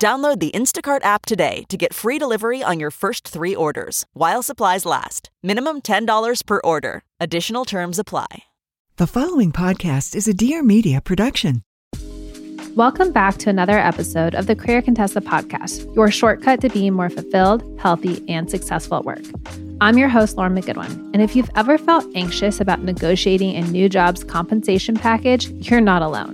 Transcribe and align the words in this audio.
Download 0.00 0.40
the 0.40 0.50
Instacart 0.52 1.04
app 1.04 1.26
today 1.26 1.64
to 1.68 1.76
get 1.76 1.92
free 1.92 2.18
delivery 2.18 2.62
on 2.62 2.80
your 2.80 2.90
first 2.90 3.28
three 3.28 3.54
orders 3.54 4.06
while 4.14 4.42
supplies 4.42 4.86
last. 4.86 5.28
Minimum 5.42 5.82
$10 5.82 6.46
per 6.46 6.58
order. 6.64 7.02
Additional 7.20 7.66
terms 7.66 7.98
apply. 7.98 8.44
The 8.96 9.06
following 9.06 9.52
podcast 9.52 10.14
is 10.14 10.26
a 10.26 10.32
Dear 10.32 10.62
Media 10.62 11.02
production. 11.02 11.64
Welcome 12.74 13.12
back 13.12 13.36
to 13.38 13.50
another 13.50 13.78
episode 13.78 14.34
of 14.34 14.46
the 14.46 14.56
Career 14.56 14.80
Contessa 14.80 15.20
podcast, 15.20 15.94
your 15.94 16.10
shortcut 16.10 16.62
to 16.62 16.70
being 16.70 16.94
more 16.94 17.10
fulfilled, 17.10 17.62
healthy, 17.78 18.24
and 18.26 18.50
successful 18.50 18.96
at 18.96 19.04
work. 19.04 19.24
I'm 19.82 19.98
your 19.98 20.08
host, 20.08 20.38
Lauren 20.38 20.54
McGoodwin. 20.54 21.10
And 21.12 21.20
if 21.20 21.36
you've 21.36 21.50
ever 21.56 21.76
felt 21.76 22.06
anxious 22.14 22.58
about 22.58 22.80
negotiating 22.80 23.54
a 23.54 23.68
new 23.68 23.90
job's 23.90 24.24
compensation 24.24 24.96
package, 24.96 25.48
you're 25.50 25.82
not 25.82 26.00
alone. 26.00 26.32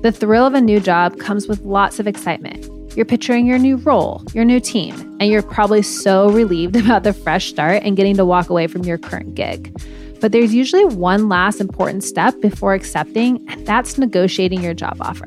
The 0.00 0.12
thrill 0.12 0.46
of 0.46 0.54
a 0.54 0.60
new 0.62 0.80
job 0.80 1.18
comes 1.18 1.48
with 1.48 1.60
lots 1.60 1.98
of 1.98 2.06
excitement. 2.06 2.66
You're 2.96 3.04
picturing 3.04 3.46
your 3.46 3.58
new 3.58 3.76
role, 3.76 4.22
your 4.34 4.44
new 4.44 4.60
team, 4.60 4.94
and 5.18 5.30
you're 5.30 5.42
probably 5.42 5.82
so 5.82 6.30
relieved 6.30 6.76
about 6.84 7.02
the 7.02 7.12
fresh 7.12 7.48
start 7.48 7.82
and 7.82 7.96
getting 7.96 8.16
to 8.16 8.24
walk 8.24 8.48
away 8.50 8.66
from 8.68 8.84
your 8.84 8.98
current 8.98 9.34
gig. 9.34 9.74
But 10.20 10.32
there's 10.32 10.54
usually 10.54 10.84
one 10.84 11.28
last 11.28 11.60
important 11.60 12.04
step 12.04 12.40
before 12.40 12.72
accepting, 12.72 13.44
and 13.48 13.66
that's 13.66 13.98
negotiating 13.98 14.62
your 14.62 14.74
job 14.74 14.96
offer. 15.00 15.26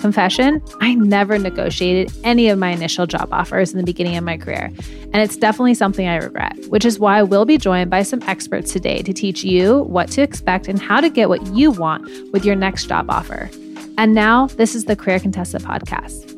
Confession 0.00 0.62
I 0.80 0.94
never 0.94 1.38
negotiated 1.38 2.14
any 2.24 2.48
of 2.48 2.58
my 2.58 2.70
initial 2.70 3.06
job 3.06 3.28
offers 3.32 3.72
in 3.72 3.78
the 3.78 3.84
beginning 3.84 4.16
of 4.16 4.22
my 4.22 4.36
career, 4.36 4.70
and 5.12 5.16
it's 5.16 5.36
definitely 5.36 5.74
something 5.74 6.06
I 6.06 6.16
regret, 6.16 6.56
which 6.68 6.84
is 6.84 6.98
why 6.98 7.22
we'll 7.22 7.44
be 7.44 7.58
joined 7.58 7.90
by 7.90 8.02
some 8.02 8.22
experts 8.22 8.72
today 8.72 9.02
to 9.02 9.12
teach 9.12 9.42
you 9.42 9.82
what 9.84 10.10
to 10.12 10.22
expect 10.22 10.68
and 10.68 10.80
how 10.80 11.00
to 11.00 11.08
get 11.10 11.28
what 11.28 11.44
you 11.48 11.72
want 11.72 12.06
with 12.32 12.44
your 12.44 12.54
next 12.54 12.86
job 12.86 13.10
offer. 13.10 13.50
And 13.96 14.14
now, 14.14 14.46
this 14.46 14.74
is 14.74 14.84
the 14.84 14.96
Career 14.96 15.20
Contessa 15.20 15.58
podcast. 15.58 16.33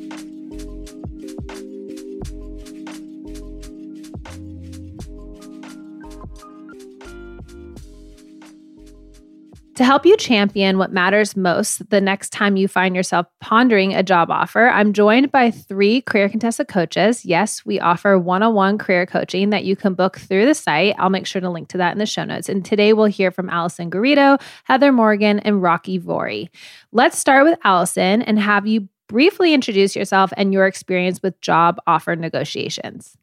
To 9.77 9.85
help 9.85 10.07
you 10.07 10.17
champion 10.17 10.79
what 10.79 10.91
matters 10.91 11.37
most 11.37 11.91
the 11.91 12.01
next 12.01 12.31
time 12.31 12.57
you 12.57 12.67
find 12.67 12.97
yourself 12.97 13.27
pondering 13.43 13.95
a 13.95 14.03
job 14.03 14.31
offer, 14.31 14.69
I'm 14.69 14.95
joined 14.95 15.31
by 15.31 15.51
three 15.51 16.01
Career 16.01 16.31
Contessa 16.31 16.65
coaches. 16.65 17.27
Yes, 17.27 17.63
we 17.67 17.79
offer 17.79 18.19
one 18.19 18.43
on 18.43 18.55
one 18.55 18.79
career 18.79 19.05
coaching 19.05 19.51
that 19.51 19.65
you 19.65 19.77
can 19.77 19.93
book 19.93 20.17
through 20.17 20.47
the 20.47 20.55
site. 20.55 20.95
I'll 20.99 21.11
make 21.11 21.27
sure 21.27 21.43
to 21.43 21.51
link 21.51 21.69
to 21.69 21.77
that 21.77 21.93
in 21.93 21.99
the 21.99 22.07
show 22.07 22.25
notes. 22.25 22.49
And 22.49 22.65
today 22.65 22.95
we'll 22.95 23.05
hear 23.05 23.31
from 23.31 23.51
Alyson 23.51 23.91
Garrido, 23.91 24.41
Heather 24.65 24.93
Morgan, 24.93 25.41
and 25.41 25.57
Rakhi 25.57 26.01
Voria. 26.01 26.49
Let's 26.93 27.19
start 27.19 27.45
with 27.45 27.59
Alyson 27.63 28.23
and 28.23 28.39
have 28.39 28.67
you 28.67 28.89
briefly 29.09 29.53
introduce 29.53 29.95
yourself 29.95 30.33
and 30.39 30.55
your 30.55 30.67
experience 30.67 31.23
with 31.23 31.39
job 31.43 31.77
offer 31.87 32.17
negotiations. 32.17 33.19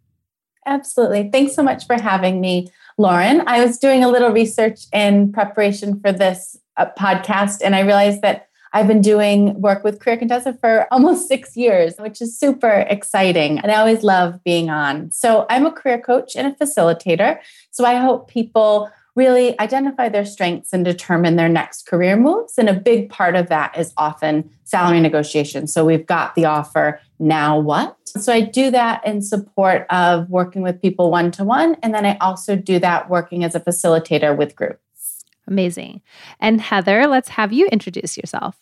Absolutely. 0.66 1.30
Thanks 1.32 1.54
so 1.54 1.64
much 1.64 1.86
for 1.86 2.02
having 2.02 2.42
me. 2.42 2.70
Lauren. 2.98 3.44
I 3.48 3.64
was 3.64 3.78
doing 3.78 4.04
a 4.04 4.10
little 4.10 4.30
research 4.30 4.82
in 4.94 5.32
preparation 5.32 6.00
for 6.00 6.12
this 6.12 6.58
uh, 6.78 6.88
podcast, 6.98 7.62
and 7.64 7.76
I 7.76 7.82
realized 7.82 8.22
that 8.22 8.48
I've 8.76 8.88
been 8.88 9.02
doing 9.02 9.60
work 9.62 9.84
with 9.84 10.00
Career 10.00 10.18
Contessa 10.18 10.54
for 10.54 10.88
almost 10.92 11.28
six 11.28 11.56
years, 11.56 11.96
which 11.98 12.22
is 12.22 12.38
super 12.38 12.86
exciting. 12.90 13.60
And 13.60 13.72
I 13.72 13.76
always 13.76 14.04
love 14.04 14.44
being 14.44 14.70
on. 14.70 15.12
So 15.12 15.46
I'm 15.50 15.66
a 15.66 15.72
career 15.72 16.00
coach 16.00 16.36
and 16.36 16.48
a 16.48 16.66
facilitator. 16.66 17.40
So 17.72 17.86
I 17.86 17.96
hope 17.96 18.30
people 18.30 18.90
really 19.16 19.60
identify 19.60 20.10
their 20.10 20.26
strengths 20.26 20.74
and 20.74 20.84
determine 20.84 21.36
their 21.36 21.50
next 21.50 21.86
career 21.86 22.18
moves. 22.18 22.58
And 22.58 22.68
a 22.68 22.74
big 22.74 23.10
part 23.10 23.36
of 23.36 23.48
that 23.50 23.78
is 23.78 23.94
often 23.98 24.50
salary 24.64 25.00
negotiation. 25.00 25.68
So 25.68 25.86
we've 25.86 26.06
got 26.06 26.34
the 26.36 26.46
offer, 26.46 27.00
now 27.20 27.60
what? 27.60 27.96
So 28.08 28.34
I 28.34 28.42
do 28.42 28.72
that 28.72 29.06
in 29.06 29.22
support 29.22 29.86
of 29.90 30.30
working 30.30 30.62
with 30.62 30.82
people 30.82 31.12
one 31.12 31.32
to 31.32 31.44
one. 31.44 31.76
And 31.84 31.94
then 31.94 32.06
I 32.06 32.18
also 32.18 32.56
do 32.56 32.80
that 32.80 33.10
working 33.10 33.44
as 33.44 33.54
a 33.54 33.60
facilitator 33.60 34.36
with 34.36 34.56
groups. 34.56 35.24
Amazing. 35.48 36.02
And 36.40 36.60
Heather, 36.60 37.06
let's 37.06 37.30
have 37.30 37.54
you 37.54 37.68
introduce 37.68 38.18
yourself. 38.18 38.60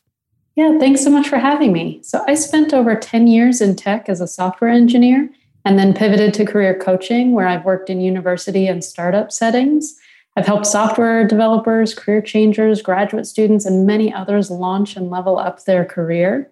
Yeah, 0.55 0.77
thanks 0.79 1.01
so 1.01 1.09
much 1.09 1.29
for 1.29 1.37
having 1.37 1.71
me. 1.71 2.01
So 2.03 2.23
I 2.27 2.33
spent 2.33 2.73
over 2.73 2.95
10 2.95 3.27
years 3.27 3.61
in 3.61 3.75
tech 3.75 4.09
as 4.09 4.19
a 4.19 4.27
software 4.27 4.69
engineer 4.69 5.29
and 5.63 5.79
then 5.79 5.93
pivoted 5.93 6.33
to 6.33 6.45
career 6.45 6.77
coaching 6.77 7.33
where 7.33 7.47
I've 7.47 7.63
worked 7.63 7.89
in 7.89 8.01
university 8.01 8.67
and 8.67 8.83
startup 8.83 9.31
settings. 9.31 9.95
I've 10.37 10.45
helped 10.45 10.65
software 10.65 11.27
developers, 11.27 11.93
career 11.93 12.21
changers, 12.21 12.81
graduate 12.81 13.27
students, 13.27 13.65
and 13.65 13.85
many 13.85 14.13
others 14.13 14.49
launch 14.49 14.95
and 14.95 15.09
level 15.09 15.37
up 15.37 15.65
their 15.65 15.83
career. 15.83 16.51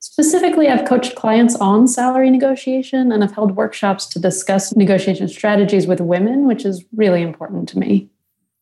Specifically, 0.00 0.68
I've 0.68 0.88
coached 0.88 1.14
clients 1.14 1.54
on 1.56 1.86
salary 1.86 2.30
negotiation 2.30 3.12
and 3.12 3.22
I've 3.22 3.34
held 3.34 3.54
workshops 3.54 4.06
to 4.06 4.18
discuss 4.18 4.74
negotiation 4.74 5.28
strategies 5.28 5.86
with 5.86 6.00
women, 6.00 6.46
which 6.46 6.64
is 6.64 6.84
really 6.96 7.22
important 7.22 7.68
to 7.70 7.78
me. 7.78 8.08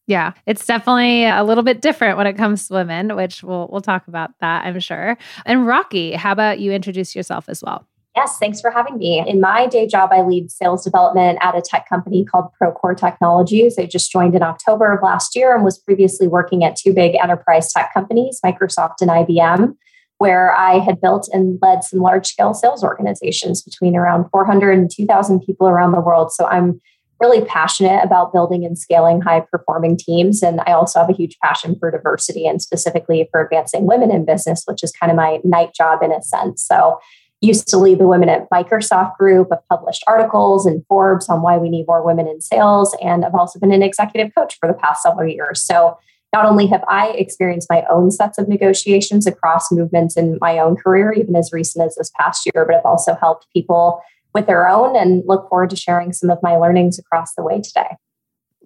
Yeah, 0.09 0.33
it's 0.47 0.67
definitely 0.67 1.27
a 1.27 1.45
little 1.45 1.63
bit 1.63 1.81
different 1.81 2.17
when 2.17 2.27
it 2.27 2.35
comes 2.35 2.67
to 2.69 2.75
women, 2.75 3.15
which 3.15 3.43
we'll 3.43 3.69
we'll 3.71 3.83
talk 3.83 4.09
about 4.09 4.31
that, 4.41 4.65
I'm 4.65 4.81
sure. 4.81 5.17
And 5.45 5.61
Rakhi, 5.61 6.17
how 6.17 6.33
about 6.33 6.61
you 6.61 6.73
introduce 6.73 7.15
yourself 7.15 7.49
as 7.49 7.63
well? 7.63 7.87
Yes, 8.17 8.39
thanks 8.39 8.61
for 8.61 8.71
having 8.71 8.97
me. 8.97 9.23
In 9.27 9.41
my 9.41 9.67
day 9.67 9.87
job, 9.87 10.11
I 10.13 10.23
lead 10.23 10.51
sales 10.51 10.83
development 10.83 11.39
at 11.41 11.57
a 11.57 11.63
tech 11.63 11.89
company 11.89 12.25
called 12.25 12.47
Procore 12.61 12.97
Technologies. 12.97 13.79
I 13.79 13.87
just 13.87 14.11
joined 14.11 14.35
in 14.35 14.43
October 14.43 14.93
of 14.93 15.03
last 15.03 15.37
year 15.37 15.55
and 15.55 15.65
was 15.65 15.79
previously 15.79 16.27
working 16.27 16.65
at 16.65 16.75
two 16.75 16.93
big 16.93 17.15
enterprise 17.15 17.73
tech 17.73 17.93
companies, 17.95 18.41
Microsoft 18.45 19.01
and 19.01 19.11
IBM, 19.11 19.77
where 20.17 20.53
I 20.53 20.79
had 20.79 21.01
built 21.01 21.29
and 21.33 21.59
led 21.63 21.85
some 21.85 22.01
large 22.01 22.27
scale 22.27 22.55
sales 22.55 22.83
organizations 22.83 23.63
between 23.63 23.95
around 23.95 24.29
400 24.31 24.77
and 24.77 24.91
2,000 24.91 25.41
people 25.41 25.69
around 25.69 25.93
the 25.93 26.01
world. 26.01 26.33
So 26.33 26.47
I'm 26.47 26.81
really 27.21 27.45
passionate 27.45 28.03
about 28.05 28.33
building 28.33 28.65
and 28.65 28.79
scaling 28.79 29.21
high 29.21 29.41
performing 29.41 29.97
teams. 29.97 30.43
And 30.43 30.61
I 30.67 30.73
also 30.73 31.01
have 31.01 31.11
a 31.11 31.15
huge 31.15 31.37
passion 31.43 31.77
for 31.79 31.91
diversity 31.91 32.47
and 32.47 32.63
specifically 32.63 33.29
for 33.31 33.45
advancing 33.45 33.87
women 33.87 34.11
in 34.11 34.25
business, 34.25 34.63
which 34.67 34.83
is 34.83 34.93
kind 34.93 35.11
of 35.11 35.17
my 35.17 35.41
night 35.45 35.75
job 35.75 36.03
in 36.03 36.13
a 36.13 36.23
sense. 36.23 36.65
So 36.67 36.99
used 37.41 37.69
to 37.69 37.79
lead 37.79 37.99
the 37.99 38.09
women 38.09 38.29
at 38.29 38.49
Microsoft 38.51 39.17
Group. 39.17 39.49
I've 39.53 39.67
published 39.69 40.03
articles 40.07 40.67
in 40.67 40.85
Forbes 40.89 41.29
on 41.29 41.43
why 41.43 41.57
we 41.57 41.69
need 41.69 41.87
more 41.87 42.05
women 42.05 42.27
in 42.27 42.41
sales. 42.41 42.97
And 43.01 43.25
I've 43.25 43.35
also 43.35 43.59
been 43.59 43.73
an 43.73 43.83
executive 43.83 44.35
coach 44.35 44.57
for 44.59 44.67
the 44.67 44.75
past 44.75 45.03
several 45.03 45.29
years. 45.29 45.63
So 45.63 45.99
not 46.33 46.47
only 46.47 46.67
have 46.67 46.85
I 46.89 47.09
experienced 47.11 47.69
my 47.71 47.85
own 47.91 48.11
sets 48.11 48.39
of 48.39 48.49
negotiations 48.49 49.27
across 49.27 49.73
movements 49.73 50.17
in 50.17 50.39
my 50.41 50.59
own 50.59 50.77
career, 50.77 51.13
even 51.13 51.37
as 51.37 51.53
recent 51.53 51.87
as 51.87 51.95
this 51.95 52.11
past 52.19 52.45
year, 52.47 52.65
but 52.67 52.75
I've 52.77 52.85
also 52.85 53.15
helped 53.15 53.47
people 53.53 54.03
with 54.35 54.47
their 54.47 54.69
own 54.69 54.95
and 54.95 55.23
look 55.27 55.49
forward 55.49 55.71
to 55.71 55.77
sharing 55.77 56.13
some 56.13 56.29
of 56.29 56.39
my 56.43 56.57
learnings 56.57 56.99
across 56.99 57.35
the 57.35 57.43
way 57.43 57.61
today. 57.61 57.97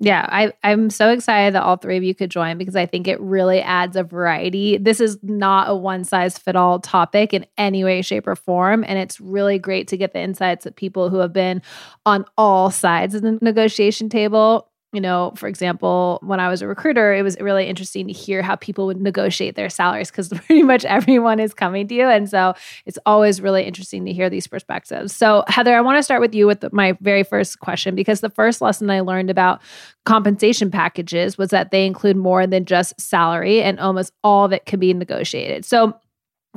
Yeah, 0.05 0.27
I, 0.29 0.53
I'm 0.65 0.91
so 0.91 1.11
excited 1.11 1.55
that 1.55 1.63
all 1.63 1.77
three 1.77 1.97
of 1.97 2.03
you 2.03 2.13
could 2.13 2.29
join 2.29 2.59
because 2.59 2.75
I 2.75 2.87
think 2.87 3.07
it 3.07 3.21
really 3.21 3.61
adds 3.61 3.95
a 3.95 4.03
variety. 4.03 4.77
This 4.77 4.99
is 5.01 5.17
not 5.23 5.71
a 5.71 5.77
one 5.77 6.03
size 6.03 6.37
fit 6.37 6.57
all 6.57 6.81
topic 6.81 7.33
in 7.33 7.47
any 7.57 7.85
way, 7.85 8.03
shape, 8.03 8.27
or 8.27 8.35
form. 8.35 8.85
And 8.85 8.99
it's 8.99 9.21
really 9.21 9.61
great 9.61 9.87
to 9.89 9.97
get 9.97 10.13
the 10.13 10.19
insights 10.19 10.67
of 10.67 10.75
people 10.75 11.09
who 11.09 11.19
have 11.19 11.33
been 11.33 11.63
on 12.05 12.25
all 12.37 12.69
sides 12.69 13.15
of 13.15 13.23
the 13.23 13.39
negotiation 13.41 14.09
table 14.09 14.72
you 14.93 15.01
know, 15.01 15.33
for 15.37 15.49
example, 15.49 16.19
when 16.23 16.39
I 16.39 16.49
was 16.49 16.61
a 16.61 16.67
recruiter, 16.67 17.15
it 17.15 17.23
was 17.23 17.41
really 17.41 17.67
interesting 17.67 18.07
to 18.09 18.13
hear 18.13 18.43
how 18.43 18.57
people 18.57 18.85
would 18.87 19.01
negotiate 19.01 19.55
their 19.55 19.71
salaries 19.71 20.11
because 20.11 20.29
pretty 20.47 20.63
much 20.63 20.85
everyone 20.85 21.41
is 21.41 21.55
coming 21.55 21.89
to 21.89 21.95
you. 21.95 22.07
And 22.07 22.29
so 22.29 22.55
it's 22.85 22.99
always 23.07 23.41
really 23.41 23.65
interesting 23.65 24.05
to 24.05 24.13
hear 24.13 24.29
these 24.29 24.47
perspectives. 24.47 25.17
So, 25.17 25.45
Heather, 25.49 25.75
I 25.75 25.81
want 25.81 25.99
to 25.99 26.03
start 26.03 26.21
with 26.21 26.35
you 26.35 26.47
with 26.47 26.71
my 26.75 26.93
very 27.01 27.23
first 27.23 27.61
question 27.61 27.95
because 27.95 28.21
the 28.21 28.29
first 28.31 28.61
lesson 28.61 28.91
I 28.91 29.01
learned 29.01 29.31
about 29.31 29.63
compensation 30.05 30.71
packages 30.71 31.39
was 31.39 31.51
that 31.51 31.71
they 31.71 31.87
include 31.87 32.17
more 32.19 32.47
than 32.47 32.67
just 32.67 33.01
salary 33.01 33.63
and 33.63 33.81
almost 33.81 34.13
all 34.23 34.53
it 34.53 34.67
can 34.67 34.79
be 34.79 34.93
negotiated. 34.93 35.65
So, 35.65 35.99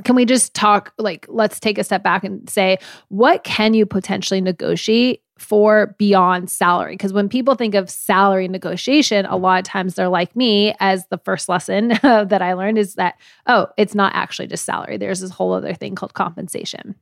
can 0.03 0.15
we 0.15 0.25
just 0.25 0.53
talk 0.53 0.93
like 0.97 1.25
let's 1.29 1.59
take 1.59 1.77
a 1.77 1.83
step 1.83 2.03
back 2.03 2.23
and 2.25 2.49
say 2.49 2.77
what 3.07 3.43
can 3.45 3.73
you 3.73 3.85
potentially 3.85 4.41
negotiate 4.41 5.21
for 5.37 5.95
beyond 5.97 6.49
salary. 6.49 6.93
Because 6.93 7.13
when 7.13 7.27
people 7.27 7.55
think 7.55 7.75
of 7.75 7.89
salary 7.89 8.47
negotiation 8.47 9.25
a 9.25 9.35
lot 9.35 9.59
of 9.59 9.65
times 9.65 9.95
they're 9.95 10.09
like 10.09 10.35
me 10.35 10.73
as 10.79 11.05
the 11.07 11.17
first 11.19 11.49
lesson 11.49 11.89
that 12.01 12.41
i 12.41 12.53
learned 12.53 12.77
is 12.77 12.95
that 12.95 13.15
oh 13.47 13.67
it's 13.77 13.95
not 13.95 14.13
actually 14.15 14.47
just 14.47 14.65
salary. 14.65 14.97
There's 14.97 15.19
this 15.19 15.31
whole 15.31 15.53
other 15.53 15.73
thing 15.73 15.95
called 15.95 16.13
compensation. 16.13 16.95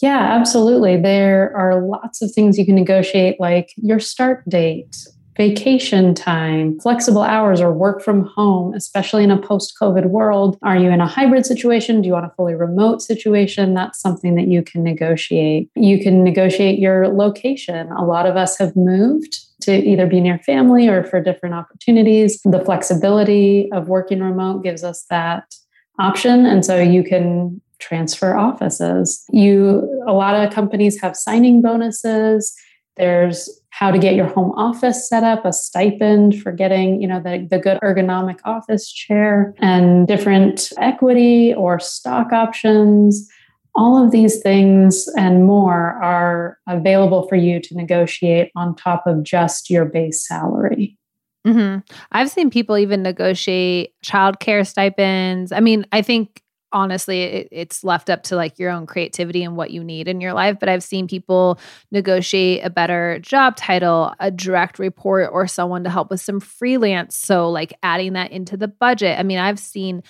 Yeah 0.00 0.18
absolutely. 0.18 0.96
There 1.00 1.52
are 1.56 1.84
lots 1.86 2.22
of 2.22 2.32
things 2.32 2.58
you 2.58 2.66
can 2.66 2.74
negotiate 2.74 3.40
like 3.40 3.70
your 3.76 4.00
start 4.00 4.48
date 4.48 4.96
vacation 5.36 6.14
time, 6.14 6.78
flexible 6.80 7.22
hours, 7.22 7.60
or 7.60 7.72
work 7.72 8.02
from 8.02 8.24
home, 8.24 8.74
especially 8.74 9.24
in 9.24 9.30
a 9.30 9.40
post 9.40 9.74
COVID 9.80 10.06
world? 10.06 10.56
Are 10.62 10.76
you 10.76 10.90
in 10.90 11.00
a 11.00 11.06
hybrid 11.06 11.46
situation? 11.46 12.02
Do 12.02 12.06
you 12.06 12.12
want 12.12 12.26
a 12.26 12.32
fully 12.36 12.54
remote 12.54 13.02
situation? 13.02 13.74
That's 13.74 14.00
something 14.00 14.34
that 14.36 14.48
you 14.48 14.62
can 14.62 14.82
negotiate. 14.82 15.70
You 15.74 16.02
can 16.02 16.22
negotiate 16.22 16.78
your 16.78 17.08
location. 17.08 17.90
A 17.92 18.04
lot 18.04 18.26
of 18.26 18.36
us 18.36 18.58
have 18.58 18.76
moved 18.76 19.38
to 19.62 19.72
either 19.72 20.06
be 20.06 20.20
near 20.20 20.38
family 20.38 20.88
or 20.88 21.04
for 21.04 21.20
different 21.20 21.54
opportunities. 21.54 22.40
The 22.44 22.60
flexibility 22.60 23.68
of 23.72 23.88
working 23.88 24.22
remote 24.22 24.62
gives 24.62 24.84
us 24.84 25.04
that 25.10 25.54
option. 25.98 26.44
And 26.44 26.64
so 26.64 26.80
you 26.80 27.02
can 27.02 27.60
transfer 27.78 28.36
offices. 28.36 29.24
You 29.30 30.02
a 30.06 30.12
lot 30.12 30.34
of 30.34 30.52
companies 30.52 31.00
have 31.00 31.16
signing 31.16 31.60
bonuses. 31.60 32.54
There's 32.96 33.48
how 33.76 33.90
to 33.90 33.98
get 33.98 34.14
your 34.14 34.26
home 34.26 34.52
office 34.52 35.08
set 35.08 35.24
up, 35.24 35.44
a 35.44 35.52
stipend 35.52 36.40
for 36.40 36.52
getting, 36.52 37.02
you 37.02 37.08
know, 37.08 37.18
the, 37.18 37.44
the 37.50 37.58
good 37.58 37.76
ergonomic 37.82 38.38
office 38.44 38.92
chair 38.92 39.52
and 39.58 40.06
different 40.06 40.72
equity 40.78 41.52
or 41.52 41.80
stock 41.80 42.32
options. 42.32 43.28
All 43.74 44.02
of 44.02 44.12
these 44.12 44.40
things 44.40 45.08
and 45.16 45.44
more 45.44 46.00
are 46.00 46.56
available 46.68 47.26
for 47.26 47.34
you 47.34 47.58
to 47.62 47.74
negotiate 47.74 48.52
on 48.54 48.76
top 48.76 49.08
of 49.08 49.24
just 49.24 49.68
your 49.68 49.84
base 49.86 50.24
salary. 50.24 50.96
Mm-hmm. 51.44 51.80
I've 52.12 52.30
seen 52.30 52.50
people 52.50 52.78
even 52.78 53.02
negotiate 53.02 53.92
childcare 54.04 54.64
stipends. 54.64 55.50
I 55.50 55.58
mean, 55.58 55.84
I 55.90 56.00
think 56.00 56.43
honestly 56.74 57.22
it, 57.22 57.48
it's 57.50 57.82
left 57.82 58.10
up 58.10 58.22
to 58.24 58.36
like 58.36 58.58
your 58.58 58.70
own 58.70 58.84
creativity 58.84 59.42
and 59.42 59.56
what 59.56 59.70
you 59.70 59.82
need 59.82 60.08
in 60.08 60.20
your 60.20 60.34
life 60.34 60.58
but 60.60 60.68
i've 60.68 60.82
seen 60.82 61.08
people 61.08 61.58
negotiate 61.90 62.62
a 62.62 62.68
better 62.68 63.18
job 63.20 63.56
title 63.56 64.12
a 64.20 64.30
direct 64.30 64.78
report 64.78 65.30
or 65.32 65.46
someone 65.46 65.84
to 65.84 65.90
help 65.90 66.10
with 66.10 66.20
some 66.20 66.40
freelance. 66.40 67.16
So 67.16 67.50
like 67.50 67.72
adding 67.82 68.14
that 68.14 68.32
into 68.32 68.56
the 68.56 68.68
budget. 68.68 69.18
I 69.18 69.22
mean 69.22 69.38
i've 69.38 69.58
seen 69.58 70.02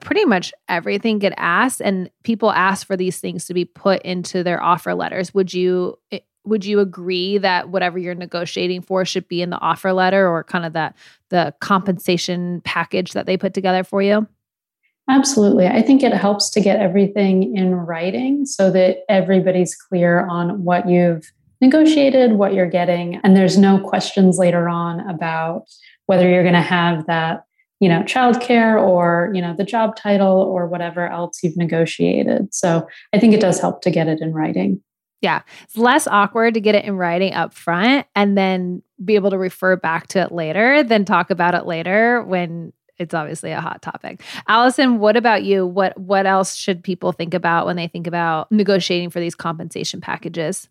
pretty 0.00 0.24
much 0.24 0.52
everything 0.68 1.18
get 1.20 1.32
asked 1.36 1.80
and 1.80 2.10
people 2.24 2.50
ask 2.50 2.86
for 2.86 2.96
these 2.96 3.20
things 3.20 3.44
to 3.46 3.54
be 3.54 3.64
put 3.64 4.02
into 4.02 4.42
their 4.42 4.60
offer 4.60 4.92
letters. 4.92 5.32
Would 5.34 5.54
you 5.54 5.96
eh, 6.10 6.20
would 6.46 6.64
you 6.64 6.80
agree 6.80 7.38
that 7.38 7.70
whatever 7.70 7.98
you're 7.98 8.14
negotiating 8.14 8.82
for 8.82 9.04
should 9.04 9.26
be 9.28 9.40
in 9.40 9.48
the 9.48 9.58
offer 9.60 9.92
letter 9.92 10.28
or 10.28 10.44
kind 10.44 10.66
of 10.66 10.74
that 10.74 10.96
the 11.30 11.54
compensation 11.60 12.60
package 12.64 13.12
that 13.12 13.24
they 13.26 13.36
put 13.36 13.54
together 13.54 13.82
for 13.84 14.02
you 14.02 14.26
Absolutely. 15.08 15.66
I 15.66 15.82
think 15.82 16.02
it 16.02 16.14
helps 16.14 16.48
to 16.50 16.60
get 16.60 16.80
everything 16.80 17.54
in 17.56 17.74
writing 17.74 18.46
so 18.46 18.70
that 18.70 18.98
everybody's 19.08 19.74
clear 19.74 20.26
on 20.26 20.64
what 20.64 20.88
you've 20.88 21.30
negotiated, 21.60 22.32
what 22.32 22.54
you're 22.54 22.68
getting, 22.68 23.16
and 23.22 23.36
there's 23.36 23.58
no 23.58 23.78
questions 23.78 24.38
later 24.38 24.68
on 24.68 25.00
about 25.08 25.64
whether 26.06 26.28
you're 26.28 26.42
going 26.42 26.54
to 26.54 26.60
have 26.60 27.06
that, 27.06 27.44
you 27.80 27.88
know, 27.88 28.00
childcare 28.02 28.80
or, 28.80 29.30
you 29.34 29.42
know, 29.42 29.54
the 29.54 29.64
job 29.64 29.96
title 29.96 30.40
or 30.40 30.66
whatever 30.66 31.06
else 31.06 31.42
you've 31.42 31.56
negotiated. 31.56 32.54
So 32.54 32.86
I 33.12 33.18
think 33.18 33.34
it 33.34 33.40
does 33.40 33.60
help 33.60 33.82
to 33.82 33.90
get 33.90 34.08
it 34.08 34.20
in 34.20 34.32
writing. 34.32 34.82
Yeah. 35.20 35.40
It's 35.62 35.76
less 35.76 36.06
awkward 36.06 36.54
to 36.54 36.60
get 36.60 36.74
it 36.74 36.84
in 36.84 36.96
writing 36.96 37.32
up 37.32 37.54
front 37.54 38.06
and 38.14 38.36
then 38.36 38.82
be 39.02 39.14
able 39.14 39.30
to 39.30 39.38
refer 39.38 39.76
back 39.76 40.06
to 40.08 40.20
it 40.20 40.32
later 40.32 40.82
than 40.82 41.04
talk 41.04 41.30
about 41.30 41.54
it 41.54 41.66
later 41.66 42.22
when 42.22 42.72
it's 42.98 43.14
obviously 43.14 43.52
a 43.52 43.60
hot 43.60 43.82
topic. 43.82 44.22
Alyson, 44.48 44.98
what 44.98 45.16
about 45.16 45.42
you? 45.42 45.66
What 45.66 45.98
what 45.98 46.26
else 46.26 46.54
should 46.54 46.82
people 46.82 47.12
think 47.12 47.34
about 47.34 47.66
when 47.66 47.76
they 47.76 47.88
think 47.88 48.06
about 48.06 48.50
negotiating 48.52 49.10
for 49.10 49.20
these 49.20 49.34
compensation 49.34 50.00
packages? 50.00 50.68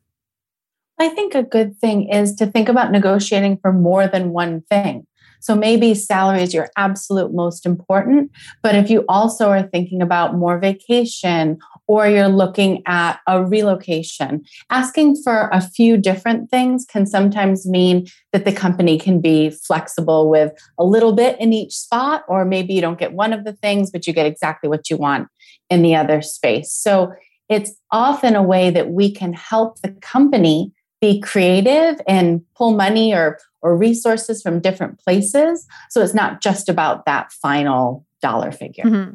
I 0.99 1.09
think 1.09 1.35
a 1.35 1.43
good 1.43 1.77
thing 1.79 2.09
is 2.09 2.35
to 2.35 2.45
think 2.45 2.69
about 2.69 2.91
negotiating 2.91 3.57
for 3.57 3.73
more 3.73 4.07
than 4.07 4.29
one 4.29 4.61
thing. 4.61 5.07
So 5.43 5.55
maybe 5.55 5.93
salary 5.93 6.41
is 6.41 6.53
your 6.53 6.69
absolute 6.77 7.33
most 7.33 7.65
important, 7.65 8.31
but 8.61 8.75
if 8.75 8.89
you 8.89 9.03
also 9.09 9.49
are 9.49 9.61
thinking 9.61 10.01
about 10.01 10.35
more 10.35 10.57
vacation 10.57 11.57
or 11.85 12.07
you're 12.07 12.29
looking 12.29 12.81
at 12.85 13.19
a 13.27 13.43
relocation, 13.43 14.45
asking 14.69 15.17
for 15.21 15.49
a 15.51 15.59
few 15.59 15.97
different 15.97 16.49
things 16.49 16.85
can 16.85 17.05
sometimes 17.05 17.67
mean 17.67 18.07
that 18.31 18.45
the 18.45 18.53
company 18.53 18.97
can 18.97 19.19
be 19.19 19.49
flexible 19.49 20.29
with 20.29 20.53
a 20.77 20.85
little 20.85 21.11
bit 21.11 21.37
in 21.41 21.51
each 21.51 21.73
spot, 21.73 22.23
or 22.29 22.45
maybe 22.45 22.73
you 22.73 22.79
don't 22.79 22.97
get 22.97 23.11
one 23.11 23.33
of 23.33 23.43
the 23.43 23.51
things, 23.53 23.91
but 23.91 24.07
you 24.07 24.13
get 24.13 24.25
exactly 24.25 24.69
what 24.69 24.89
you 24.89 24.95
want 24.95 25.27
in 25.69 25.81
the 25.81 25.93
other 25.93 26.21
space. 26.21 26.71
So 26.71 27.11
it's 27.49 27.73
often 27.91 28.37
a 28.37 28.41
way 28.41 28.69
that 28.69 28.91
we 28.91 29.11
can 29.11 29.33
help 29.33 29.81
the 29.81 29.91
company 30.01 30.71
be 31.03 31.19
creative 31.19 31.99
and 32.07 32.41
pull 32.55 32.73
money 32.73 33.13
or 33.13 33.39
or 33.61 33.77
resources 33.77 34.41
from 34.41 34.59
different 34.59 34.99
places 34.99 35.67
so 35.89 36.01
it's 36.01 36.13
not 36.13 36.41
just 36.41 36.69
about 36.69 37.05
that 37.05 37.31
final 37.31 38.05
dollar 38.21 38.51
figure 38.51 38.83
mm-hmm. 38.83 39.13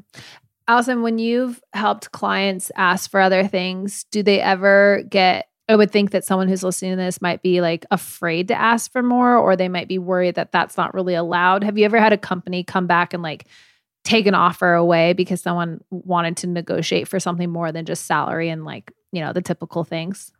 Alyson, 0.68 1.00
when 1.02 1.18
you've 1.18 1.62
helped 1.72 2.12
clients 2.12 2.70
ask 2.76 3.10
for 3.10 3.20
other 3.20 3.48
things, 3.48 4.04
do 4.10 4.22
they 4.22 4.38
ever 4.38 5.02
get 5.08 5.48
I 5.68 5.76
would 5.76 5.90
think 5.90 6.12
that 6.12 6.24
someone 6.24 6.48
who's 6.48 6.62
listening 6.62 6.92
to 6.92 6.96
this 6.96 7.20
might 7.20 7.42
be 7.42 7.60
like 7.60 7.84
afraid 7.90 8.48
to 8.48 8.54
ask 8.54 8.90
for 8.90 9.02
more, 9.02 9.36
or 9.36 9.54
they 9.54 9.68
might 9.68 9.86
be 9.86 9.98
worried 9.98 10.36
that 10.36 10.50
that's 10.50 10.78
not 10.78 10.94
really 10.94 11.14
allowed. 11.14 11.62
Have 11.62 11.76
you 11.76 11.84
ever 11.84 12.00
had 12.00 12.14
a 12.14 12.18
company 12.18 12.64
come 12.64 12.86
back 12.86 13.12
and 13.12 13.22
like 13.22 13.46
take 14.02 14.26
an 14.26 14.34
offer 14.34 14.72
away 14.72 15.12
because 15.12 15.42
someone 15.42 15.82
wanted 15.90 16.38
to 16.38 16.46
negotiate 16.46 17.06
for 17.06 17.20
something 17.20 17.50
more 17.50 17.70
than 17.70 17.84
just 17.84 18.06
salary 18.06 18.48
and 18.48 18.64
like, 18.64 18.92
you 19.12 19.20
know, 19.20 19.34
the 19.34 19.42
typical 19.42 19.84
things? 19.84 20.32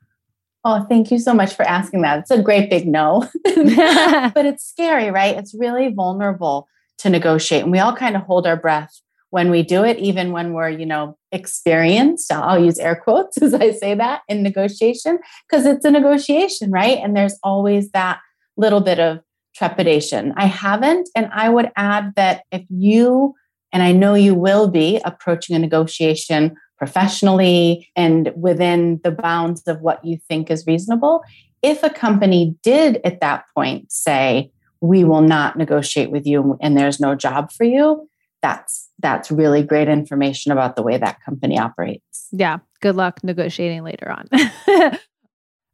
Oh, 0.71 0.85
thank 0.87 1.11
you 1.11 1.19
so 1.19 1.33
much 1.33 1.55
for 1.55 1.63
asking 1.63 2.03
that. 2.03 2.19
It's 2.19 2.31
a 2.31 2.43
great 2.43 2.69
big 2.69 2.87
no, 2.87 3.27
but 3.45 4.45
it's 4.45 4.69
scary, 4.69 5.11
right? 5.11 5.35
It's 5.35 5.55
really 5.55 5.89
vulnerable 5.89 6.69
to 6.99 7.09
negotiate. 7.09 7.63
And 7.63 7.73
we 7.73 7.79
all 7.79 7.97
kind 7.97 8.15
of 8.17 8.23
hold 8.25 8.47
our 8.47 8.55
breath 8.55 9.01
when 9.31 9.51
we 9.51 9.63
do 9.63 9.83
it, 9.83 9.97
even 9.97 10.31
when 10.31 10.53
we're, 10.53 10.69
you 10.69 10.85
know, 10.85 11.17
experienced. 11.33 12.31
I'll 12.31 12.63
use 12.63 12.79
air 12.79 12.97
quotes 12.97 13.39
as 13.43 13.55
I 13.55 13.71
say 13.71 13.95
that 13.95 14.21
in 14.29 14.43
negotiation, 14.43 15.21
because 15.49 15.65
it's 15.65 15.87
a 15.87 15.91
negotiation, 15.91 16.71
right? 16.71 16.99
And 16.99 17.17
there's 17.17 17.39
always 17.43 17.91
that 17.93 18.21
little 18.59 18.83
bit 18.83 19.01
of 19.01 19.21
trepidation. 19.57 20.35
I 20.37 20.45
haven't. 20.45 21.09
And 21.17 21.31
I 21.33 21.49
would 21.49 21.73
add 21.77 22.13
that 22.17 22.43
if 22.53 22.67
you, 22.69 23.35
and 23.73 23.83
I 23.83 23.93
know 23.93 24.13
you 24.13 24.35
will 24.35 24.69
be 24.69 25.01
approaching 25.03 25.57
a 25.57 25.59
negotiation 25.59 26.57
professionally 26.79 27.89
and 27.97 28.33
within 28.37 29.01
the 29.05 29.11
bounds 29.11 29.63
of 29.67 29.81
what 29.81 30.05
you 30.05 30.19
think 30.29 30.51
is 30.51 30.67
reasonable. 30.67 31.23
If 31.63 31.83
a 31.83 31.91
company 31.91 32.57
did 32.63 33.01
at 33.05 33.21
that 33.21 33.45
point 33.55 33.91
say, 33.91 34.51
we 34.81 35.03
will 35.05 35.23
not 35.23 35.57
negotiate 35.57 36.11
with 36.11 36.27
you 36.27 36.57
and 36.61 36.77
there's 36.77 37.01
no 37.01 37.15
job 37.15 37.51
for 37.51 37.65
you, 37.65 38.09
that's 38.41 38.89
that's 39.01 39.31
really 39.31 39.63
great 39.63 39.89
information 39.89 40.53
about 40.53 40.77
the 40.77 40.83
way 40.83 40.97
that 40.97 41.23
company 41.25 41.59
operates. 41.59 42.29
Yeah. 42.31 42.59
Good 42.81 42.95
luck 42.95 43.23
negotiating 43.25 43.83
later 43.83 44.11
on. 44.11 44.29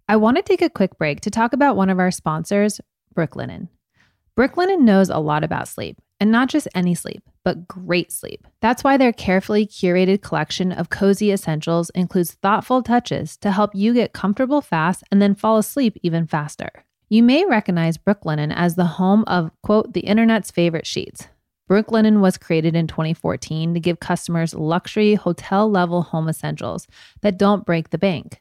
I 0.09 0.17
want 0.17 0.37
to 0.37 0.43
take 0.43 0.63
a 0.63 0.71
quick 0.71 0.99
break 0.99 1.21
to 1.23 1.31
talk 1.31 1.53
about 1.53 1.77
one 1.77 1.91
of 1.91 1.99
our 1.99 2.11
sponsors, 2.11 2.81
Brooklinen. 3.15 3.69
Brooklinen 4.37 4.81
knows 4.81 5.11
a 5.11 5.19
lot 5.19 5.45
about 5.45 5.69
sleep, 5.69 6.01
and 6.19 6.31
not 6.31 6.49
just 6.49 6.69
any 6.75 6.95
sleep 6.95 7.23
but 7.45 7.69
great 7.69 8.11
sleep. 8.11 8.47
That's 8.61 8.83
why 8.83 8.97
their 8.97 9.13
carefully 9.13 9.67
curated 9.67 10.23
collection 10.23 10.73
of 10.73 10.91
cozy 10.91 11.31
essentials 11.31 11.91
includes 11.91 12.33
thoughtful 12.33 12.83
touches 12.83 13.37
to 13.39 13.53
help 13.53 13.75
you 13.75 13.95
get 13.95 14.15
comfortable 14.15 14.63
fast 14.63 15.05
and 15.13 15.23
then 15.23 15.35
fall 15.35 15.59
asleep 15.59 15.99
even 16.03 16.27
faster. 16.27 16.71
You 17.11 17.23
may 17.23 17.45
recognize 17.45 17.99
Brooklinen 17.99 18.53
as 18.57 18.75
the 18.75 18.87
home 18.87 19.25
of, 19.27 19.51
quote, 19.63 19.93
the 19.93 20.01
internet's 20.01 20.51
favorite 20.51 20.87
sheets. 20.87 21.29
Brooklinen 21.71 22.21
was 22.21 22.39
created 22.39 22.75
in 22.75 22.87
2014 22.87 23.75
to 23.75 23.81
give 23.81 24.01
customers 24.01 24.55
luxury 24.55 25.15
hotel 25.15 25.71
level 25.71 26.03
home 26.03 26.29
essentials 26.29 26.87
that 27.21 27.39
don't 27.39 27.67
break 27.67 27.91
the 27.91 27.99
bank. 27.99 28.41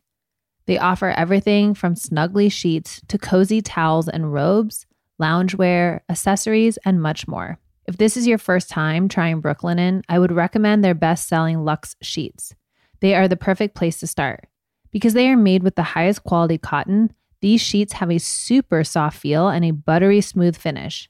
They 0.65 0.77
offer 0.77 1.09
everything 1.09 1.73
from 1.73 1.95
snuggly 1.95 2.49
sheets 2.51 3.01
to 3.09 3.17
cozy 3.17 3.61
towels 3.61 4.07
and 4.07 4.33
robes 4.33 4.85
loungewear, 5.23 6.01
accessories, 6.09 6.77
and 6.85 7.01
much 7.01 7.27
more. 7.27 7.57
If 7.87 7.97
this 7.97 8.17
is 8.17 8.27
your 8.27 8.37
first 8.37 8.69
time 8.69 9.07
trying 9.07 9.41
Brooklinen, 9.41 10.03
I 10.09 10.19
would 10.19 10.31
recommend 10.31 10.83
their 10.83 10.93
best 10.93 11.27
selling 11.27 11.63
Luxe 11.63 11.95
sheets. 12.01 12.53
They 12.99 13.15
are 13.15 13.27
the 13.27 13.37
perfect 13.37 13.75
place 13.75 13.99
to 13.99 14.07
start. 14.07 14.47
Because 14.91 15.13
they 15.13 15.29
are 15.29 15.37
made 15.37 15.63
with 15.63 15.75
the 15.75 15.83
highest 15.83 16.23
quality 16.23 16.57
cotton, 16.57 17.13
these 17.41 17.61
sheets 17.61 17.93
have 17.93 18.11
a 18.11 18.19
super 18.19 18.83
soft 18.83 19.17
feel 19.17 19.47
and 19.47 19.65
a 19.65 19.71
buttery 19.71 20.21
smooth 20.21 20.55
finish. 20.55 21.09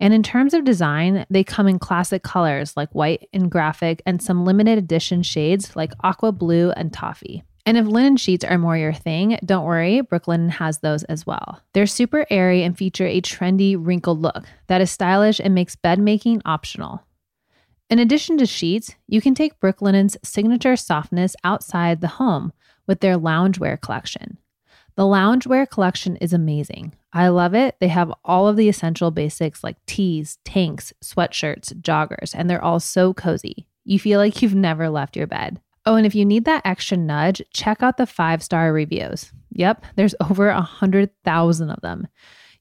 And 0.00 0.14
in 0.14 0.22
terms 0.22 0.54
of 0.54 0.64
design, 0.64 1.26
they 1.30 1.44
come 1.44 1.68
in 1.68 1.78
classic 1.78 2.22
colors 2.22 2.76
like 2.76 2.90
white 2.92 3.28
and 3.32 3.50
graphic 3.50 4.02
and 4.06 4.22
some 4.22 4.44
limited 4.44 4.78
edition 4.78 5.22
shades 5.22 5.76
like 5.76 5.92
aqua 6.02 6.32
blue 6.32 6.70
and 6.72 6.92
toffee. 6.92 7.44
And 7.66 7.76
if 7.76 7.86
linen 7.86 8.16
sheets 8.16 8.44
are 8.44 8.58
more 8.58 8.76
your 8.76 8.92
thing, 8.92 9.38
don't 9.44 9.64
worry, 9.64 10.00
Brooklinen 10.00 10.50
has 10.50 10.78
those 10.78 11.04
as 11.04 11.26
well. 11.26 11.60
They're 11.74 11.86
super 11.86 12.26
airy 12.30 12.62
and 12.62 12.76
feature 12.76 13.06
a 13.06 13.20
trendy, 13.20 13.76
wrinkled 13.78 14.20
look 14.20 14.46
that 14.66 14.80
is 14.80 14.90
stylish 14.90 15.40
and 15.40 15.54
makes 15.54 15.76
bed 15.76 15.98
making 15.98 16.42
optional. 16.44 17.04
In 17.90 17.98
addition 17.98 18.38
to 18.38 18.46
sheets, 18.46 18.94
you 19.08 19.20
can 19.20 19.34
take 19.34 19.60
Brooklinen's 19.60 20.16
signature 20.22 20.76
softness 20.76 21.34
outside 21.44 22.00
the 22.00 22.08
home 22.08 22.52
with 22.86 23.00
their 23.00 23.18
loungewear 23.18 23.80
collection. 23.80 24.38
The 24.96 25.02
loungewear 25.02 25.68
collection 25.68 26.16
is 26.16 26.32
amazing. 26.32 26.94
I 27.12 27.28
love 27.28 27.54
it. 27.54 27.76
They 27.80 27.88
have 27.88 28.12
all 28.24 28.48
of 28.48 28.56
the 28.56 28.68
essential 28.68 29.10
basics 29.10 29.64
like 29.64 29.84
tees, 29.86 30.38
tanks, 30.44 30.92
sweatshirts, 31.04 31.80
joggers, 31.80 32.34
and 32.34 32.48
they're 32.48 32.62
all 32.62 32.80
so 32.80 33.12
cozy. 33.12 33.66
You 33.84 33.98
feel 33.98 34.20
like 34.20 34.40
you've 34.40 34.54
never 34.54 34.88
left 34.88 35.16
your 35.16 35.26
bed. 35.26 35.60
Oh, 35.86 35.94
and 35.94 36.06
if 36.06 36.14
you 36.14 36.24
need 36.24 36.44
that 36.44 36.62
extra 36.64 36.96
nudge, 36.96 37.40
check 37.52 37.82
out 37.82 37.96
the 37.96 38.06
five 38.06 38.42
star 38.42 38.72
reviews. 38.72 39.32
Yep, 39.52 39.84
there's 39.96 40.14
over 40.20 40.50
a 40.50 40.54
100,000 40.54 41.70
of 41.70 41.80
them. 41.80 42.06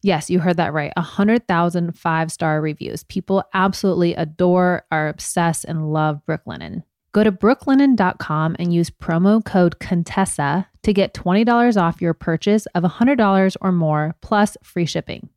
Yes, 0.01 0.29
you 0.29 0.39
heard 0.39 0.57
that 0.57 0.73
right. 0.73 0.93
100,000 0.95 1.97
five 1.97 2.31
star 2.31 2.61
reviews. 2.61 3.03
People 3.03 3.43
absolutely 3.53 4.13
adore, 4.15 4.83
are 4.91 5.09
obsessed, 5.09 5.65
and 5.65 5.91
love 5.91 6.21
Brooklinen. 6.27 6.83
Go 7.11 7.23
to 7.23 7.31
brooklinen.com 7.31 8.55
and 8.59 8.73
use 8.73 8.89
promo 8.89 9.43
code 9.43 9.79
Contessa 9.79 10.67
to 10.83 10.93
get 10.93 11.13
$20 11.13 11.81
off 11.81 12.01
your 12.01 12.13
purchase 12.13 12.65
of 12.67 12.83
$100 12.83 13.57
or 13.61 13.71
more 13.71 14.15
plus 14.21 14.55
free 14.63 14.85
shipping. 14.85 15.27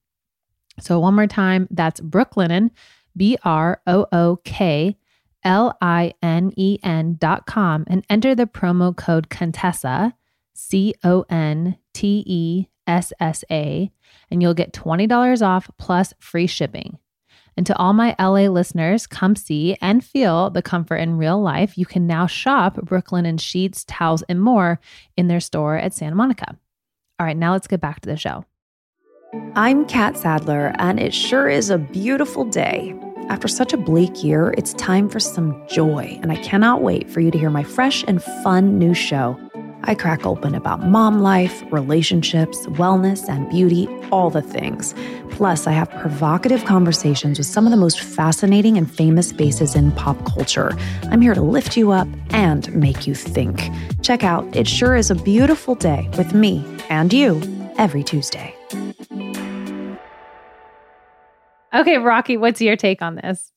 So, 0.80 1.00
one 1.00 1.14
more 1.14 1.26
time, 1.26 1.66
that's 1.70 2.00
Brooklinen, 2.00 2.70
B 3.16 3.36
R 3.44 3.80
O 3.86 4.06
O 4.12 4.38
K 4.44 4.96
L 5.44 5.76
I 5.80 6.14
N 6.22 6.52
E 6.56 6.78
N 6.82 7.16
dot 7.18 7.46
com 7.46 7.84
and 7.86 8.04
enter 8.08 8.34
the 8.34 8.46
promo 8.46 8.96
code 8.96 9.28
Contessa, 9.30 10.14
C 10.54 10.94
O 11.04 11.24
N 11.28 11.76
T 11.94 12.22
E 12.26 12.68
S 12.86 13.12
S 13.20 13.44
A, 13.50 13.90
and 14.30 14.42
you'll 14.42 14.54
get 14.54 14.72
$20 14.72 15.46
off 15.46 15.70
plus 15.78 16.14
free 16.18 16.46
shipping. 16.46 16.98
And 17.56 17.66
to 17.66 17.76
all 17.76 17.92
my 17.92 18.16
LA 18.18 18.48
listeners, 18.48 19.06
come 19.06 19.36
see 19.36 19.76
and 19.82 20.04
feel 20.04 20.48
the 20.50 20.62
comfort 20.62 20.96
in 20.96 21.18
real 21.18 21.40
life. 21.40 21.76
You 21.76 21.84
can 21.84 22.06
now 22.06 22.26
shop 22.26 22.76
Brooklinen 22.76 23.38
sheets, 23.38 23.84
towels, 23.84 24.22
and 24.22 24.40
more 24.40 24.80
in 25.16 25.28
their 25.28 25.40
store 25.40 25.76
at 25.76 25.92
Santa 25.92 26.16
Monica. 26.16 26.56
All 27.20 27.26
right, 27.26 27.36
now 27.36 27.52
let's 27.52 27.66
get 27.66 27.80
back 27.80 28.00
to 28.00 28.08
the 28.08 28.16
show. 28.16 28.44
I'm 29.54 29.84
Kat 29.86 30.16
Sadler, 30.16 30.74
and 30.78 30.98
it 30.98 31.14
sure 31.14 31.48
is 31.48 31.70
a 31.70 31.78
beautiful 31.78 32.44
day. 32.44 32.94
After 33.32 33.48
such 33.48 33.72
a 33.72 33.78
bleak 33.78 34.22
year, 34.22 34.52
it's 34.58 34.74
time 34.74 35.08
for 35.08 35.18
some 35.18 35.66
joy, 35.66 36.18
and 36.20 36.30
I 36.30 36.36
cannot 36.36 36.82
wait 36.82 37.08
for 37.08 37.20
you 37.20 37.30
to 37.30 37.38
hear 37.38 37.48
my 37.48 37.62
fresh 37.62 38.04
and 38.06 38.22
fun 38.22 38.78
new 38.78 38.92
show. 38.92 39.40
I 39.84 39.94
crack 39.94 40.26
open 40.26 40.54
about 40.54 40.84
mom 40.84 41.22
life, 41.22 41.62
relationships, 41.72 42.66
wellness, 42.66 43.30
and 43.30 43.48
beauty, 43.48 43.88
all 44.10 44.28
the 44.28 44.42
things. 44.42 44.94
Plus, 45.30 45.66
I 45.66 45.72
have 45.72 45.88
provocative 45.92 46.66
conversations 46.66 47.38
with 47.38 47.46
some 47.46 47.64
of 47.64 47.70
the 47.70 47.78
most 47.78 48.00
fascinating 48.02 48.76
and 48.76 48.88
famous 48.88 49.32
faces 49.32 49.74
in 49.74 49.92
pop 49.92 50.22
culture. 50.26 50.76
I'm 51.04 51.22
here 51.22 51.34
to 51.34 51.40
lift 51.40 51.74
you 51.74 51.90
up 51.90 52.08
and 52.34 52.70
make 52.74 53.06
you 53.06 53.14
think. 53.14 53.70
Check 54.02 54.24
out 54.24 54.54
It 54.54 54.68
Sure 54.68 54.94
Is 54.94 55.10
a 55.10 55.14
Beautiful 55.14 55.74
Day 55.74 56.10
with 56.18 56.34
me 56.34 56.62
and 56.90 57.10
you 57.14 57.40
every 57.78 58.04
Tuesday. 58.04 58.54
Okay, 61.74 61.96
Rakhi, 61.96 62.38
what's 62.38 62.60
your 62.60 62.76
take 62.76 63.02
on 63.02 63.16
this? 63.16 63.52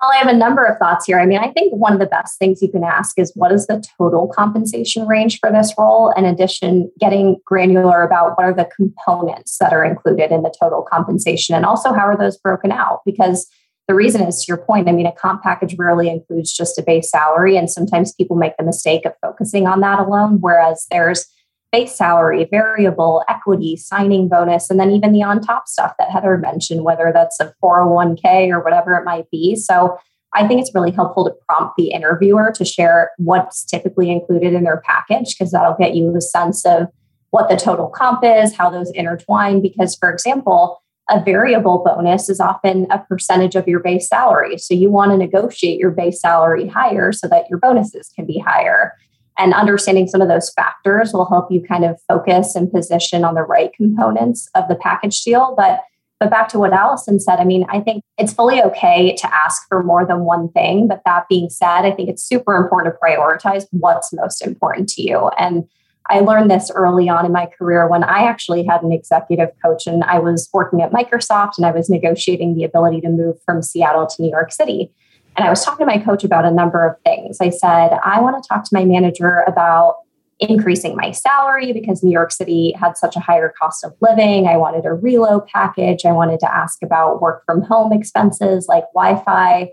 Well, 0.00 0.10
I 0.12 0.16
have 0.16 0.28
a 0.28 0.36
number 0.36 0.64
of 0.64 0.76
thoughts 0.78 1.06
here. 1.06 1.18
I 1.18 1.24
mean, 1.24 1.38
I 1.38 1.50
think 1.52 1.72
one 1.72 1.94
of 1.94 1.98
the 1.98 2.06
best 2.06 2.38
things 2.38 2.60
you 2.60 2.70
can 2.70 2.84
ask 2.84 3.18
is 3.18 3.32
what 3.34 3.52
is 3.52 3.66
the 3.66 3.82
total 3.96 4.28
compensation 4.28 5.06
range 5.06 5.38
for 5.38 5.50
this 5.50 5.72
role? 5.78 6.12
In 6.16 6.26
addition, 6.26 6.90
getting 7.00 7.40
granular 7.46 8.02
about 8.02 8.36
what 8.36 8.44
are 8.44 8.52
the 8.52 8.68
components 8.76 9.56
that 9.58 9.72
are 9.72 9.84
included 9.84 10.30
in 10.30 10.42
the 10.42 10.54
total 10.60 10.82
compensation 10.82 11.54
and 11.54 11.64
also 11.64 11.92
how 11.92 12.06
are 12.06 12.18
those 12.18 12.36
broken 12.36 12.70
out? 12.70 13.00
Because 13.06 13.48
the 13.86 13.94
reason 13.94 14.22
is 14.22 14.42
to 14.42 14.48
your 14.48 14.58
point, 14.58 14.88
I 14.88 14.92
mean, 14.92 15.06
a 15.06 15.12
comp 15.12 15.42
package 15.42 15.76
rarely 15.78 16.08
includes 16.08 16.52
just 16.52 16.78
a 16.78 16.82
base 16.82 17.10
salary. 17.10 17.56
And 17.56 17.70
sometimes 17.70 18.14
people 18.14 18.36
make 18.36 18.56
the 18.56 18.64
mistake 18.64 19.04
of 19.04 19.12
focusing 19.20 19.66
on 19.66 19.80
that 19.80 19.98
alone, 19.98 20.38
whereas 20.40 20.86
there's 20.90 21.26
base 21.74 21.96
salary, 21.96 22.46
variable, 22.48 23.24
equity, 23.28 23.74
signing 23.74 24.28
bonus, 24.28 24.70
and 24.70 24.78
then 24.78 24.92
even 24.92 25.10
the 25.10 25.24
on 25.24 25.40
top 25.40 25.66
stuff 25.66 25.92
that 25.98 26.08
Heather 26.08 26.38
mentioned, 26.38 26.84
whether 26.84 27.10
that's 27.12 27.40
a 27.40 27.52
401k 27.60 28.48
or 28.50 28.62
whatever 28.62 28.96
it 28.96 29.04
might 29.04 29.28
be. 29.32 29.56
So 29.56 29.98
I 30.34 30.46
think 30.46 30.60
it's 30.60 30.72
really 30.72 30.92
helpful 30.92 31.24
to 31.24 31.34
prompt 31.48 31.74
the 31.76 31.90
interviewer 31.90 32.52
to 32.54 32.64
share 32.64 33.10
what's 33.16 33.64
typically 33.64 34.12
included 34.12 34.54
in 34.54 34.62
their 34.62 34.82
package, 34.86 35.36
because 35.36 35.50
that'll 35.50 35.74
get 35.76 35.96
you 35.96 36.14
a 36.16 36.20
sense 36.20 36.64
of 36.64 36.86
what 37.30 37.48
the 37.48 37.56
total 37.56 37.88
comp 37.88 38.20
is, 38.22 38.54
how 38.54 38.70
those 38.70 38.92
intertwine. 38.92 39.60
Because, 39.60 39.96
for 39.96 40.12
example, 40.12 40.80
a 41.10 41.20
variable 41.24 41.82
bonus 41.84 42.28
is 42.28 42.38
often 42.38 42.86
a 42.92 43.00
percentage 43.00 43.56
of 43.56 43.66
your 43.66 43.80
base 43.80 44.08
salary. 44.08 44.58
So 44.58 44.74
you 44.74 44.92
want 44.92 45.10
to 45.10 45.16
negotiate 45.16 45.80
your 45.80 45.90
base 45.90 46.20
salary 46.20 46.68
higher 46.68 47.10
so 47.10 47.26
that 47.26 47.50
your 47.50 47.58
bonuses 47.58 48.12
can 48.14 48.26
be 48.26 48.38
higher. 48.38 48.92
And 49.38 49.52
understanding 49.52 50.06
some 50.06 50.20
of 50.20 50.28
those 50.28 50.52
factors 50.52 51.12
will 51.12 51.28
help 51.28 51.50
you 51.50 51.62
kind 51.62 51.84
of 51.84 52.00
focus 52.06 52.54
and 52.54 52.70
position 52.70 53.24
on 53.24 53.34
the 53.34 53.42
right 53.42 53.72
components 53.74 54.48
of 54.54 54.68
the 54.68 54.76
package 54.76 55.22
deal. 55.22 55.54
But 55.56 55.80
but 56.20 56.30
back 56.30 56.48
to 56.48 56.58
what 56.58 56.72
Alyson 56.72 57.20
said, 57.20 57.40
I 57.40 57.44
mean, 57.44 57.66
I 57.68 57.80
think 57.80 58.02
it's 58.18 58.32
fully 58.32 58.62
okay 58.62 59.14
to 59.16 59.34
ask 59.34 59.66
for 59.68 59.82
more 59.82 60.06
than 60.06 60.20
one 60.20 60.48
thing. 60.52 60.86
But 60.88 61.02
that 61.04 61.28
being 61.28 61.50
said, 61.50 61.82
I 61.82 61.90
think 61.90 62.08
it's 62.08 62.22
super 62.22 62.54
important 62.56 62.94
to 62.94 62.98
prioritize 62.98 63.66
what's 63.72 64.12
most 64.12 64.40
important 64.40 64.88
to 64.90 65.02
you. 65.02 65.28
And 65.36 65.68
I 66.08 66.20
learned 66.20 66.50
this 66.50 66.70
early 66.74 67.08
on 67.08 67.26
in 67.26 67.32
my 67.32 67.46
career 67.46 67.88
when 67.88 68.04
I 68.04 68.24
actually 68.24 68.64
had 68.64 68.82
an 68.82 68.92
executive 68.92 69.50
coach 69.62 69.86
and 69.86 70.04
I 70.04 70.18
was 70.18 70.48
working 70.52 70.82
at 70.82 70.92
Microsoft 70.92 71.52
and 71.56 71.66
I 71.66 71.72
was 71.72 71.88
negotiating 71.88 72.54
the 72.54 72.64
ability 72.64 73.00
to 73.02 73.08
move 73.08 73.36
from 73.44 73.62
Seattle 73.62 74.06
to 74.06 74.22
New 74.22 74.30
York 74.30 74.52
City. 74.52 74.92
And 75.36 75.46
I 75.46 75.50
was 75.50 75.64
talking 75.64 75.86
to 75.86 75.92
my 75.92 75.98
coach 75.98 76.24
about 76.24 76.44
a 76.44 76.50
number 76.50 76.86
of 76.86 77.00
things. 77.02 77.38
I 77.40 77.50
said, 77.50 77.98
I 78.04 78.20
want 78.20 78.42
to 78.42 78.48
talk 78.48 78.64
to 78.64 78.74
my 78.74 78.84
manager 78.84 79.40
about 79.46 79.96
increasing 80.40 80.96
my 80.96 81.10
salary 81.10 81.72
because 81.72 82.02
New 82.02 82.12
York 82.12 82.32
City 82.32 82.72
had 82.78 82.96
such 82.96 83.16
a 83.16 83.20
higher 83.20 83.52
cost 83.60 83.84
of 83.84 83.94
living. 84.00 84.46
I 84.46 84.56
wanted 84.56 84.84
a 84.84 84.92
reload 84.92 85.46
package. 85.46 86.04
I 86.04 86.12
wanted 86.12 86.40
to 86.40 86.52
ask 86.52 86.82
about 86.82 87.20
work 87.20 87.44
from 87.46 87.62
home 87.62 87.92
expenses 87.92 88.66
like 88.68 88.84
Wi 88.94 89.22
Fi. 89.24 89.70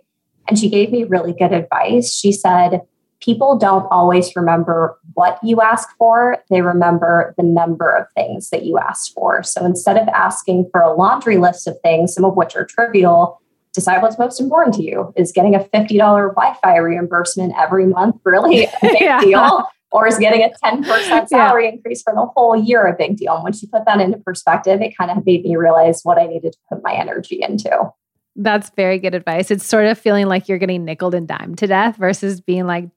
And 0.48 0.58
she 0.58 0.70
gave 0.70 0.92
me 0.92 1.04
really 1.04 1.34
good 1.34 1.54
advice. 1.54 2.14
She 2.14 2.32
said, 2.32 2.82
People 3.22 3.56
don't 3.56 3.86
always 3.92 4.36
remember 4.36 4.98
what 5.14 5.38
you 5.44 5.62
ask 5.62 5.90
for, 6.00 6.38
they 6.50 6.62
remember 6.64 7.36
the 7.38 7.44
number 7.44 7.92
of 7.92 8.08
things 8.16 8.50
that 8.50 8.66
you 8.66 8.80
asked 8.80 9.14
for. 9.14 9.44
So 9.44 9.64
instead 9.64 9.96
of 9.96 10.08
asking 10.08 10.70
for 10.72 10.82
a 10.82 10.96
laundry 10.96 11.38
list 11.38 11.68
of 11.68 11.78
things, 11.84 12.16
some 12.16 12.26
of 12.26 12.36
which 12.36 12.56
are 12.56 12.66
trivial, 12.66 13.40
decide 13.74 14.02
what's 14.02 14.20
most 14.20 14.40
important 14.40 14.76
to 14.76 14.84
you. 14.84 15.14
Is 15.16 15.32
getting 15.32 15.56
a 15.56 15.60
$50 15.60 15.98
Wi 15.98 16.58
Fi 16.62 16.78
reimbursement 16.78 17.54
every 17.58 17.86
month 17.86 18.18
really 18.24 18.66
a 18.66 18.72
big 18.82 19.02
yeah. 19.02 19.22
deal? 19.22 19.68
Or 19.94 20.08
is 20.08 20.18
getting 20.18 20.42
a 20.42 20.50
10% 20.66 21.28
salary 21.28 21.66
yeah. 21.66 21.72
increase 21.72 22.02
for 22.02 22.14
the 22.14 22.26
whole 22.26 22.56
year 22.56 22.88
a 22.88 22.96
big 22.96 23.18
deal? 23.18 23.36
And 23.36 23.44
once 23.44 23.62
you 23.62 23.68
put 23.68 23.84
that 23.86 24.00
into 24.00 24.18
perspective, 24.20 24.82
it 24.82 24.98
kind 24.98 25.12
of 25.12 25.26
made 25.26 25.44
me 25.44 25.58
realize 25.58 26.00
what 26.04 26.18
I 26.18 26.28
needed 26.28 26.54
to 26.54 26.60
put 26.70 26.82
my 26.82 26.94
energy 26.94 27.42
into. 27.42 27.92
That's 28.38 28.72
very 28.78 29.00
good 29.00 29.14
advice. 29.14 29.52
It's 29.52 29.66
sort 29.66 29.88
of 29.88 30.00
feeling 30.00 30.28
like 30.28 30.48
you're 30.48 30.60
getting 30.60 30.86
nickel 30.86 31.14
and 31.14 31.28
dimed 31.28 31.58
to 31.58 31.68
death 31.68 31.98
versus 31.98 32.40
being 32.40 32.66
like, 32.66 32.90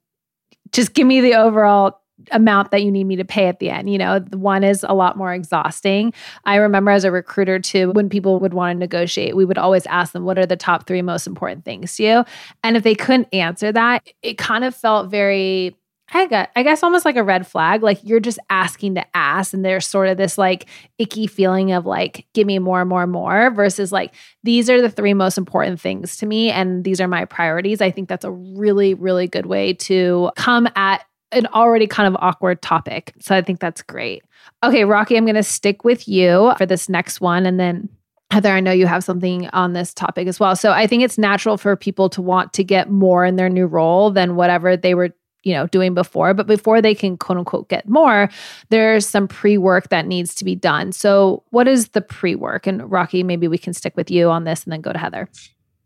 just 0.71 0.93
give 0.93 1.05
me 1.05 1.19
the 1.19 1.35
overall 1.35 1.99
amount 2.31 2.71
that 2.71 2.83
you 2.83 2.91
need 2.91 3.03
me 3.03 3.15
to 3.17 3.25
pay 3.25 3.47
at 3.47 3.59
the 3.59 3.69
end. 3.69 3.89
You 3.89 3.97
know, 3.97 4.19
one 4.31 4.63
is 4.63 4.85
a 4.87 4.93
lot 4.93 5.17
more 5.17 5.33
exhausting. 5.33 6.13
I 6.45 6.55
remember 6.55 6.91
as 6.91 7.03
a 7.03 7.11
recruiter 7.11 7.59
too, 7.59 7.91
when 7.91 8.09
people 8.09 8.39
would 8.39 8.53
want 8.53 8.75
to 8.75 8.79
negotiate, 8.79 9.35
we 9.35 9.45
would 9.45 9.57
always 9.57 9.85
ask 9.87 10.13
them, 10.13 10.23
what 10.23 10.39
are 10.39 10.45
the 10.45 10.55
top 10.55 10.87
three 10.87 11.01
most 11.01 11.27
important 11.27 11.65
things 11.65 11.95
to 11.97 12.03
you? 12.03 12.25
And 12.63 12.77
if 12.77 12.83
they 12.83 12.95
couldn't 12.95 13.27
answer 13.33 13.71
that, 13.71 14.07
it 14.21 14.37
kind 14.37 14.63
of 14.63 14.73
felt 14.75 15.09
very 15.09 15.75
I 16.13 16.27
got, 16.27 16.51
I 16.55 16.61
guess 16.61 16.83
almost 16.83 17.03
like 17.03 17.15
a 17.15 17.23
red 17.23 17.47
flag. 17.47 17.81
Like 17.81 17.99
you're 18.03 18.19
just 18.19 18.37
asking 18.49 18.95
to 18.95 19.17
ask, 19.17 19.53
and 19.53 19.65
there's 19.65 19.87
sort 19.87 20.07
of 20.07 20.17
this 20.17 20.37
like 20.37 20.67
icky 20.99 21.25
feeling 21.27 21.71
of 21.71 21.85
like, 21.85 22.27
give 22.33 22.45
me 22.45 22.59
more, 22.59 22.85
more, 22.85 23.07
more, 23.07 23.49
versus 23.49 23.91
like, 23.91 24.13
these 24.43 24.69
are 24.69 24.81
the 24.81 24.89
three 24.89 25.13
most 25.13 25.37
important 25.37 25.81
things 25.81 26.17
to 26.17 26.27
me, 26.27 26.51
and 26.51 26.83
these 26.83 27.01
are 27.01 27.07
my 27.07 27.25
priorities. 27.25 27.81
I 27.81 27.89
think 27.89 28.07
that's 28.07 28.23
a 28.23 28.31
really, 28.31 28.93
really 28.93 29.27
good 29.27 29.47
way 29.47 29.73
to 29.73 30.31
come 30.35 30.67
at 30.75 31.03
an 31.31 31.47
already 31.47 31.87
kind 31.87 32.07
of 32.07 32.21
awkward 32.21 32.61
topic. 32.61 33.13
So 33.19 33.35
I 33.35 33.41
think 33.41 33.59
that's 33.59 33.81
great. 33.81 34.23
Okay, 34.63 34.81
Rakhi, 34.81 35.17
I'm 35.17 35.25
going 35.25 35.35
to 35.35 35.43
stick 35.43 35.83
with 35.83 36.07
you 36.07 36.53
for 36.57 36.65
this 36.65 36.87
next 36.87 37.21
one. 37.21 37.45
And 37.45 37.59
then 37.59 37.89
Heather, 38.31 38.51
I 38.51 38.59
know 38.59 38.71
you 38.71 38.87
have 38.87 39.03
something 39.03 39.47
on 39.49 39.73
this 39.73 39.93
topic 39.93 40.27
as 40.27 40.39
well. 40.39 40.55
So 40.55 40.71
I 40.71 40.87
think 40.87 41.03
it's 41.03 41.17
natural 41.17 41.57
for 41.57 41.75
people 41.75 42.09
to 42.09 42.21
want 42.21 42.53
to 42.53 42.63
get 42.63 42.89
more 42.89 43.25
in 43.25 43.35
their 43.35 43.49
new 43.49 43.65
role 43.65 44.11
than 44.11 44.35
whatever 44.35 44.75
they 44.75 44.95
were 44.95 45.11
you 45.45 45.53
know 45.53 45.67
doing 45.67 45.93
before 45.93 46.33
but 46.33 46.47
before 46.47 46.81
they 46.81 46.95
can 46.95 47.15
quote 47.15 47.37
unquote 47.37 47.69
get 47.69 47.87
more 47.87 48.29
there's 48.69 49.07
some 49.07 49.27
pre-work 49.27 49.89
that 49.89 50.07
needs 50.07 50.35
to 50.35 50.43
be 50.43 50.55
done 50.55 50.91
so 50.91 51.43
what 51.51 51.67
is 51.67 51.89
the 51.89 52.01
pre-work 52.01 52.67
and 52.67 52.81
Rakhi 52.81 53.23
maybe 53.23 53.47
we 53.47 53.57
can 53.57 53.71
stick 53.73 53.95
with 53.95 54.11
you 54.11 54.29
on 54.29 54.43
this 54.43 54.63
and 54.63 54.73
then 54.73 54.81
go 54.81 54.91
to 54.91 54.99
heather 54.99 55.29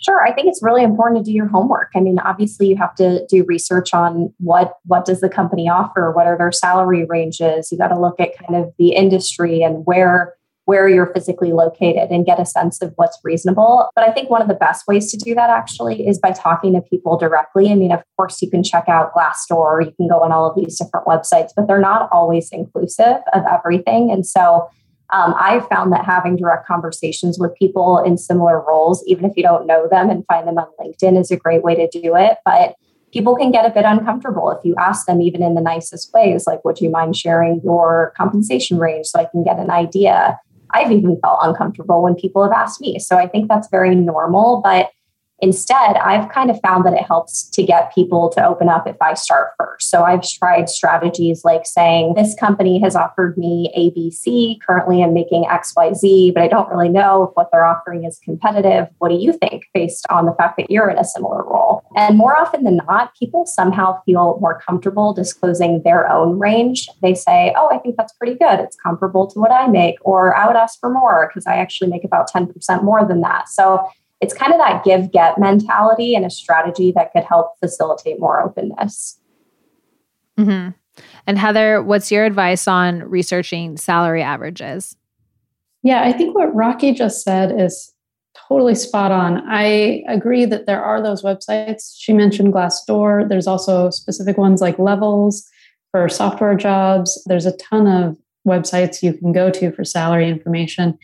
Sure, 0.01 0.21
I 0.25 0.33
think 0.33 0.47
it's 0.47 0.63
really 0.63 0.83
important 0.83 1.23
to 1.23 1.29
do 1.29 1.35
your 1.35 1.47
homework. 1.47 1.89
I 1.93 1.99
mean, 1.99 2.19
obviously 2.19 2.67
you 2.67 2.77
have 2.77 2.95
to 2.95 3.25
do 3.27 3.43
research 3.45 3.93
on 3.93 4.33
what 4.37 4.75
what 4.85 5.05
does 5.05 5.19
the 5.19 5.29
company 5.29 5.67
offer, 5.69 6.11
what 6.11 6.25
are 6.25 6.37
their 6.37 6.53
salary 6.53 7.05
ranges. 7.05 7.69
You 7.71 7.77
got 7.77 7.89
to 7.89 7.99
look 7.99 8.19
at 8.19 8.37
kind 8.37 8.55
of 8.63 8.73
the 8.77 8.93
industry 8.93 9.61
and 9.61 9.85
where 9.85 10.35
where 10.69 10.87
you're 10.87 11.11
physically 11.15 11.51
located 11.51 12.11
and 12.11 12.27
get 12.27 12.39
a 12.39 12.45
sense 12.45 12.79
of 12.79 12.93
what's 12.95 13.17
reasonable. 13.23 13.89
But 13.95 14.07
I 14.07 14.11
think 14.11 14.29
one 14.29 14.43
of 14.43 14.47
the 14.47 14.53
best 14.53 14.85
ways 14.87 15.09
to 15.11 15.17
do 15.17 15.33
that 15.33 15.49
actually 15.49 16.07
is 16.07 16.19
by 16.19 16.29
talking 16.29 16.73
to 16.73 16.81
people 16.81 17.17
directly. 17.17 17.71
I 17.71 17.75
mean, 17.75 17.91
of 17.91 18.03
course, 18.15 18.39
you 18.39 18.51
can 18.51 18.61
check 18.61 18.87
out 18.87 19.11
Glassdoor, 19.11 19.83
you 19.83 19.91
can 19.93 20.07
go 20.07 20.19
on 20.19 20.31
all 20.31 20.47
of 20.47 20.55
these 20.55 20.77
different 20.77 21.07
websites, 21.07 21.49
but 21.55 21.65
they're 21.67 21.81
not 21.81 22.07
always 22.11 22.49
inclusive 22.51 23.17
of 23.33 23.43
everything. 23.51 24.11
And 24.11 24.27
so 24.27 24.69
um, 25.11 25.33
I've 25.39 25.67
found 25.67 25.91
that 25.93 26.05
having 26.05 26.35
direct 26.35 26.67
conversations 26.67 27.39
with 27.39 27.55
people 27.55 27.97
in 27.99 28.17
similar 28.17 28.63
roles, 28.63 29.03
even 29.07 29.25
if 29.25 29.35
you 29.35 29.43
don't 29.43 29.65
know 29.65 29.87
them 29.89 30.09
and 30.09 30.25
find 30.27 30.47
them 30.47 30.57
on 30.57 30.67
LinkedIn, 30.79 31.19
is 31.19 31.31
a 31.31 31.37
great 31.37 31.63
way 31.63 31.75
to 31.75 31.87
do 31.87 32.15
it. 32.15 32.37
But 32.45 32.75
people 33.11 33.35
can 33.35 33.51
get 33.51 33.65
a 33.65 33.71
bit 33.71 33.85
uncomfortable 33.85 34.51
if 34.51 34.63
you 34.63 34.75
ask 34.77 35.07
them, 35.07 35.21
even 35.21 35.41
in 35.41 35.55
the 35.55 35.61
nicest 35.61 36.13
ways, 36.13 36.45
like, 36.45 36.63
would 36.63 36.79
you 36.79 36.89
mind 36.89 37.15
sharing 37.15 37.59
your 37.63 38.13
compensation 38.15 38.77
range 38.77 39.07
so 39.07 39.19
I 39.19 39.25
can 39.25 39.43
get 39.43 39.57
an 39.57 39.71
idea? 39.71 40.39
I've 40.71 40.91
even 40.91 41.19
felt 41.19 41.39
uncomfortable 41.41 42.03
when 42.03 42.13
people 42.13 42.43
have 42.43 42.51
asked 42.51 42.79
me. 42.79 42.99
So 42.99 43.17
I 43.17 43.27
think 43.27 43.47
that's 43.47 43.67
very 43.69 43.95
normal. 43.95 44.61
But 44.63 44.91
Instead, 45.41 45.95
I've 45.97 46.29
kind 46.29 46.49
of 46.49 46.59
found 46.61 46.85
that 46.85 46.93
it 46.93 47.03
helps 47.03 47.43
to 47.49 47.63
get 47.63 47.93
people 47.93 48.29
to 48.29 48.45
open 48.45 48.69
up 48.69 48.87
if 48.87 48.97
I 49.01 49.13
start 49.13 49.53
first. 49.57 49.89
So 49.89 50.03
I've 50.03 50.27
tried 50.27 50.69
strategies 50.69 51.43
like 51.45 51.65
saying, 51.65 52.15
This 52.15 52.35
company 52.35 52.79
has 52.81 52.95
offered 52.95 53.37
me 53.37 53.71
ABC. 53.77 54.59
Currently, 54.65 55.03
I'm 55.03 55.13
making 55.13 55.45
XYZ, 55.45 56.33
but 56.33 56.43
I 56.43 56.47
don't 56.47 56.69
really 56.69 56.89
know 56.89 57.23
if 57.23 57.35
what 57.35 57.49
they're 57.51 57.65
offering 57.65 58.03
is 58.03 58.19
competitive. 58.23 58.87
What 58.97 59.09
do 59.09 59.15
you 59.15 59.33
think 59.33 59.63
based 59.73 60.05
on 60.09 60.25
the 60.25 60.33
fact 60.33 60.57
that 60.57 60.69
you're 60.69 60.89
in 60.89 60.97
a 60.97 61.05
similar 61.05 61.43
role? 61.43 61.83
And 61.95 62.17
more 62.17 62.37
often 62.37 62.63
than 62.63 62.77
not, 62.87 63.15
people 63.15 63.45
somehow 63.45 64.01
feel 64.03 64.37
more 64.41 64.59
comfortable 64.59 65.13
disclosing 65.13 65.81
their 65.83 66.11
own 66.11 66.37
range. 66.37 66.89
They 67.01 67.15
say, 67.15 67.53
Oh, 67.55 67.69
I 67.71 67.77
think 67.77 67.95
that's 67.97 68.13
pretty 68.13 68.35
good. 68.35 68.59
It's 68.59 68.75
comparable 68.75 69.27
to 69.27 69.39
what 69.39 69.51
I 69.51 69.67
make, 69.67 69.95
or 70.01 70.35
I 70.35 70.47
would 70.47 70.55
ask 70.55 70.79
for 70.79 70.89
more 70.89 71.27
because 71.27 71.47
I 71.47 71.55
actually 71.55 71.89
make 71.89 72.03
about 72.03 72.29
10% 72.31 72.83
more 72.83 73.05
than 73.05 73.21
that. 73.21 73.49
So 73.49 73.87
it's 74.21 74.33
kind 74.33 74.51
of 74.51 74.59
that 74.59 74.83
give 74.83 75.11
get 75.11 75.39
mentality 75.39 76.15
and 76.15 76.25
a 76.25 76.29
strategy 76.29 76.91
that 76.95 77.11
could 77.13 77.23
help 77.23 77.57
facilitate 77.59 78.19
more 78.19 78.41
openness. 78.41 79.19
Mm-hmm. 80.37 80.71
And 81.27 81.37
Heather, 81.37 81.81
what's 81.81 82.11
your 82.11 82.25
advice 82.25 82.67
on 82.67 83.03
researching 83.03 83.77
salary 83.77 84.21
averages? 84.21 84.95
Yeah, 85.83 86.03
I 86.03 86.11
think 86.11 86.35
what 86.35 86.53
Rakhi 86.53 86.95
just 86.95 87.23
said 87.23 87.57
is 87.57 87.93
totally 88.47 88.75
spot 88.75 89.11
on. 89.11 89.43
I 89.47 90.03
agree 90.07 90.45
that 90.45 90.65
there 90.65 90.83
are 90.83 91.01
those 91.01 91.23
websites. 91.23 91.95
She 91.97 92.13
mentioned 92.13 92.53
Glassdoor. 92.53 93.27
There's 93.29 93.47
also 93.47 93.89
specific 93.89 94.37
ones 94.37 94.61
like 94.61 94.77
Levels 94.77 95.47
for 95.91 96.09
software 96.09 96.55
jobs. 96.55 97.21
There's 97.27 97.45
a 97.45 97.55
ton 97.57 97.87
of 97.87 98.17
websites 98.47 99.01
you 99.01 99.13
can 99.13 99.31
go 99.31 99.49
to 99.51 99.71
for 99.71 99.83
salary 99.83 100.29
information 100.29 100.97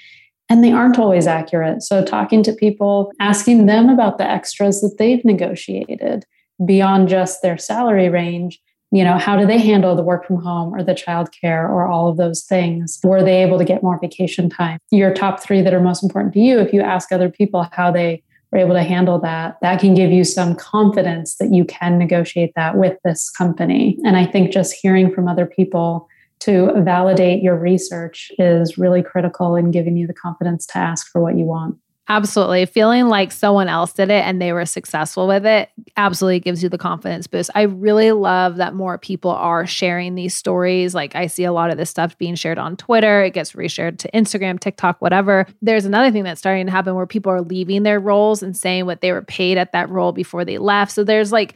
and 0.49 0.63
they 0.63 0.71
aren't 0.71 0.99
always 0.99 1.27
accurate. 1.27 1.81
So, 1.83 2.03
talking 2.03 2.43
to 2.43 2.53
people, 2.53 3.11
asking 3.19 3.65
them 3.65 3.89
about 3.89 4.17
the 4.17 4.29
extras 4.29 4.81
that 4.81 4.95
they've 4.97 5.23
negotiated 5.25 6.25
beyond 6.63 7.09
just 7.09 7.41
their 7.41 7.57
salary 7.57 8.09
range. 8.09 8.61
You 8.91 9.03
know, 9.03 9.17
how 9.17 9.37
do 9.37 9.45
they 9.45 9.57
handle 9.57 9.95
the 9.95 10.03
work 10.03 10.25
from 10.25 10.37
home 10.37 10.73
or 10.73 10.83
the 10.83 10.93
childcare 10.93 11.67
or 11.67 11.87
all 11.87 12.07
of 12.07 12.17
those 12.17 12.43
things? 12.43 12.99
Were 13.03 13.23
they 13.23 13.41
able 13.41 13.57
to 13.57 13.65
get 13.65 13.83
more 13.83 13.99
vacation 13.99 14.49
time? 14.49 14.79
Your 14.91 15.13
top 15.13 15.43
three 15.43 15.61
that 15.61 15.73
are 15.73 15.81
most 15.81 16.03
important 16.03 16.33
to 16.35 16.39
you, 16.39 16.59
if 16.59 16.71
you 16.71 16.81
ask 16.81 17.11
other 17.11 17.29
people 17.29 17.67
how 17.73 17.91
they 17.91 18.23
were 18.51 18.59
able 18.59 18.75
to 18.75 18.83
handle 18.83 19.19
that, 19.19 19.57
that 19.61 19.81
can 19.81 19.95
give 19.95 20.11
you 20.11 20.23
some 20.23 20.55
confidence 20.55 21.35
that 21.37 21.51
you 21.51 21.65
can 21.65 21.97
negotiate 21.97 22.53
that 22.55 22.77
with 22.77 22.97
this 23.03 23.29
company. 23.31 23.97
And 24.05 24.15
I 24.15 24.25
think 24.25 24.51
just 24.51 24.73
hearing 24.73 25.11
from 25.11 25.27
other 25.27 25.45
people 25.45 26.07
to 26.41 26.71
validate 26.81 27.41
your 27.41 27.57
research 27.57 28.31
is 28.37 28.77
really 28.77 29.01
critical 29.01 29.55
in 29.55 29.71
giving 29.71 29.97
you 29.97 30.07
the 30.07 30.13
confidence 30.13 30.65
to 30.67 30.77
ask 30.77 31.11
for 31.11 31.21
what 31.21 31.37
you 31.37 31.45
want. 31.45 31.77
Absolutely. 32.07 32.67
Feeling 32.67 33.07
like 33.07 33.31
someone 33.31 33.67
else 33.67 33.91
did 33.91 34.11
it 34.11 34.23
and 34.23 34.39
they 34.39 34.53
were 34.53 34.65
successful 34.67 35.27
with 35.27 35.43
it 35.43 35.69
absolutely 35.97 36.39
gives 36.39 36.61
you 36.61 36.69
the 36.69 36.77
confidence 36.77 37.25
boost. 37.25 37.49
I 37.55 37.63
really 37.63 38.11
love 38.11 38.57
that 38.57 38.75
more 38.75 38.99
people 38.99 39.31
are 39.31 39.65
sharing 39.65 40.13
these 40.13 40.35
stories. 40.35 40.93
Like 40.93 41.15
I 41.15 41.25
see 41.25 41.45
a 41.45 41.51
lot 41.51 41.71
of 41.71 41.77
this 41.77 41.89
stuff 41.89 42.15
being 42.19 42.35
shared 42.35 42.59
on 42.59 42.77
Twitter, 42.77 43.23
it 43.23 43.31
gets 43.31 43.53
reshared 43.53 43.97
to 43.99 44.11
Instagram, 44.11 44.59
TikTok, 44.59 45.01
whatever. 45.01 45.47
There's 45.63 45.85
another 45.85 46.11
thing 46.11 46.23
that's 46.23 46.39
starting 46.39 46.67
to 46.67 46.71
happen 46.71 46.93
where 46.93 47.07
people 47.07 47.31
are 47.31 47.41
leaving 47.41 47.81
their 47.81 47.99
roles 47.99 48.43
and 48.43 48.55
saying 48.55 48.85
what 48.85 49.01
they 49.01 49.11
were 49.11 49.23
paid 49.23 49.57
at 49.57 49.71
that 49.71 49.89
role 49.89 50.11
before 50.11 50.45
they 50.45 50.59
left. 50.59 50.91
So 50.91 51.03
there's 51.03 51.31
like 51.31 51.55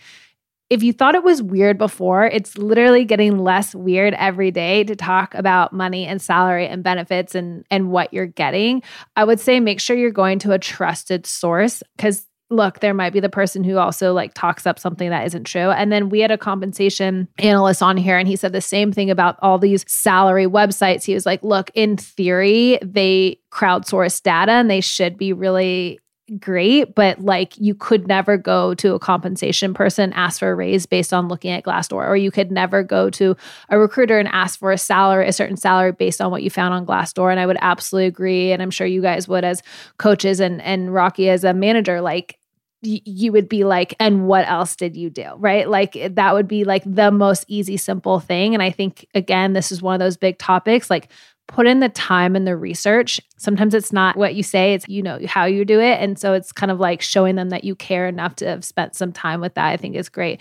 if 0.69 0.83
you 0.83 0.93
thought 0.93 1.15
it 1.15 1.23
was 1.23 1.41
weird 1.41 1.77
before, 1.77 2.25
it's 2.25 2.57
literally 2.57 3.03
getting 3.03 3.39
less 3.39 3.73
weird 3.73 4.13
every 4.15 4.51
day 4.51 4.83
to 4.83 4.95
talk 4.95 5.33
about 5.33 5.73
money 5.73 6.05
and 6.05 6.21
salary 6.21 6.67
and 6.67 6.83
benefits 6.83 7.35
and 7.35 7.65
and 7.71 7.91
what 7.91 8.13
you're 8.13 8.27
getting. 8.27 8.83
I 9.15 9.23
would 9.23 9.39
say 9.39 9.59
make 9.59 9.79
sure 9.79 9.97
you're 9.97 10.11
going 10.11 10.39
to 10.39 10.51
a 10.51 10.59
trusted 10.59 11.25
source 11.25 11.81
cuz 11.97 12.25
look, 12.51 12.79
there 12.79 12.93
might 12.95 13.13
be 13.13 13.19
the 13.19 13.29
person 13.29 13.63
who 13.63 13.77
also 13.77 14.11
like 14.11 14.33
talks 14.33 14.65
up 14.65 14.79
something 14.79 15.11
that 15.11 15.25
isn't 15.27 15.43
true. 15.43 15.69
And 15.69 15.91
then 15.91 16.09
we 16.09 16.19
had 16.19 16.31
a 16.31 16.37
compensation 16.37 17.27
analyst 17.37 17.83
on 17.83 17.95
here 17.95 18.17
and 18.17 18.27
he 18.27 18.35
said 18.35 18.53
the 18.53 18.61
same 18.61 18.91
thing 18.91 19.11
about 19.11 19.37
all 19.41 19.59
these 19.59 19.85
salary 19.87 20.47
websites. 20.47 21.03
He 21.03 21.13
was 21.13 21.27
like, 21.27 21.43
look, 21.43 21.69
in 21.75 21.95
theory, 21.97 22.79
they 22.81 23.39
crowdsource 23.51 24.21
data 24.23 24.53
and 24.53 24.69
they 24.69 24.81
should 24.81 25.17
be 25.17 25.31
really 25.31 25.99
great, 26.39 26.95
but 26.95 27.19
like 27.19 27.53
you 27.57 27.73
could 27.73 28.07
never 28.07 28.37
go 28.37 28.73
to 28.75 28.93
a 28.93 28.99
compensation 28.99 29.73
person, 29.73 30.13
ask 30.13 30.39
for 30.39 30.51
a 30.51 30.55
raise 30.55 30.85
based 30.85 31.13
on 31.13 31.27
looking 31.27 31.51
at 31.51 31.63
Glassdoor, 31.63 32.07
or 32.07 32.15
you 32.15 32.31
could 32.31 32.51
never 32.51 32.83
go 32.83 33.09
to 33.09 33.35
a 33.69 33.79
recruiter 33.79 34.19
and 34.19 34.27
ask 34.29 34.59
for 34.59 34.71
a 34.71 34.77
salary, 34.77 35.27
a 35.27 35.33
certain 35.33 35.57
salary 35.57 35.91
based 35.91 36.21
on 36.21 36.31
what 36.31 36.43
you 36.43 36.49
found 36.49 36.73
on 36.73 36.85
Glassdoor. 36.85 37.31
And 37.31 37.39
I 37.39 37.45
would 37.45 37.57
absolutely 37.61 38.07
agree. 38.07 38.51
And 38.51 38.61
I'm 38.61 38.71
sure 38.71 38.87
you 38.87 39.01
guys 39.01 39.27
would 39.27 39.43
as 39.43 39.63
coaches 39.97 40.39
and 40.39 40.61
and 40.61 40.89
Rakhi 40.89 41.27
as 41.27 41.43
a 41.43 41.53
manager, 41.53 42.01
like 42.01 42.37
you 42.81 43.31
would 43.33 43.49
be 43.49 43.65
like, 43.65 43.93
and 43.99 44.25
what 44.25 44.47
else 44.47 44.75
did 44.75 44.95
you 44.95 45.09
do? 45.09 45.33
Right. 45.37 45.69
Like 45.69 45.97
that 46.11 46.33
would 46.33 46.47
be 46.47 46.63
like 46.63 46.83
the 46.85 47.11
most 47.11 47.43
easy, 47.47 47.75
simple 47.75 48.19
thing. 48.19 48.53
And 48.53 48.63
I 48.63 48.71
think, 48.71 49.05
again, 49.13 49.53
this 49.53 49.71
is 49.71 49.81
one 49.81 49.95
of 49.95 49.99
those 49.99 50.15
big 50.15 50.37
topics. 50.37 50.89
Like, 50.89 51.11
put 51.49 51.67
in 51.67 51.79
the 51.79 51.89
time 51.89 52.35
and 52.35 52.47
the 52.47 52.55
research. 52.55 53.19
Sometimes 53.37 53.73
it's 53.73 53.91
not 53.91 54.15
what 54.15 54.35
you 54.35 54.43
say, 54.43 54.73
it's 54.73 54.87
you 54.87 55.01
know 55.01 55.19
how 55.27 55.45
you 55.45 55.65
do 55.65 55.79
it. 55.79 55.99
And 55.99 56.17
so 56.17 56.33
it's 56.33 56.51
kind 56.51 56.71
of 56.71 56.79
like 56.79 57.01
showing 57.01 57.35
them 57.35 57.49
that 57.49 57.63
you 57.63 57.75
care 57.75 58.07
enough 58.07 58.35
to 58.37 58.47
have 58.47 58.63
spent 58.63 58.95
some 58.95 59.11
time 59.11 59.41
with 59.41 59.55
that. 59.55 59.67
I 59.67 59.75
think 59.75 59.95
is 59.95 60.09
great. 60.09 60.39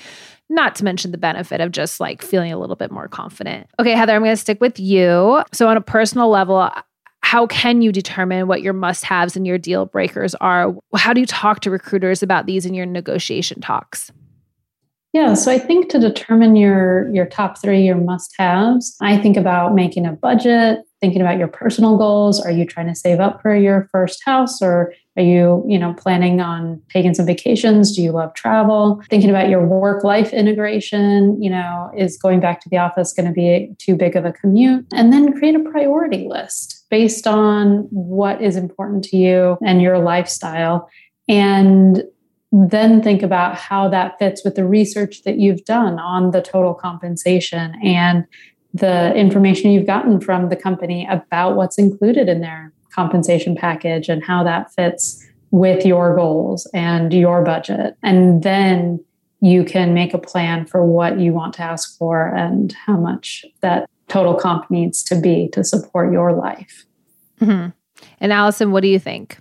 Not 0.50 0.76
to 0.76 0.84
mention 0.84 1.10
the 1.10 1.18
benefit 1.18 1.60
of 1.60 1.72
just 1.72 1.98
like 1.98 2.22
feeling 2.22 2.52
a 2.52 2.58
little 2.58 2.76
bit 2.76 2.90
more 2.90 3.08
confident. 3.08 3.66
Okay, 3.80 3.92
Heather, 3.92 4.14
I'm 4.14 4.22
going 4.22 4.32
to 4.32 4.36
stick 4.36 4.60
with 4.60 4.78
you. 4.78 5.42
So 5.52 5.66
on 5.68 5.76
a 5.76 5.82
personal 5.82 6.28
level, 6.28 6.56
uh, 6.56 6.82
how 7.22 7.46
can 7.46 7.82
you 7.82 7.90
determine 7.90 8.46
what 8.46 8.62
your 8.62 8.72
must 8.72 9.04
haves 9.04 9.36
and 9.36 9.46
your 9.46 9.58
deal 9.58 9.86
breakers 9.86 10.34
are? 10.36 10.74
How 10.94 11.12
do 11.12 11.20
you 11.20 11.26
talk 11.26 11.60
to 11.60 11.70
recruiters 11.70 12.22
about 12.22 12.46
these 12.46 12.64
in 12.64 12.74
your 12.74 12.86
negotiation 12.86 13.60
talks? 13.60 14.12
Yeah, 15.14 15.34
so 15.34 15.50
I 15.50 15.58
think 15.58 15.88
to 15.90 15.98
determine 15.98 16.54
your 16.54 17.12
your 17.14 17.26
top 17.26 17.58
3 17.60 17.80
your 17.80 17.96
must-haves, 17.96 18.96
I 19.00 19.16
think 19.16 19.36
about 19.36 19.74
making 19.74 20.06
a 20.06 20.12
budget, 20.12 20.80
thinking 21.00 21.20
about 21.20 21.38
your 21.38 21.48
personal 21.48 21.96
goals? 21.96 22.40
Are 22.40 22.50
you 22.50 22.64
trying 22.66 22.88
to 22.88 22.94
save 22.94 23.20
up 23.20 23.40
for 23.40 23.54
your 23.54 23.88
first 23.92 24.22
house? 24.24 24.61
Or 24.61 24.92
are 25.16 25.22
you 25.22 25.64
you 25.66 25.78
know 25.78 25.94
planning 25.94 26.40
on 26.40 26.80
taking 26.90 27.14
some 27.14 27.26
vacations? 27.26 27.94
Do 27.94 28.02
you 28.02 28.12
love 28.12 28.34
travel? 28.34 29.02
Thinking 29.11 29.30
about 29.30 29.48
your 29.48 29.64
work 29.66 30.04
life 30.04 30.32
integration 30.32 31.40
you 31.42 31.50
know 31.50 31.90
is 31.96 32.16
going 32.16 32.40
back 32.40 32.61
to 32.62 32.68
the 32.68 32.78
office 32.78 33.12
going 33.12 33.26
to 33.26 33.32
be 33.32 33.74
too 33.78 33.96
big 33.96 34.16
of 34.16 34.24
a 34.24 34.32
commute? 34.32 34.87
And 34.92 35.12
then 35.12 35.37
create 35.38 35.54
a 35.54 35.70
priority 35.70 36.26
list 36.28 36.87
based 36.90 37.26
on 37.26 37.87
what 37.90 38.40
is 38.42 38.56
important 38.56 39.04
to 39.04 39.16
you 39.16 39.58
and 39.64 39.82
your 39.82 39.98
lifestyle. 39.98 40.88
And 41.28 42.02
then 42.50 43.02
think 43.02 43.22
about 43.22 43.56
how 43.56 43.88
that 43.88 44.18
fits 44.18 44.42
with 44.42 44.54
the 44.54 44.64
research 44.64 45.22
that 45.24 45.38
you've 45.38 45.64
done 45.64 45.98
on 45.98 46.30
the 46.30 46.40
total 46.40 46.72
compensation 46.72 47.74
and 47.84 48.24
the 48.74 49.14
information 49.14 49.70
you've 49.70 49.87
gotten 49.87 50.20
from 50.20 50.48
the 50.48 50.57
company 50.57 51.07
about 51.11 51.57
what's 51.57 51.78
included 51.78 52.28
in 52.28 52.40
their 52.40 52.72
compensation 52.90 53.57
package 53.57 54.09
and 54.09 54.24
how 54.24 54.42
that 54.44 54.72
fits 54.74 55.24
with 55.50 55.87
your 55.87 56.14
goals 56.14 56.68
and 56.74 57.12
your 57.12 57.42
budget. 57.42 57.96
And 58.02 58.42
then 58.42 59.02
you 59.40 59.64
can 59.64 59.94
make 59.94 60.14
a 60.14 60.18
plan 60.18 60.66
for 60.66 60.85
what 60.85 61.18
you 61.18 61.33
want 61.33 61.54
to 61.54 61.62
ask 61.62 61.96
for 61.96 62.26
and 62.26 62.72
how 62.72 62.96
much 62.96 63.44
that 63.61 63.88
total 64.09 64.35
comp 64.35 64.70
needs 64.70 65.02
to 65.04 65.20
be 65.20 65.48
to 65.52 65.62
support 65.64 66.12
your 66.12 66.33
life. 66.33 66.85
Mm-hmm. 67.40 67.70
And 68.20 68.33
Alyson, 68.33 68.72
what 68.72 68.83
do 68.83 68.88
you 68.88 68.98
think? 68.98 69.38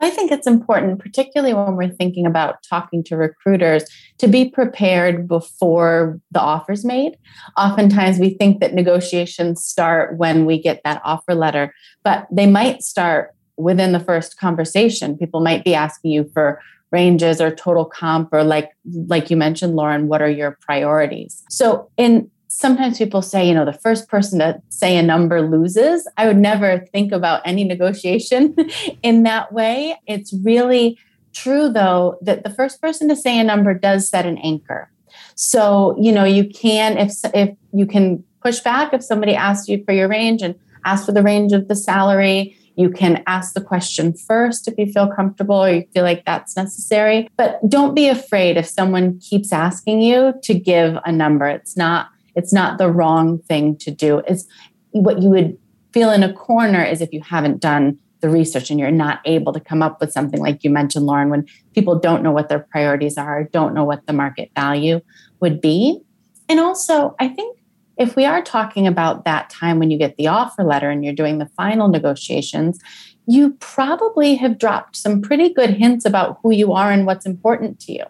I 0.00 0.10
think 0.10 0.30
it's 0.30 0.46
important, 0.46 1.00
particularly 1.00 1.54
when 1.54 1.74
we're 1.74 1.90
thinking 1.90 2.24
about 2.24 2.62
talking 2.62 3.02
to 3.04 3.16
recruiters, 3.16 3.84
to 4.18 4.28
be 4.28 4.48
prepared 4.48 5.26
before 5.26 6.20
the 6.30 6.40
offer's 6.40 6.84
made. 6.84 7.16
Oftentimes, 7.56 8.18
we 8.18 8.30
think 8.30 8.60
that 8.60 8.74
negotiations 8.74 9.64
start 9.64 10.16
when 10.16 10.46
we 10.46 10.60
get 10.60 10.82
that 10.84 11.02
offer 11.04 11.34
letter, 11.34 11.74
but 12.04 12.28
they 12.30 12.46
might 12.46 12.82
start 12.82 13.34
within 13.56 13.90
the 13.90 14.00
first 14.00 14.38
conversation. 14.38 15.18
People 15.18 15.40
might 15.40 15.64
be 15.64 15.74
asking 15.74 16.12
you 16.12 16.30
for 16.32 16.60
ranges 16.90 17.40
or 17.40 17.54
total 17.54 17.84
comp 17.84 18.32
or 18.32 18.42
like 18.42 18.70
like 19.06 19.30
you 19.30 19.36
mentioned 19.36 19.76
lauren 19.76 20.08
what 20.08 20.22
are 20.22 20.30
your 20.30 20.56
priorities 20.62 21.42
so 21.50 21.90
in 21.98 22.30
sometimes 22.48 22.98
people 22.98 23.22
say, 23.22 23.46
you 23.46 23.54
know, 23.54 23.64
the 23.64 23.72
first 23.72 24.08
person 24.08 24.40
to 24.40 24.60
say 24.70 24.96
a 24.96 25.02
number 25.02 25.42
loses. 25.42 26.08
I 26.16 26.26
would 26.26 26.38
never 26.38 26.86
think 26.92 27.12
about 27.12 27.42
any 27.44 27.64
negotiation 27.64 28.56
in 29.02 29.22
that 29.22 29.52
way. 29.52 30.00
It's 30.06 30.32
really 30.32 30.98
true, 31.32 31.68
though, 31.68 32.18
that 32.22 32.42
the 32.42 32.50
first 32.50 32.80
person 32.80 33.08
to 33.08 33.16
say 33.16 33.38
a 33.38 33.44
number 33.44 33.74
does 33.74 34.08
set 34.08 34.26
an 34.26 34.38
anchor. 34.38 34.90
So, 35.34 35.96
you 36.00 36.10
know, 36.10 36.24
you 36.24 36.48
can, 36.48 36.98
if, 36.98 37.12
if 37.34 37.56
you 37.72 37.86
can 37.86 38.24
push 38.42 38.60
back 38.60 38.92
if 38.92 39.02
somebody 39.02 39.34
asks 39.34 39.68
you 39.68 39.82
for 39.84 39.92
your 39.92 40.08
range 40.08 40.42
and 40.42 40.54
ask 40.84 41.04
for 41.04 41.12
the 41.12 41.22
range 41.22 41.52
of 41.52 41.68
the 41.68 41.76
salary. 41.76 42.56
You 42.76 42.90
can 42.90 43.22
ask 43.26 43.54
the 43.54 43.60
question 43.60 44.12
first 44.12 44.68
if 44.68 44.78
you 44.78 44.86
feel 44.92 45.08
comfortable 45.08 45.56
or 45.56 45.70
you 45.70 45.84
feel 45.92 46.04
like 46.04 46.24
that's 46.24 46.56
necessary. 46.56 47.28
But 47.36 47.58
don't 47.68 47.94
be 47.94 48.08
afraid 48.08 48.56
if 48.56 48.66
someone 48.66 49.18
keeps 49.18 49.52
asking 49.52 50.00
you 50.00 50.34
to 50.44 50.54
give 50.54 50.96
a 51.04 51.10
number. 51.10 51.48
It's 51.48 51.76
not 51.76 52.08
it's 52.38 52.52
not 52.52 52.78
the 52.78 52.88
wrong 52.88 53.40
thing 53.40 53.76
to 53.78 53.90
do. 53.90 54.22
It's 54.28 54.46
what 54.92 55.20
you 55.20 55.28
would 55.28 55.58
feel 55.92 56.12
in 56.12 56.22
a 56.22 56.32
corner 56.32 56.84
is 56.84 57.00
if 57.00 57.12
you 57.12 57.20
haven't 57.20 57.60
done 57.60 57.98
the 58.20 58.28
research 58.28 58.70
and 58.70 58.78
you're 58.78 58.92
not 58.92 59.20
able 59.24 59.52
to 59.52 59.60
come 59.60 59.82
up 59.82 60.00
with 60.00 60.12
something 60.12 60.40
like 60.40 60.62
you 60.62 60.70
mentioned, 60.70 61.04
Lauren, 61.04 61.30
when 61.30 61.46
people 61.74 61.98
don't 61.98 62.22
know 62.22 62.30
what 62.30 62.48
their 62.48 62.60
priorities 62.60 63.18
are, 63.18 63.42
don't 63.42 63.74
know 63.74 63.84
what 63.84 64.06
the 64.06 64.12
market 64.12 64.50
value 64.54 65.00
would 65.40 65.60
be. 65.60 66.00
And 66.48 66.60
also, 66.60 67.16
I 67.18 67.28
think 67.28 67.58
if 67.96 68.14
we 68.14 68.24
are 68.24 68.40
talking 68.40 68.86
about 68.86 69.24
that 69.24 69.50
time 69.50 69.80
when 69.80 69.90
you 69.90 69.98
get 69.98 70.16
the 70.16 70.28
offer 70.28 70.62
letter 70.62 70.90
and 70.90 71.04
you're 71.04 71.14
doing 71.14 71.38
the 71.38 71.46
final 71.56 71.88
negotiations, 71.88 72.78
you 73.26 73.50
probably 73.58 74.36
have 74.36 74.58
dropped 74.58 74.96
some 74.96 75.20
pretty 75.20 75.52
good 75.52 75.70
hints 75.70 76.04
about 76.04 76.38
who 76.42 76.52
you 76.52 76.72
are 76.72 76.92
and 76.92 77.04
what's 77.04 77.26
important 77.26 77.80
to 77.80 77.92
you. 77.92 78.04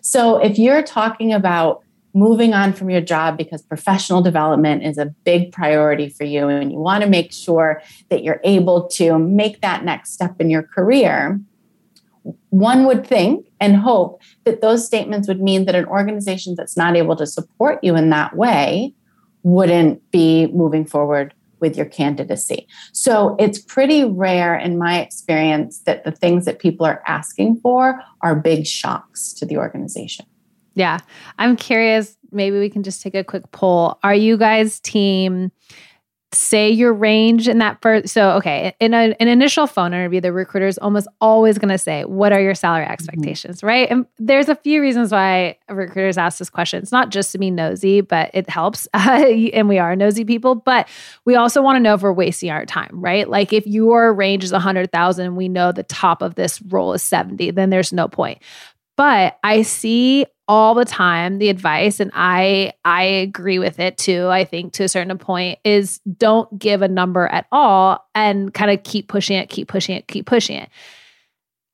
So 0.00 0.38
if 0.38 0.58
you're 0.58 0.82
talking 0.82 1.32
about 1.32 1.82
moving 2.14 2.54
on 2.54 2.72
from 2.72 2.88
your 2.88 3.00
job 3.00 3.36
because 3.36 3.60
professional 3.60 4.22
development 4.22 4.84
is 4.84 4.96
a 4.98 5.06
big 5.24 5.52
priority 5.52 6.08
for 6.08 6.24
you 6.24 6.48
and 6.48 6.70
you 6.70 6.78
want 6.78 7.02
to 7.02 7.10
make 7.10 7.32
sure 7.32 7.82
that 8.08 8.22
you're 8.22 8.40
able 8.44 8.86
to 8.86 9.18
make 9.18 9.60
that 9.60 9.84
next 9.84 10.12
step 10.12 10.40
in 10.40 10.48
your 10.48 10.62
career, 10.62 11.40
one 12.50 12.86
would 12.86 13.04
think 13.06 13.46
and 13.60 13.76
hope 13.76 14.22
that 14.44 14.60
those 14.60 14.86
statements 14.86 15.26
would 15.26 15.42
mean 15.42 15.64
that 15.66 15.74
an 15.74 15.86
organization 15.86 16.54
that's 16.56 16.76
not 16.76 16.96
able 16.96 17.16
to 17.16 17.26
support 17.26 17.82
you 17.82 17.96
in 17.96 18.10
that 18.10 18.36
way 18.36 18.94
wouldn't 19.42 20.10
be 20.10 20.46
moving 20.46 20.86
forward 20.86 21.34
with 21.60 21.76
your 21.76 21.86
candidacy. 21.86 22.66
So 22.92 23.36
it's 23.38 23.58
pretty 23.58 24.04
rare 24.04 24.54
in 24.54 24.78
my 24.78 25.00
experience 25.00 25.80
that 25.80 26.04
the 26.04 26.12
things 26.12 26.44
that 26.44 26.58
people 26.58 26.86
are 26.86 27.02
asking 27.06 27.56
for 27.56 28.00
are 28.20 28.36
big 28.36 28.66
shocks 28.66 29.32
to 29.34 29.46
the 29.46 29.56
organization. 29.56 30.26
Yeah. 30.74 30.98
I'm 31.38 31.56
curious. 31.56 32.16
Maybe 32.30 32.58
we 32.58 32.68
can 32.68 32.82
just 32.82 33.02
take 33.02 33.14
a 33.14 33.24
quick 33.24 33.50
poll. 33.52 33.98
Are 34.02 34.14
you 34.14 34.36
guys 34.36 34.80
team? 34.80 35.52
Say 36.32 36.68
your 36.70 36.92
range 36.92 37.46
in 37.46 37.58
that 37.58 37.80
first. 37.80 38.08
So, 38.08 38.32
okay, 38.32 38.74
in 38.80 38.92
a, 38.92 39.14
an 39.20 39.28
initial 39.28 39.68
phone 39.68 39.94
interview, 39.94 40.20
the 40.20 40.32
recruiter 40.32 40.66
is 40.66 40.78
almost 40.78 41.06
always 41.20 41.58
going 41.58 41.68
to 41.68 41.78
say, 41.78 42.04
What 42.06 42.32
are 42.32 42.40
your 42.40 42.56
salary 42.56 42.82
mm-hmm. 42.82 42.92
expectations? 42.92 43.58
Mm-hmm. 43.58 43.66
Right. 43.68 43.88
And 43.88 44.06
there's 44.18 44.48
a 44.48 44.56
few 44.56 44.80
reasons 44.82 45.12
why 45.12 45.58
recruiters 45.68 46.18
ask 46.18 46.38
this 46.38 46.50
question. 46.50 46.82
It's 46.82 46.90
not 46.90 47.10
just 47.10 47.30
to 47.32 47.38
be 47.38 47.52
nosy, 47.52 48.00
but 48.00 48.32
it 48.34 48.50
helps. 48.50 48.88
and 48.94 49.68
we 49.68 49.78
are 49.78 49.94
nosy 49.94 50.24
people, 50.24 50.56
but 50.56 50.88
we 51.24 51.36
also 51.36 51.62
want 51.62 51.76
to 51.76 51.80
know 51.80 51.94
if 51.94 52.02
we're 52.02 52.12
wasting 52.12 52.50
our 52.50 52.66
time, 52.66 52.90
right? 52.94 53.30
Like 53.30 53.52
if 53.52 53.64
your 53.64 54.12
range 54.12 54.42
is 54.42 54.50
100,000, 54.50 55.36
we 55.36 55.48
know 55.48 55.70
the 55.70 55.84
top 55.84 56.20
of 56.20 56.34
this 56.34 56.60
role 56.62 56.94
is 56.94 57.02
70, 57.04 57.52
then 57.52 57.70
there's 57.70 57.92
no 57.92 58.08
point. 58.08 58.42
But 58.96 59.38
I 59.42 59.62
see 59.62 60.26
all 60.46 60.74
the 60.74 60.84
time 60.84 61.38
the 61.38 61.48
advice 61.48 62.00
and 62.00 62.10
I 62.14 62.72
I 62.84 63.02
agree 63.02 63.58
with 63.58 63.80
it 63.80 63.96
too. 63.96 64.28
I 64.28 64.44
think 64.44 64.74
to 64.74 64.84
a 64.84 64.88
certain 64.88 65.16
point 65.16 65.58
is 65.64 66.00
don't 66.18 66.58
give 66.58 66.82
a 66.82 66.88
number 66.88 67.26
at 67.26 67.46
all 67.50 68.06
and 68.14 68.52
kind 68.52 68.70
of 68.70 68.82
keep 68.82 69.08
pushing 69.08 69.38
it, 69.38 69.48
keep 69.48 69.68
pushing 69.68 69.96
it, 69.96 70.06
keep 70.06 70.26
pushing 70.26 70.58
it. 70.58 70.68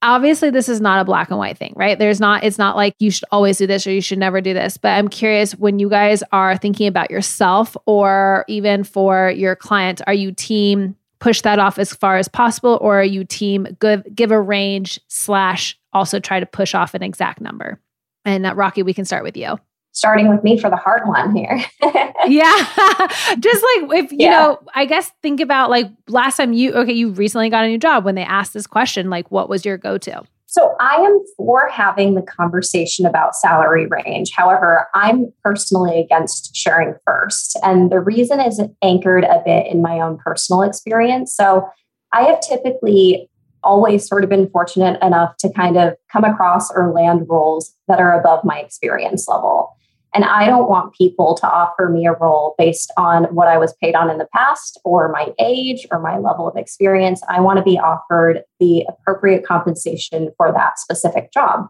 Obviously 0.02 0.50
this 0.50 0.68
is 0.68 0.80
not 0.80 1.00
a 1.00 1.04
black 1.04 1.30
and 1.30 1.38
white 1.38 1.58
thing, 1.58 1.72
right? 1.76 1.98
There's 1.98 2.20
not 2.20 2.44
it's 2.44 2.58
not 2.58 2.76
like 2.76 2.94
you 3.00 3.10
should 3.10 3.28
always 3.32 3.58
do 3.58 3.66
this 3.66 3.86
or 3.86 3.92
you 3.92 4.00
should 4.00 4.18
never 4.18 4.40
do 4.40 4.54
this, 4.54 4.76
but 4.76 4.90
I'm 4.90 5.08
curious 5.08 5.52
when 5.56 5.80
you 5.80 5.90
guys 5.90 6.22
are 6.30 6.56
thinking 6.56 6.86
about 6.86 7.10
yourself 7.10 7.76
or 7.86 8.44
even 8.46 8.84
for 8.84 9.30
your 9.30 9.56
client, 9.56 10.00
are 10.06 10.14
you 10.14 10.30
team 10.32 10.94
push 11.20 11.42
that 11.42 11.58
off 11.58 11.78
as 11.78 11.92
far 11.92 12.16
as 12.16 12.28
possible 12.28 12.78
or 12.80 13.00
are 13.00 13.04
you 13.04 13.24
team 13.24 13.66
give 13.80 14.02
give 14.14 14.30
a 14.30 14.40
range 14.40 14.98
slash 15.08 15.78
also 15.92 16.18
try 16.18 16.40
to 16.40 16.46
push 16.46 16.74
off 16.74 16.94
an 16.94 17.02
exact 17.02 17.40
number? 17.40 17.80
And 18.24 18.46
uh, 18.46 18.54
Rakhi, 18.54 18.84
we 18.84 18.94
can 18.94 19.04
start 19.04 19.22
with 19.22 19.36
you. 19.36 19.58
Starting 19.92 20.28
with 20.28 20.44
me 20.44 20.56
for 20.58 20.70
the 20.70 20.76
hard 20.76 21.06
one 21.06 21.34
here. 21.34 21.64
yeah. 22.26 22.52
Just 23.38 23.64
like 23.64 24.04
if, 24.04 24.12
you 24.12 24.18
yeah. 24.20 24.30
know, 24.30 24.60
I 24.74 24.84
guess 24.84 25.10
think 25.20 25.40
about 25.40 25.68
like 25.68 25.90
last 26.08 26.36
time 26.36 26.52
you, 26.52 26.72
okay, 26.72 26.92
you 26.92 27.10
recently 27.10 27.50
got 27.50 27.64
a 27.64 27.68
new 27.68 27.78
job 27.78 28.04
when 28.04 28.14
they 28.14 28.22
asked 28.22 28.54
this 28.54 28.66
question, 28.66 29.10
like 29.10 29.30
what 29.30 29.48
was 29.48 29.64
your 29.64 29.76
go 29.76 29.98
to? 29.98 30.22
So 30.50 30.74
I 30.80 30.96
am 30.96 31.20
for 31.36 31.68
having 31.68 32.16
the 32.16 32.22
conversation 32.22 33.06
about 33.06 33.36
salary 33.36 33.86
range. 33.86 34.32
However, 34.36 34.88
I'm 34.94 35.32
personally 35.44 36.00
against 36.00 36.56
sharing 36.56 36.96
first. 37.06 37.56
And 37.62 37.88
the 37.92 38.00
reason 38.00 38.40
is 38.40 38.60
anchored 38.82 39.22
a 39.22 39.40
bit 39.44 39.68
in 39.68 39.80
my 39.80 40.00
own 40.00 40.18
personal 40.18 40.62
experience. 40.62 41.32
So 41.36 41.68
I 42.12 42.22
have 42.22 42.40
typically 42.40 43.30
always 43.62 44.08
sort 44.08 44.24
of 44.24 44.30
been 44.30 44.50
fortunate 44.50 45.00
enough 45.02 45.36
to 45.36 45.52
kind 45.52 45.76
of 45.76 45.94
come 46.10 46.24
across 46.24 46.68
or 46.72 46.92
land 46.92 47.26
roles 47.28 47.72
that 47.86 48.00
are 48.00 48.18
above 48.18 48.44
my 48.44 48.58
experience 48.58 49.28
level. 49.28 49.76
And 50.14 50.24
I 50.24 50.46
don't 50.46 50.68
want 50.68 50.94
people 50.94 51.36
to 51.36 51.48
offer 51.48 51.88
me 51.88 52.06
a 52.06 52.12
role 52.12 52.54
based 52.58 52.92
on 52.96 53.24
what 53.34 53.48
I 53.48 53.58
was 53.58 53.72
paid 53.80 53.94
on 53.94 54.10
in 54.10 54.18
the 54.18 54.28
past 54.34 54.80
or 54.84 55.10
my 55.12 55.32
age 55.38 55.86
or 55.92 56.00
my 56.00 56.18
level 56.18 56.48
of 56.48 56.56
experience. 56.56 57.22
I 57.28 57.40
want 57.40 57.58
to 57.58 57.62
be 57.62 57.78
offered 57.78 58.42
the 58.58 58.84
appropriate 58.88 59.46
compensation 59.46 60.30
for 60.36 60.52
that 60.52 60.78
specific 60.78 61.32
job. 61.32 61.68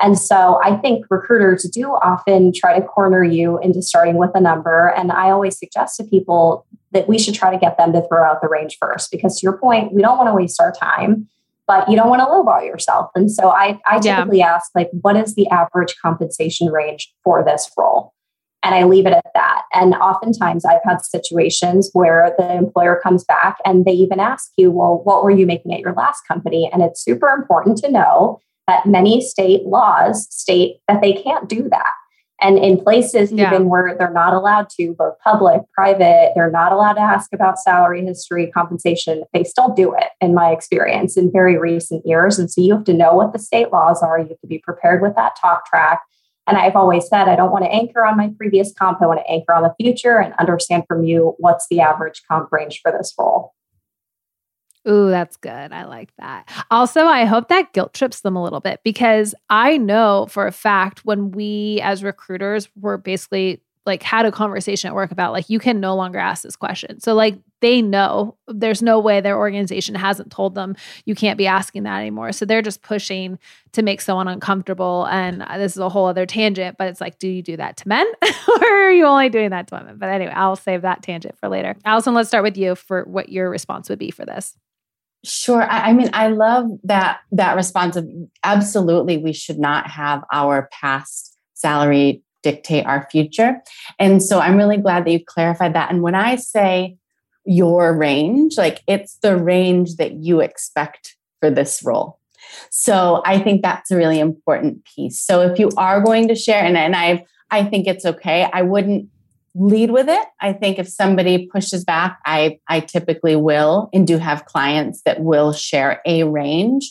And 0.00 0.18
so 0.18 0.60
I 0.62 0.76
think 0.76 1.06
recruiters 1.10 1.64
do 1.64 1.90
often 1.90 2.52
try 2.54 2.78
to 2.78 2.84
corner 2.84 3.22
you 3.22 3.58
into 3.60 3.82
starting 3.82 4.16
with 4.16 4.30
a 4.34 4.40
number. 4.40 4.88
And 4.96 5.12
I 5.12 5.30
always 5.30 5.58
suggest 5.58 5.96
to 5.96 6.04
people 6.04 6.66
that 6.92 7.08
we 7.08 7.18
should 7.18 7.34
try 7.34 7.50
to 7.50 7.58
get 7.58 7.78
them 7.78 7.92
to 7.92 8.06
throw 8.08 8.24
out 8.24 8.42
the 8.42 8.48
range 8.48 8.76
first, 8.80 9.10
because 9.10 9.38
to 9.38 9.44
your 9.44 9.56
point, 9.56 9.92
we 9.92 10.02
don't 10.02 10.18
want 10.18 10.28
to 10.28 10.34
waste 10.34 10.60
our 10.60 10.72
time, 10.72 11.28
but 11.66 11.88
you 11.88 11.96
don't 11.96 12.08
want 12.08 12.20
to 12.20 12.26
lowball 12.26 12.64
yourself. 12.64 13.10
And 13.14 13.30
so 13.30 13.50
I, 13.50 13.78
I 13.86 13.98
typically 13.98 14.38
yeah. 14.38 14.54
ask, 14.54 14.70
like, 14.74 14.90
what 15.00 15.16
is 15.16 15.34
the 15.34 15.48
average 15.48 15.94
compensation 16.00 16.68
range 16.68 17.12
for 17.24 17.44
this 17.44 17.70
role? 17.78 18.12
And 18.64 18.74
I 18.74 18.84
leave 18.84 19.06
it 19.06 19.12
at 19.12 19.26
that. 19.34 19.62
And 19.74 19.94
oftentimes 19.94 20.64
I've 20.64 20.84
had 20.84 21.04
situations 21.04 21.90
where 21.94 22.32
the 22.38 22.54
employer 22.54 23.00
comes 23.02 23.24
back 23.24 23.56
and 23.64 23.84
they 23.84 23.92
even 23.92 24.20
ask 24.20 24.52
you, 24.56 24.70
well, 24.70 25.00
what 25.02 25.24
were 25.24 25.32
you 25.32 25.46
making 25.46 25.74
at 25.74 25.80
your 25.80 25.94
last 25.94 26.22
company? 26.28 26.70
And 26.72 26.80
it's 26.80 27.02
super 27.02 27.28
important 27.30 27.78
to 27.78 27.90
know 27.90 28.38
that 28.68 28.86
many 28.86 29.20
state 29.20 29.64
laws 29.64 30.28
state 30.30 30.76
that 30.86 31.02
they 31.02 31.12
can't 31.12 31.48
do 31.48 31.68
that. 31.70 31.92
And 32.42 32.58
in 32.58 32.82
places 32.82 33.30
yeah. 33.30 33.54
even 33.54 33.68
where 33.68 33.94
they're 33.96 34.10
not 34.10 34.34
allowed 34.34 34.68
to, 34.70 34.94
both 34.98 35.14
public, 35.22 35.62
private, 35.72 36.32
they're 36.34 36.50
not 36.50 36.72
allowed 36.72 36.94
to 36.94 37.00
ask 37.00 37.32
about 37.32 37.58
salary 37.58 38.04
history, 38.04 38.50
compensation, 38.50 39.22
they 39.32 39.44
still 39.44 39.72
do 39.72 39.94
it, 39.94 40.08
in 40.20 40.34
my 40.34 40.50
experience, 40.50 41.16
in 41.16 41.30
very 41.30 41.56
recent 41.56 42.04
years. 42.04 42.40
And 42.40 42.50
so 42.50 42.60
you 42.60 42.74
have 42.74 42.84
to 42.84 42.92
know 42.92 43.14
what 43.14 43.32
the 43.32 43.38
state 43.38 43.70
laws 43.70 44.02
are. 44.02 44.18
You 44.18 44.28
have 44.28 44.40
to 44.40 44.48
be 44.48 44.58
prepared 44.58 45.02
with 45.02 45.14
that 45.14 45.36
talk 45.40 45.66
track. 45.66 46.02
And 46.48 46.58
I've 46.58 46.74
always 46.74 47.06
said, 47.06 47.28
I 47.28 47.36
don't 47.36 47.52
want 47.52 47.64
to 47.64 47.70
anchor 47.70 48.04
on 48.04 48.16
my 48.16 48.32
previous 48.36 48.72
comp. 48.76 49.00
I 49.00 49.06
want 49.06 49.20
to 49.20 49.30
anchor 49.30 49.54
on 49.54 49.62
the 49.62 49.74
future 49.80 50.18
and 50.18 50.34
understand 50.40 50.82
from 50.88 51.04
you 51.04 51.36
what's 51.38 51.68
the 51.70 51.80
average 51.80 52.22
comp 52.28 52.50
range 52.50 52.80
for 52.82 52.90
this 52.90 53.14
role. 53.16 53.54
Ooh, 54.88 55.10
that's 55.10 55.36
good. 55.36 55.72
I 55.72 55.84
like 55.84 56.10
that. 56.18 56.48
Also, 56.70 57.06
I 57.06 57.24
hope 57.24 57.48
that 57.48 57.72
guilt 57.72 57.94
trips 57.94 58.20
them 58.20 58.34
a 58.34 58.42
little 58.42 58.60
bit 58.60 58.80
because 58.82 59.34
I 59.48 59.76
know 59.76 60.26
for 60.28 60.46
a 60.46 60.52
fact 60.52 61.04
when 61.04 61.30
we 61.30 61.80
as 61.82 62.02
recruiters 62.02 62.68
were 62.74 62.98
basically 62.98 63.62
like 63.84 64.02
had 64.02 64.26
a 64.26 64.32
conversation 64.32 64.88
at 64.88 64.94
work 64.94 65.10
about 65.10 65.32
like 65.32 65.50
you 65.50 65.58
can 65.58 65.80
no 65.80 65.96
longer 65.96 66.18
ask 66.18 66.42
this 66.42 66.56
question. 66.56 67.00
So 67.00 67.14
like 67.14 67.36
they 67.60 67.82
know 67.82 68.36
there's 68.46 68.82
no 68.82 69.00
way 69.00 69.20
their 69.20 69.38
organization 69.38 69.94
hasn't 69.94 70.30
told 70.30 70.54
them 70.54 70.76
you 71.04 71.14
can't 71.14 71.38
be 71.38 71.46
asking 71.46 71.82
that 71.84 71.98
anymore. 71.98 72.32
So 72.32 72.44
they're 72.44 72.62
just 72.62 72.82
pushing 72.82 73.38
to 73.72 73.82
make 73.82 74.00
someone 74.00 74.28
uncomfortable 74.28 75.06
and 75.10 75.42
uh, 75.42 75.58
this 75.58 75.72
is 75.72 75.78
a 75.78 75.88
whole 75.88 76.06
other 76.06 76.26
tangent, 76.26 76.76
but 76.78 76.88
it's 76.88 77.00
like 77.00 77.18
do 77.18 77.28
you 77.28 77.42
do 77.42 77.56
that 77.56 77.76
to 77.78 77.88
men 77.88 78.06
or 78.60 78.66
are 78.66 78.92
you 78.92 79.04
only 79.04 79.28
doing 79.28 79.50
that 79.50 79.66
to 79.68 79.76
women? 79.76 79.98
But 79.98 80.10
anyway, 80.10 80.32
I'll 80.32 80.56
save 80.56 80.82
that 80.82 81.02
tangent 81.02 81.36
for 81.38 81.48
later. 81.48 81.76
Alyson, 81.84 82.14
let's 82.14 82.28
start 82.28 82.44
with 82.44 82.56
you 82.56 82.76
for 82.76 83.02
what 83.04 83.30
your 83.30 83.50
response 83.50 83.88
would 83.88 83.98
be 83.98 84.10
for 84.12 84.24
this. 84.24 84.56
Sure. 85.24 85.62
I, 85.62 85.90
I, 85.90 85.92
mean, 85.92 86.10
I 86.12 86.28
love 86.28 86.66
that 86.84 87.20
that 87.30 87.54
response 87.54 87.96
of 87.96 88.08
absolutely 88.42 89.18
we 89.18 89.32
should 89.32 89.58
not 89.58 89.88
have 89.88 90.24
our 90.32 90.68
past 90.72 91.36
salary 91.54 92.22
dictate 92.42 92.86
our 92.86 93.08
future. 93.10 93.62
And 94.00 94.20
so 94.22 94.40
I'm 94.40 94.56
really 94.56 94.78
glad 94.78 95.04
that 95.04 95.12
you 95.12 95.24
clarified 95.24 95.74
that. 95.74 95.92
And 95.92 96.02
when 96.02 96.16
I 96.16 96.36
say 96.36 96.96
your 97.44 97.96
range, 97.96 98.58
like 98.58 98.82
it's 98.88 99.16
the 99.18 99.36
range 99.36 99.96
that 99.96 100.14
you 100.14 100.40
expect 100.40 101.16
for 101.40 101.50
this 101.50 101.82
role. 101.84 102.18
So 102.70 103.22
I 103.24 103.38
think 103.38 103.62
that's 103.62 103.90
a 103.90 103.96
really 103.96 104.18
important 104.18 104.84
piece. 104.84 105.20
So 105.20 105.40
if 105.42 105.58
you 105.58 105.70
are 105.76 106.00
going 106.00 106.28
to 106.28 106.34
share, 106.34 106.64
and, 106.64 106.76
and 106.76 106.96
I 106.96 107.24
I 107.50 107.64
think 107.64 107.86
it's 107.86 108.04
okay. 108.04 108.48
I 108.52 108.62
wouldn't 108.62 109.08
lead 109.54 109.90
with 109.90 110.08
it. 110.08 110.26
I 110.40 110.52
think 110.52 110.78
if 110.78 110.88
somebody 110.88 111.46
pushes 111.46 111.84
back, 111.84 112.18
I, 112.24 112.58
I 112.68 112.80
typically 112.80 113.36
will 113.36 113.90
and 113.92 114.06
do 114.06 114.18
have 114.18 114.46
clients 114.46 115.02
that 115.04 115.20
will 115.20 115.52
share 115.52 116.00
a 116.06 116.24
range 116.24 116.90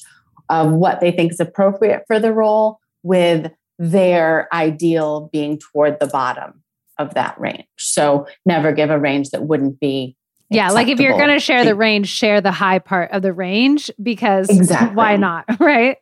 of 0.49 0.71
what 0.71 0.99
they 0.99 1.11
think 1.11 1.31
is 1.31 1.39
appropriate 1.39 2.03
for 2.07 2.19
the 2.19 2.33
role 2.33 2.79
with 3.03 3.51
their 3.79 4.47
ideal 4.53 5.29
being 5.33 5.57
toward 5.57 5.99
the 5.99 6.07
bottom 6.07 6.61
of 6.99 7.15
that 7.15 7.39
range. 7.39 7.65
So 7.79 8.27
never 8.45 8.71
give 8.71 8.91
a 8.91 8.99
range 8.99 9.31
that 9.31 9.43
wouldn't 9.43 9.79
be 9.79 10.15
yeah, 10.51 10.71
like 10.71 10.89
if 10.89 10.99
you're 10.99 11.17
going 11.17 11.29
to 11.29 11.39
share 11.39 11.63
the 11.63 11.75
range, 11.75 12.09
share 12.09 12.41
the 12.41 12.51
high 12.51 12.79
part 12.79 13.11
of 13.11 13.21
the 13.21 13.31
range 13.31 13.89
because 14.03 14.49
exactly. 14.49 14.93
why 14.93 15.15
not, 15.15 15.45
right? 15.61 15.95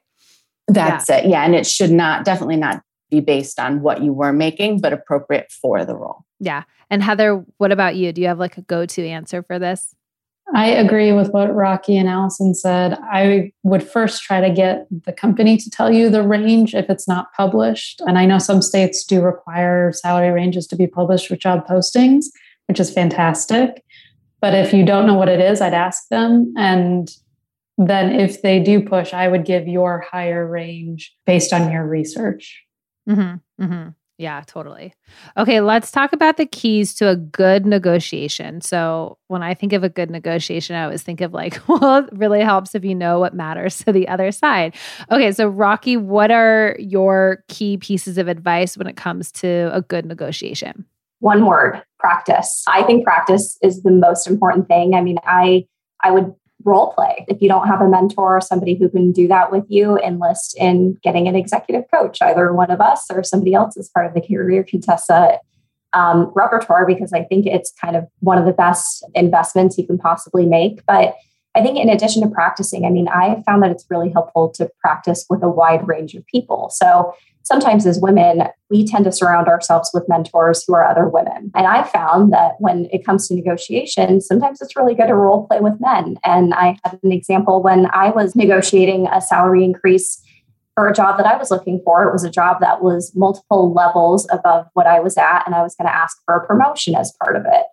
That's 0.68 1.08
yeah. 1.08 1.18
it. 1.18 1.26
Yeah, 1.28 1.46
and 1.46 1.54
it 1.54 1.68
should 1.68 1.92
not 1.92 2.26
definitely 2.26 2.56
not 2.58 2.82
be 3.10 3.20
based 3.20 3.60
on 3.60 3.82
what 3.82 4.04
you 4.04 4.14
were 4.14 4.34
making, 4.34 4.82
but 4.82 4.94
appropriate 4.94 5.52
for 5.52 5.86
the 5.86 5.96
role. 5.96 6.26
Yeah. 6.40 6.64
And 6.90 7.04
Heather, 7.04 7.44
what 7.58 7.72
about 7.72 7.96
you? 7.96 8.12
Do 8.12 8.22
you 8.22 8.28
have 8.28 8.40
like 8.40 8.58
a 8.58 8.62
go 8.62 8.86
to 8.86 9.08
answer 9.08 9.44
for 9.44 9.60
this? 9.60 9.96
I 10.56 10.68
agree 10.68 11.12
with 11.12 11.30
what 11.30 11.50
Rakhi 11.50 11.96
and 12.00 12.10
Alyson 12.10 12.56
said. 12.56 12.98
I 13.12 13.52
would 13.62 13.84
first 13.84 14.24
try 14.24 14.42
to 14.42 14.50
get 14.50 14.88
the 15.06 15.14
company 15.14 15.58
to 15.58 15.70
tell 15.70 15.94
you 15.94 16.10
the 16.10 16.28
range 16.28 16.74
if 16.74 16.90
it's 16.90 17.08
not 17.08 17.32
published. 17.38 18.02
And 18.08 18.18
I 18.18 18.26
know 18.26 18.40
some 18.40 18.64
states 18.64 19.04
do 19.04 19.22
require 19.22 19.94
salary 19.94 20.32
ranges 20.32 20.66
to 20.68 20.76
be 20.76 20.88
published 20.88 21.30
with 21.30 21.40
job 21.40 21.68
postings, 21.68 22.26
which 22.68 22.80
is 22.80 22.92
fantastic. 22.92 23.84
But 24.42 24.56
if 24.56 24.74
you 24.74 24.84
don't 24.84 25.06
know 25.06 25.14
what 25.14 25.30
it 25.30 25.40
is, 25.40 25.62
I'd 25.62 25.74
ask 25.76 26.08
them. 26.10 26.52
And 26.58 27.12
then 27.78 28.12
if 28.12 28.42
they 28.42 28.60
do 28.60 28.82
push, 28.82 29.14
I 29.14 29.28
would 29.28 29.46
give 29.46 29.68
your 29.68 30.00
higher 30.00 30.48
range 30.48 31.14
based 31.28 31.54
on 31.54 31.72
your 31.72 31.86
research. 31.86 32.64
Mm-hmm, 33.10 33.64
mm-hmm. 33.64 33.90
Yeah, 34.20 34.44
totally. 34.46 34.94
Okay, 35.38 35.62
let's 35.62 35.92
talk 35.92 36.12
about 36.12 36.36
the 36.36 36.46
keys 36.46 36.94
to 36.96 37.08
a 37.08 37.16
good 37.16 37.66
negotiation. 37.66 38.60
So, 38.60 39.18
when 39.30 39.42
I 39.42 39.54
think 39.54 39.72
of 39.72 39.82
a 39.82 39.88
good 39.88 40.12
negotiation, 40.12 40.76
I 40.76 40.84
always 40.84 41.04
think 41.04 41.22
of 41.22 41.34
like, 41.34 41.58
well, 41.70 42.04
it 42.04 42.10
really 42.12 42.42
helps 42.42 42.76
if 42.76 42.84
you 42.84 42.94
know 42.94 43.18
what 43.20 43.34
matters 43.34 43.78
to 43.86 43.94
the 43.94 44.10
other 44.10 44.34
side. 44.34 44.76
Okay, 45.10 45.32
so 45.32 45.50
Rakhi, 45.50 45.98
what 45.98 46.32
are 46.32 46.76
your 46.80 47.46
key 47.48 47.78
pieces 47.78 48.18
of 48.18 48.28
advice 48.28 48.78
when 48.78 48.88
it 48.88 48.98
comes 48.98 49.32
to 49.34 49.70
a 49.74 49.82
good 49.82 50.06
negotiation? 50.06 50.86
One 51.20 51.46
word, 51.46 51.82
practice. 51.98 52.66
I 52.68 52.84
think 52.84 53.06
practice 53.06 53.58
is 53.62 53.84
the 53.84 53.92
most 53.92 54.28
important 54.28 54.68
thing. 54.68 54.96
I 54.96 55.02
mean, 55.02 55.18
I 55.24 55.64
I 56.04 56.12
would 56.12 56.34
role 56.66 56.94
play. 56.94 57.26
If 57.28 57.42
you 57.42 57.48
don't 57.48 57.68
have 57.68 57.82
a 57.82 57.88
mentor 57.88 58.38
or 58.38 58.42
somebody 58.42 58.76
who 58.76 58.90
can 58.90 59.12
do 59.12 59.28
that 59.30 59.52
with 59.52 59.64
you, 59.70 59.98
enlist 60.00 60.58
in 60.58 60.98
getting 61.04 61.28
an 61.28 61.36
executive 61.36 61.86
coach, 61.94 62.22
either 62.22 62.54
one 62.54 62.72
of 62.72 62.82
us 62.82 63.06
or 63.12 63.24
somebody 63.24 63.54
else 63.54 63.78
as 63.78 63.90
part 63.90 64.06
of 64.06 64.14
the 64.14 64.22
Career 64.22 64.64
Contessa 64.64 65.40
um, 65.94 66.32
repertoire, 66.36 66.86
because 66.86 67.14
I 67.14 67.24
think 67.24 67.46
it's 67.46 67.74
kind 67.82 67.96
of 67.96 68.06
one 68.20 68.38
of 68.38 68.46
the 68.46 68.54
best 68.54 69.04
investments 69.16 69.78
you 69.78 69.88
can 69.88 69.98
possibly 69.98 70.46
make. 70.46 70.86
But 70.86 71.16
I 71.56 71.64
think 71.64 71.78
in 71.80 71.90
addition 71.90 72.22
to 72.22 72.30
practicing, 72.30 72.86
I 72.86 72.90
mean, 72.90 73.08
I 73.08 73.42
found 73.46 73.64
that 73.64 73.72
it's 73.72 73.86
really 73.90 74.12
helpful 74.12 74.50
to 74.52 74.70
practice 74.80 75.26
with 75.30 75.42
a 75.42 75.50
wide 75.50 75.88
range 75.88 76.14
of 76.14 76.26
people. 76.28 76.70
So 76.72 77.14
sometimes 77.50 77.88
as 77.88 78.00
women, 78.00 78.44
we 78.70 78.86
tend 78.86 79.06
to 79.06 79.12
surround 79.12 79.48
ourselves 79.48 79.90
with 79.92 80.08
mentors 80.08 80.64
who 80.64 80.76
are 80.76 80.88
other 80.88 81.10
women. 81.10 81.52
And 81.56 81.66
I 81.66 81.84
found 81.84 82.32
that 82.32 82.54
when 82.60 82.88
it 82.94 83.04
comes 83.04 83.28
to 83.28 83.34
negotiation, 83.34 84.22
sometimes 84.22 84.62
it's 84.62 84.76
really 84.76 84.94
good 84.94 85.08
to 85.08 85.16
role 85.16 85.48
play 85.48 85.60
with 85.60 85.74
men. 85.80 86.18
And 86.24 86.54
I 86.54 86.78
had 86.84 87.00
an 87.02 87.12
example 87.12 87.64
when 87.64 87.88
I 87.92 88.12
was 88.12 88.36
negotiating 88.36 89.08
a 89.08 89.20
salary 89.20 89.64
increase 89.64 90.22
for 90.76 90.88
a 90.88 90.94
job 90.94 91.18
that 91.18 91.26
I 91.26 91.38
was 91.38 91.50
looking 91.50 91.82
for. 91.84 92.08
It 92.08 92.14
was 92.14 92.24
a 92.24 92.30
job 92.30 92.58
that 92.62 92.84
was 92.84 93.12
multiple 93.16 93.74
levels 93.74 94.28
above 94.32 94.68
what 94.74 94.86
I 94.86 95.00
was 95.00 95.18
at, 95.18 95.44
and 95.46 95.56
I 95.56 95.64
was 95.64 95.76
going 95.76 95.88
to 95.88 95.96
ask 95.96 96.18
for 96.26 96.36
a 96.36 96.46
promotion 96.46 96.94
as 96.94 97.12
part 97.22 97.36
of 97.36 97.46
it. 97.52 97.66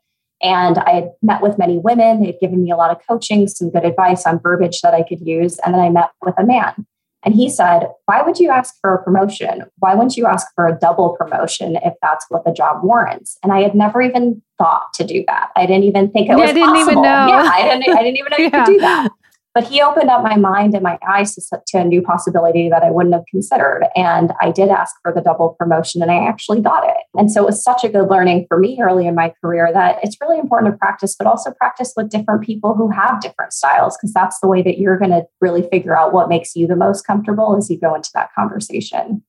And 0.43 0.79
I 0.79 0.91
had 0.91 1.11
met 1.23 1.43
with 1.43 1.59
many 1.59 1.79
women. 1.79 2.23
They'd 2.23 2.41
given 2.41 2.65
me 2.65 2.71
a 2.71 2.77
lot 2.77 2.91
of 2.91 2.99
coaching, 3.07 3.47
some 3.47 3.71
good 3.71 3.85
advice 3.85 4.27
on 4.27 4.41
verbiage 4.41 4.81
that 4.81 4.95
I 4.95 5.03
could 5.03 5.21
use. 5.21 5.59
And 5.59 5.75
then 5.75 5.81
I 5.81 5.91
met 5.91 6.11
with 6.23 6.35
a 6.39 6.45
man. 6.45 6.87
And 7.27 7.35
he 7.35 7.51
said, 7.51 7.89
Why 8.05 8.23
would 8.23 8.39
you 8.39 8.51
ask 8.51 8.77
for 8.81 8.95
a 8.95 9.03
promotion? 9.03 9.65
Why 9.79 9.95
wouldn't 9.95 10.17
you 10.17 10.27
ask 10.27 10.47
for 10.55 10.69
a 10.69 10.79
double 10.79 11.17
promotion 11.19 11.77
if 11.85 11.95
that's 12.01 12.25
what 12.29 12.45
the 12.45 12.53
job 12.53 12.85
warrants? 12.85 13.37
And 13.43 13.53
I 13.53 13.63
had 13.63 13.75
never 13.75 14.01
even 14.01 14.41
thought 14.59 14.95
to 14.95 15.05
do 15.05 15.25
that. 15.27 15.51
I 15.57 15.67
didn't 15.67 15.85
even 15.85 16.11
think 16.13 16.29
it 16.29 16.31
yeah, 16.31 16.37
was 16.37 16.51
I 16.51 16.53
didn't 16.53 16.69
possible. 16.69 16.93
even 16.93 17.03
know. 17.03 17.27
Yeah, 17.27 17.51
I 17.53 17.63
didn't, 17.63 17.97
I 17.99 18.03
didn't 18.03 18.17
even 18.19 18.31
know 18.31 18.37
yeah. 18.39 18.45
you 18.45 18.51
could 18.51 18.65
do 18.73 18.79
that. 18.79 19.09
But 19.57 19.69
he 19.69 19.81
opened 19.81 20.11
up 20.11 20.23
my 20.23 20.37
mind 20.37 20.75
and 20.75 20.83
my 20.83 20.99
eyes 21.09 21.35
to, 21.35 21.63
to, 21.69 21.79
a 21.79 21.85
new 21.85 22.03
possibility 22.03 22.69
that 22.69 22.83
I 22.83 22.91
wouldn't 22.91 23.15
have 23.15 23.25
considered. 23.31 23.87
And 23.97 24.35
I 24.43 24.51
did 24.51 24.69
ask 24.69 24.95
for 25.01 25.15
the 25.15 25.23
double 25.23 25.57
promotion 25.59 26.03
and 26.03 26.11
I 26.11 26.29
actually 26.29 26.61
got 26.61 26.87
it. 26.87 26.99
And 27.15 27.33
so 27.33 27.45
it 27.45 27.47
was 27.47 27.65
such 27.65 27.83
a 27.83 27.89
good 27.89 28.11
learning 28.11 28.45
for 28.49 28.59
me 28.59 28.79
early 28.83 29.07
in 29.07 29.15
my 29.15 29.33
career 29.41 29.71
that 29.73 29.99
it's 30.03 30.19
really 30.21 30.39
important 30.39 30.75
to 30.75 30.77
practice, 30.77 31.17
but 31.19 31.27
also 31.27 31.53
practice 31.53 31.95
with 31.97 32.11
different 32.11 32.43
people 32.43 32.75
who 32.75 32.91
have 32.91 33.23
different 33.23 33.55
styles, 33.55 33.97
because 33.97 34.13
that's 34.13 34.39
the 34.41 34.47
way 34.47 34.61
that 34.61 34.77
you're 34.77 34.99
going 34.99 35.11
to 35.11 35.25
really 35.41 35.67
figure 35.71 35.97
out 35.97 36.13
what 36.13 36.29
makes 36.29 36.55
you 36.55 36.67
the 36.67 36.77
most 36.77 37.07
comfortable 37.07 37.57
as 37.57 37.71
you 37.71 37.81
go 37.81 37.95
into 37.95 38.11
that 38.13 38.29
conversation. 38.35 39.23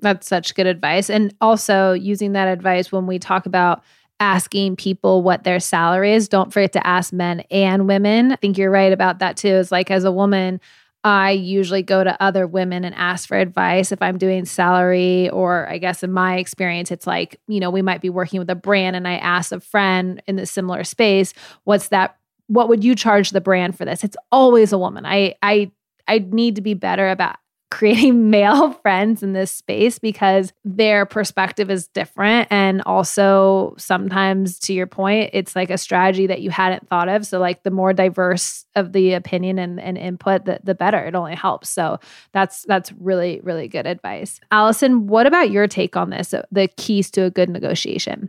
That's 0.00 0.28
such 0.28 0.54
good 0.54 0.66
advice. 0.66 1.08
And 1.08 1.34
also 1.40 1.94
using 1.94 2.34
that 2.34 2.48
advice 2.48 2.92
when 2.92 3.06
we 3.06 3.18
talk 3.18 3.46
about 3.46 3.82
asking 4.20 4.76
people 4.76 5.22
what 5.22 5.44
their 5.44 5.58
salary 5.58 6.12
is. 6.12 6.28
Don't 6.28 6.52
forget 6.52 6.72
to 6.74 6.86
ask 6.86 7.12
men 7.12 7.40
and 7.50 7.88
women. 7.88 8.32
I 8.32 8.36
think 8.36 8.58
you're 8.58 8.70
right 8.70 8.92
about 8.92 9.18
that 9.18 9.36
too. 9.36 9.48
Is 9.48 9.72
like 9.72 9.90
as 9.90 10.04
a 10.04 10.12
woman, 10.12 10.60
I 11.02 11.30
usually 11.30 11.82
go 11.82 12.04
to 12.04 12.22
other 12.22 12.46
women 12.46 12.84
and 12.84 12.94
ask 12.94 13.26
for 13.26 13.38
advice 13.38 13.90
if 13.90 14.02
I'm 14.02 14.18
doing 14.18 14.44
salary, 14.44 15.30
or 15.30 15.66
I 15.68 15.78
guess 15.78 16.02
in 16.02 16.12
my 16.12 16.36
experience, 16.36 16.90
it's 16.90 17.06
like, 17.06 17.40
you 17.48 17.58
know, 17.58 17.70
we 17.70 17.80
might 17.80 18.02
be 18.02 18.10
working 18.10 18.38
with 18.38 18.50
a 18.50 18.54
brand 18.54 18.96
and 18.96 19.08
I 19.08 19.14
ask 19.14 19.50
a 19.50 19.60
friend 19.60 20.22
in 20.26 20.36
the 20.36 20.44
similar 20.44 20.84
space, 20.84 21.32
what's 21.64 21.88
that? 21.88 22.16
What 22.48 22.68
would 22.68 22.84
you 22.84 22.94
charge 22.94 23.30
the 23.30 23.40
brand 23.40 23.78
for 23.78 23.86
this? 23.86 24.04
It's 24.04 24.16
always 24.30 24.72
a 24.72 24.78
woman. 24.78 25.06
I 25.06 25.36
I 25.42 25.70
I 26.06 26.18
need 26.18 26.56
to 26.56 26.60
be 26.60 26.74
better 26.74 27.08
about 27.08 27.36
creating 27.70 28.30
male 28.30 28.72
friends 28.72 29.22
in 29.22 29.32
this 29.32 29.50
space 29.50 29.98
because 29.98 30.52
their 30.64 31.06
perspective 31.06 31.70
is 31.70 31.88
different. 31.88 32.48
And 32.50 32.82
also, 32.82 33.74
sometimes 33.78 34.58
to 34.60 34.72
your 34.72 34.86
point, 34.86 35.30
it's 35.32 35.56
like 35.56 35.70
a 35.70 35.78
strategy 35.78 36.26
that 36.26 36.42
you 36.42 36.50
hadn't 36.50 36.88
thought 36.88 37.08
of. 37.08 37.26
So, 37.26 37.38
like, 37.38 37.62
the 37.62 37.70
more 37.70 37.92
diverse 37.92 38.66
of 38.74 38.92
the 38.92 39.14
opinion 39.14 39.58
and, 39.58 39.80
and 39.80 39.96
input, 39.96 40.44
the, 40.44 40.60
the 40.62 40.74
better. 40.74 40.98
It 40.98 41.14
only 41.14 41.34
helps. 41.34 41.70
So, 41.70 41.98
that's 42.32 42.64
that's 42.64 42.92
really, 42.92 43.40
really 43.42 43.68
good 43.68 43.86
advice. 43.86 44.40
Alyson, 44.52 45.06
what 45.06 45.26
about 45.26 45.50
your 45.50 45.66
take 45.66 45.96
on 45.96 46.10
this? 46.10 46.34
The 46.50 46.68
keys 46.76 47.10
to 47.12 47.22
a 47.22 47.30
good 47.30 47.48
negotiation? 47.48 48.28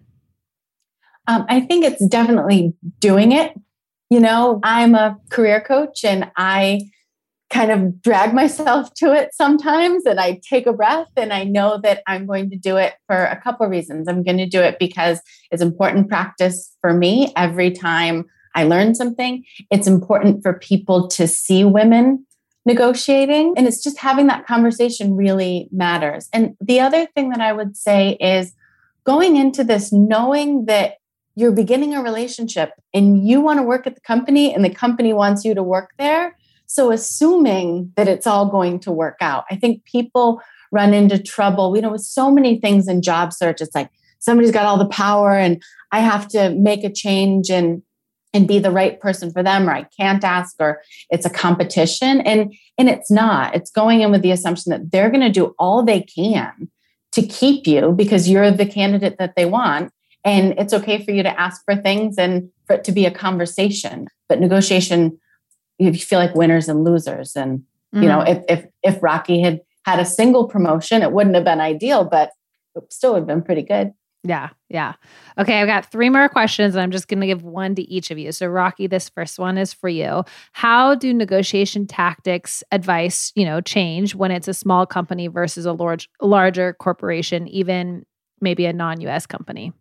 Um, 1.27 1.45
I 1.49 1.61
think 1.61 1.85
it's 1.85 2.05
definitely 2.07 2.73
doing 2.99 3.31
it. 3.31 3.53
You 4.09 4.19
know, 4.19 4.59
I'm 4.63 4.95
a 4.95 5.17
career 5.29 5.61
coach 5.61 6.03
and 6.03 6.29
I 6.35 6.89
kind 7.51 7.71
of 7.71 8.01
drag 8.01 8.33
myself 8.33 8.93
to 8.95 9.13
it 9.13 9.33
sometimes 9.33 10.05
and 10.05 10.19
I 10.19 10.39
take 10.49 10.65
a 10.65 10.73
breath 10.73 11.09
and 11.15 11.31
I 11.31 11.43
know 11.43 11.79
that 11.83 12.01
I'm 12.07 12.25
going 12.25 12.49
to 12.49 12.55
do 12.57 12.77
it 12.77 12.93
for 13.07 13.25
a 13.25 13.39
couple 13.39 13.65
of 13.65 13.71
reasons. 13.71 14.07
I'm 14.07 14.23
going 14.23 14.37
to 14.37 14.47
do 14.47 14.61
it 14.61 14.79
because 14.79 15.21
it's 15.51 15.61
important 15.61 16.09
practice 16.09 16.75
for 16.81 16.93
me 16.93 17.31
every 17.35 17.71
time 17.71 18.25
I 18.55 18.63
learn 18.63 18.95
something. 18.95 19.43
It's 19.69 19.87
important 19.87 20.41
for 20.41 20.53
people 20.53 21.07
to 21.09 21.27
see 21.27 21.63
women 21.63 22.25
negotiating 22.65 23.53
and 23.57 23.67
it's 23.67 23.83
just 23.83 23.97
having 23.97 24.27
that 24.27 24.45
conversation 24.45 25.15
really 25.15 25.67
matters. 25.71 26.29
And 26.31 26.55
the 26.61 26.79
other 26.79 27.05
thing 27.07 27.29
that 27.29 27.41
I 27.41 27.53
would 27.53 27.75
say 27.75 28.17
is 28.19 28.53
going 29.03 29.35
into 29.35 29.63
this 29.63 29.91
knowing 29.91 30.65
that 30.65 30.95
you're 31.35 31.51
beginning 31.51 31.95
a 31.95 32.03
relationship 32.03 32.71
and 32.93 33.27
you 33.27 33.41
want 33.41 33.59
to 33.59 33.63
work 33.63 33.87
at 33.87 33.95
the 33.95 34.01
company 34.01 34.53
and 34.53 34.63
the 34.63 34.69
company 34.69 35.13
wants 35.13 35.43
you 35.43 35.55
to 35.55 35.63
work 35.63 35.91
there 35.97 36.37
so, 36.73 36.89
assuming 36.89 37.91
that 37.97 38.07
it's 38.07 38.25
all 38.25 38.45
going 38.45 38.79
to 38.79 38.93
work 38.93 39.17
out, 39.19 39.43
I 39.51 39.57
think 39.57 39.83
people 39.83 40.41
run 40.71 40.93
into 40.93 41.21
trouble. 41.21 41.75
You 41.75 41.81
know, 41.81 41.91
with 41.91 42.05
so 42.05 42.31
many 42.31 42.61
things 42.61 42.87
in 42.87 43.01
job 43.01 43.33
search, 43.33 43.59
it's 43.59 43.75
like 43.75 43.89
somebody's 44.19 44.53
got 44.53 44.65
all 44.65 44.77
the 44.77 44.85
power 44.85 45.33
and 45.33 45.61
I 45.91 45.99
have 45.99 46.29
to 46.29 46.51
make 46.51 46.85
a 46.85 46.89
change 46.89 47.49
and 47.49 47.83
and 48.33 48.47
be 48.47 48.57
the 48.57 48.71
right 48.71 49.01
person 49.01 49.33
for 49.33 49.43
them 49.43 49.67
or 49.67 49.73
I 49.73 49.83
can't 49.99 50.23
ask 50.23 50.55
or 50.61 50.81
it's 51.09 51.25
a 51.25 51.29
competition 51.29 52.21
and 52.21 52.53
and 52.77 52.87
it's 52.87 53.11
not. 53.11 53.53
It's 53.53 53.69
going 53.69 53.99
in 53.99 54.09
with 54.09 54.21
the 54.21 54.31
assumption 54.31 54.69
that 54.69 54.93
they're 54.93 55.09
going 55.09 55.19
to 55.19 55.29
do 55.29 55.53
all 55.59 55.83
they 55.83 55.99
can 55.99 56.71
to 57.11 57.21
keep 57.21 57.67
you 57.67 57.91
because 57.91 58.29
you're 58.29 58.49
the 58.49 58.65
candidate 58.65 59.17
that 59.19 59.35
they 59.35 59.43
want 59.43 59.91
and 60.23 60.57
it's 60.57 60.73
okay 60.73 61.03
for 61.03 61.11
you 61.11 61.21
to 61.21 61.37
ask 61.37 61.65
for 61.65 61.75
things 61.75 62.17
and 62.17 62.49
for 62.65 62.77
it 62.77 62.85
to 62.85 62.93
be 62.93 63.05
a 63.05 63.11
conversation. 63.11 64.07
But 64.29 64.39
negotiation 64.39 65.19
you 65.81 65.93
feel 65.93 66.19
like 66.19 66.35
winners 66.35 66.69
and 66.69 66.83
losers. 66.83 67.35
And, 67.35 67.59
mm-hmm. 67.59 68.03
you 68.03 68.09
know, 68.09 68.19
mm-hmm. 68.19 68.43
if, 68.49 68.65
if, 68.83 68.95
if 68.95 69.01
Rakhi 69.01 69.43
had 69.43 69.61
had 69.85 69.99
a 69.99 70.05
single 70.05 70.47
promotion, 70.47 71.01
it 71.01 71.11
wouldn't 71.11 71.35
have 71.35 71.45
been 71.45 71.59
ideal, 71.59 72.05
but 72.05 72.31
it 72.75 72.91
still 72.93 73.13
would 73.13 73.19
have 73.19 73.27
been 73.27 73.41
pretty 73.41 73.63
good. 73.63 73.93
Yeah, 74.23 74.49
yeah. 74.69 74.93
Okay, 75.39 75.59
I've 75.59 75.67
got 75.67 75.91
three 75.91 76.09
more 76.09 76.29
questions 76.29 76.75
and 76.75 76.81
I'm 76.83 76.91
just 76.91 77.07
going 77.07 77.21
to 77.21 77.27
give 77.27 77.41
one 77.41 77.73
to 77.73 77.81
each 77.81 78.11
of 78.11 78.19
you. 78.19 78.31
So 78.31 78.45
Rocky, 78.45 78.85
this 78.85 79.09
first 79.09 79.39
one 79.39 79.57
is 79.57 79.73
for 79.73 79.89
you. 79.89 80.23
How 80.51 80.93
do 80.93 81.11
negotiation 81.11 81.87
tactics 81.87 82.63
advice, 82.71 83.31
you 83.35 83.45
know, 83.45 83.61
change 83.61 84.13
when 84.13 84.29
it's 84.29 84.47
a 84.47 84.53
small 84.53 84.85
company 84.85 85.25
versus 85.25 85.65
a 85.65 85.73
large 85.73 86.07
larger 86.21 86.73
corporation, 86.73 87.47
even 87.47 88.05
maybe 88.39 88.67
a 88.67 88.73
non-US 88.73 89.25
company? 89.25 89.73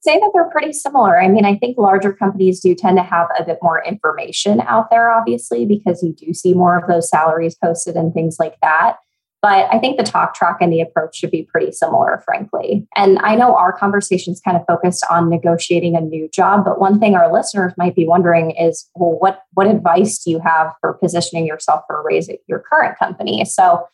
Say 0.00 0.18
that 0.18 0.30
they're 0.32 0.50
pretty 0.50 0.72
similar. 0.72 1.20
I 1.20 1.28
mean, 1.28 1.44
I 1.44 1.56
think 1.56 1.76
larger 1.76 2.12
companies 2.12 2.60
do 2.60 2.74
tend 2.74 2.96
to 2.98 3.02
have 3.02 3.28
a 3.38 3.44
bit 3.44 3.58
more 3.62 3.82
information 3.84 4.60
out 4.62 4.90
there, 4.90 5.10
obviously, 5.10 5.66
because 5.66 6.02
you 6.02 6.12
do 6.12 6.32
see 6.32 6.54
more 6.54 6.78
of 6.78 6.88
those 6.88 7.08
salaries 7.08 7.56
posted 7.56 7.96
and 7.96 8.14
things 8.14 8.36
like 8.38 8.56
that. 8.62 8.96
But 9.40 9.72
I 9.72 9.78
think 9.78 9.96
the 9.96 10.04
talk 10.04 10.34
track 10.34 10.56
and 10.60 10.72
the 10.72 10.80
approach 10.80 11.16
should 11.16 11.30
be 11.30 11.44
pretty 11.44 11.70
similar, 11.70 12.20
frankly. 12.24 12.88
And 12.96 13.20
I 13.20 13.36
know 13.36 13.54
our 13.54 13.72
conversations 13.72 14.40
kind 14.44 14.56
of 14.56 14.64
focused 14.66 15.04
on 15.08 15.30
negotiating 15.30 15.94
a 15.94 16.00
new 16.00 16.28
job, 16.28 16.64
but 16.64 16.80
one 16.80 16.98
thing 16.98 17.14
our 17.14 17.32
listeners 17.32 17.72
might 17.78 17.94
be 17.94 18.06
wondering 18.06 18.50
is, 18.50 18.88
well, 18.96 19.16
what 19.18 19.42
what 19.54 19.68
advice 19.68 20.18
do 20.24 20.32
you 20.32 20.40
have 20.40 20.72
for 20.80 20.94
positioning 20.94 21.46
yourself 21.46 21.82
for 21.86 22.00
a 22.00 22.04
raise 22.04 22.28
at 22.28 22.38
your 22.48 22.64
current 22.68 22.98
company? 22.98 23.44
So 23.44 23.86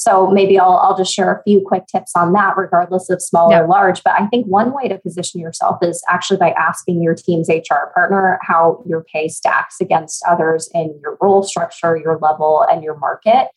so 0.00 0.30
maybe 0.30 0.58
I'll, 0.58 0.78
I'll 0.78 0.96
just 0.96 1.12
share 1.12 1.30
a 1.30 1.42
few 1.42 1.60
quick 1.60 1.86
tips 1.86 2.12
on 2.16 2.32
that, 2.32 2.56
regardless 2.56 3.10
of 3.10 3.20
small 3.20 3.52
or 3.52 3.68
large. 3.68 4.02
But 4.02 4.14
I 4.18 4.26
think 4.28 4.46
one 4.46 4.72
way 4.72 4.88
to 4.88 4.98
position 4.98 5.42
yourself 5.42 5.76
is 5.82 6.02
actually 6.08 6.38
by 6.38 6.52
asking 6.52 7.02
your 7.02 7.14
team's 7.14 7.50
HR 7.50 7.92
partner 7.92 8.38
how 8.40 8.82
your 8.88 9.04
pay 9.04 9.28
stacks 9.28 9.76
against 9.78 10.24
others 10.26 10.70
in 10.72 10.98
your 11.02 11.18
role 11.20 11.42
structure, 11.42 11.98
your 11.98 12.18
level, 12.18 12.64
and 12.70 12.82
your 12.82 12.96
market 12.96 13.48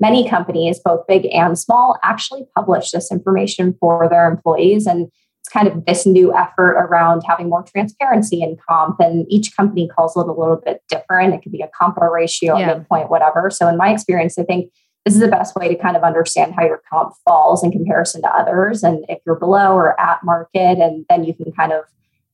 many 0.00 0.26
companies, 0.26 0.80
both 0.82 1.06
big 1.06 1.26
and 1.26 1.58
small, 1.58 1.98
actually 2.02 2.46
publish 2.56 2.90
this 2.90 3.12
information 3.12 3.76
for 3.78 4.08
their 4.08 4.26
employees. 4.26 4.86
And 4.86 5.08
it's 5.40 5.52
kind 5.52 5.68
of 5.68 5.84
this 5.84 6.06
new 6.06 6.34
effort 6.34 6.72
around 6.72 7.22
having 7.28 7.50
more 7.50 7.62
transparency 7.62 8.42
in 8.42 8.56
comp. 8.66 8.98
And 9.00 9.26
each 9.28 9.54
company 9.54 9.88
calls 9.88 10.16
it 10.16 10.26
a 10.26 10.32
little 10.32 10.56
bit 10.64 10.82
different. 10.88 11.34
It 11.34 11.42
could 11.42 11.52
be 11.52 11.60
a 11.60 11.68
comp 11.78 11.98
ratio, 11.98 12.56
yeah. 12.56 12.68
midpoint, 12.68 13.10
whatever. 13.10 13.50
So 13.50 13.68
in 13.68 13.76
my 13.76 13.92
experience, 13.92 14.38
I 14.38 14.44
think 14.44 14.72
this 15.04 15.14
is 15.14 15.20
the 15.20 15.28
best 15.28 15.56
way 15.56 15.68
to 15.68 15.76
kind 15.76 15.96
of 15.96 16.02
understand 16.02 16.54
how 16.54 16.64
your 16.64 16.82
comp 16.90 17.14
falls 17.24 17.64
in 17.64 17.72
comparison 17.72 18.20
to 18.22 18.28
others. 18.28 18.82
And 18.82 19.04
if 19.08 19.18
you're 19.24 19.38
below 19.38 19.74
or 19.74 19.98
at 19.98 20.22
market, 20.22 20.78
and 20.78 21.06
then 21.08 21.24
you 21.24 21.34
can 21.34 21.52
kind 21.52 21.72
of 21.72 21.84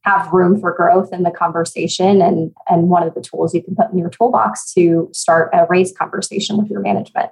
have 0.02 0.32
room 0.32 0.60
for 0.60 0.72
growth 0.72 1.12
in 1.12 1.24
the 1.24 1.32
conversation 1.32 2.22
and 2.22 2.52
and 2.68 2.88
one 2.88 3.02
of 3.02 3.14
the 3.14 3.20
tools 3.20 3.52
you 3.54 3.62
can 3.62 3.74
put 3.74 3.90
in 3.90 3.98
your 3.98 4.08
toolbox 4.08 4.72
to 4.72 5.08
start 5.12 5.50
a 5.52 5.66
raise 5.68 5.92
conversation 5.96 6.56
with 6.56 6.70
your 6.70 6.80
management. 6.80 7.30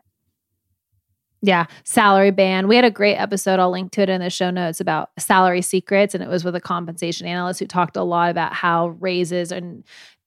Yeah, 1.41 1.67
salary 1.85 2.31
band. 2.31 2.69
We 2.69 2.77
had 2.77 2.87
a 2.87 2.91
great 2.91 3.17
episode. 3.17 3.61
I'll 3.61 3.71
link 3.71 3.93
to 3.93 4.01
it 4.01 4.09
in 4.09 4.23
the 4.23 4.31
show 4.31 4.51
notes 4.51 4.81
about 4.81 5.11
salary 5.19 5.61
secrets, 5.61 6.15
and 6.15 6.25
it 6.25 6.29
was 6.29 6.43
with 6.43 6.57
a 6.57 6.61
compensation 6.61 7.27
analyst 7.27 7.61
who 7.61 7.67
talked 7.67 7.97
a 7.97 8.03
lot 8.03 8.31
about 8.31 8.55
how 8.55 8.89
raises 8.99 9.53
and 9.53 9.85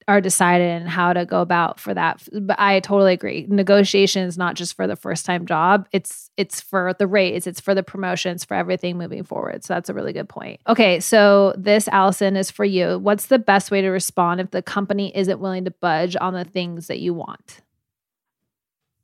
are 0.07 0.21
decided 0.21 0.69
and 0.69 0.89
how 0.89 1.11
to 1.11 1.25
go 1.25 1.41
about 1.41 1.79
for 1.79 1.93
that. 1.93 2.23
But 2.31 2.57
I 2.59 2.79
totally 2.79 3.13
agree. 3.13 3.45
Negotiation 3.49 4.23
is 4.23 4.37
not 4.37 4.55
just 4.55 4.75
for 4.75 4.87
the 4.87 4.95
first 4.95 5.25
time 5.25 5.45
job. 5.45 5.87
It's 5.91 6.31
it's 6.37 6.61
for 6.61 6.93
the 6.97 7.07
raise, 7.07 7.45
it's 7.45 7.59
for 7.59 7.75
the 7.75 7.83
promotions, 7.83 8.45
for 8.45 8.53
everything 8.53 8.97
moving 8.97 9.23
forward. 9.23 9.65
So 9.65 9.73
that's 9.73 9.89
a 9.89 9.93
really 9.93 10.13
good 10.13 10.29
point. 10.29 10.61
Okay, 10.67 10.99
so 10.99 11.53
this 11.57 11.89
Alyson 11.89 12.37
is 12.37 12.49
for 12.49 12.63
you. 12.63 12.99
What's 12.99 13.25
the 13.25 13.39
best 13.39 13.69
way 13.69 13.81
to 13.81 13.89
respond 13.89 14.39
if 14.39 14.51
the 14.51 14.61
company 14.61 15.15
isn't 15.15 15.39
willing 15.39 15.65
to 15.65 15.71
budge 15.71 16.15
on 16.19 16.33
the 16.33 16.45
things 16.45 16.87
that 16.87 16.99
you 16.99 17.13
want? 17.13 17.61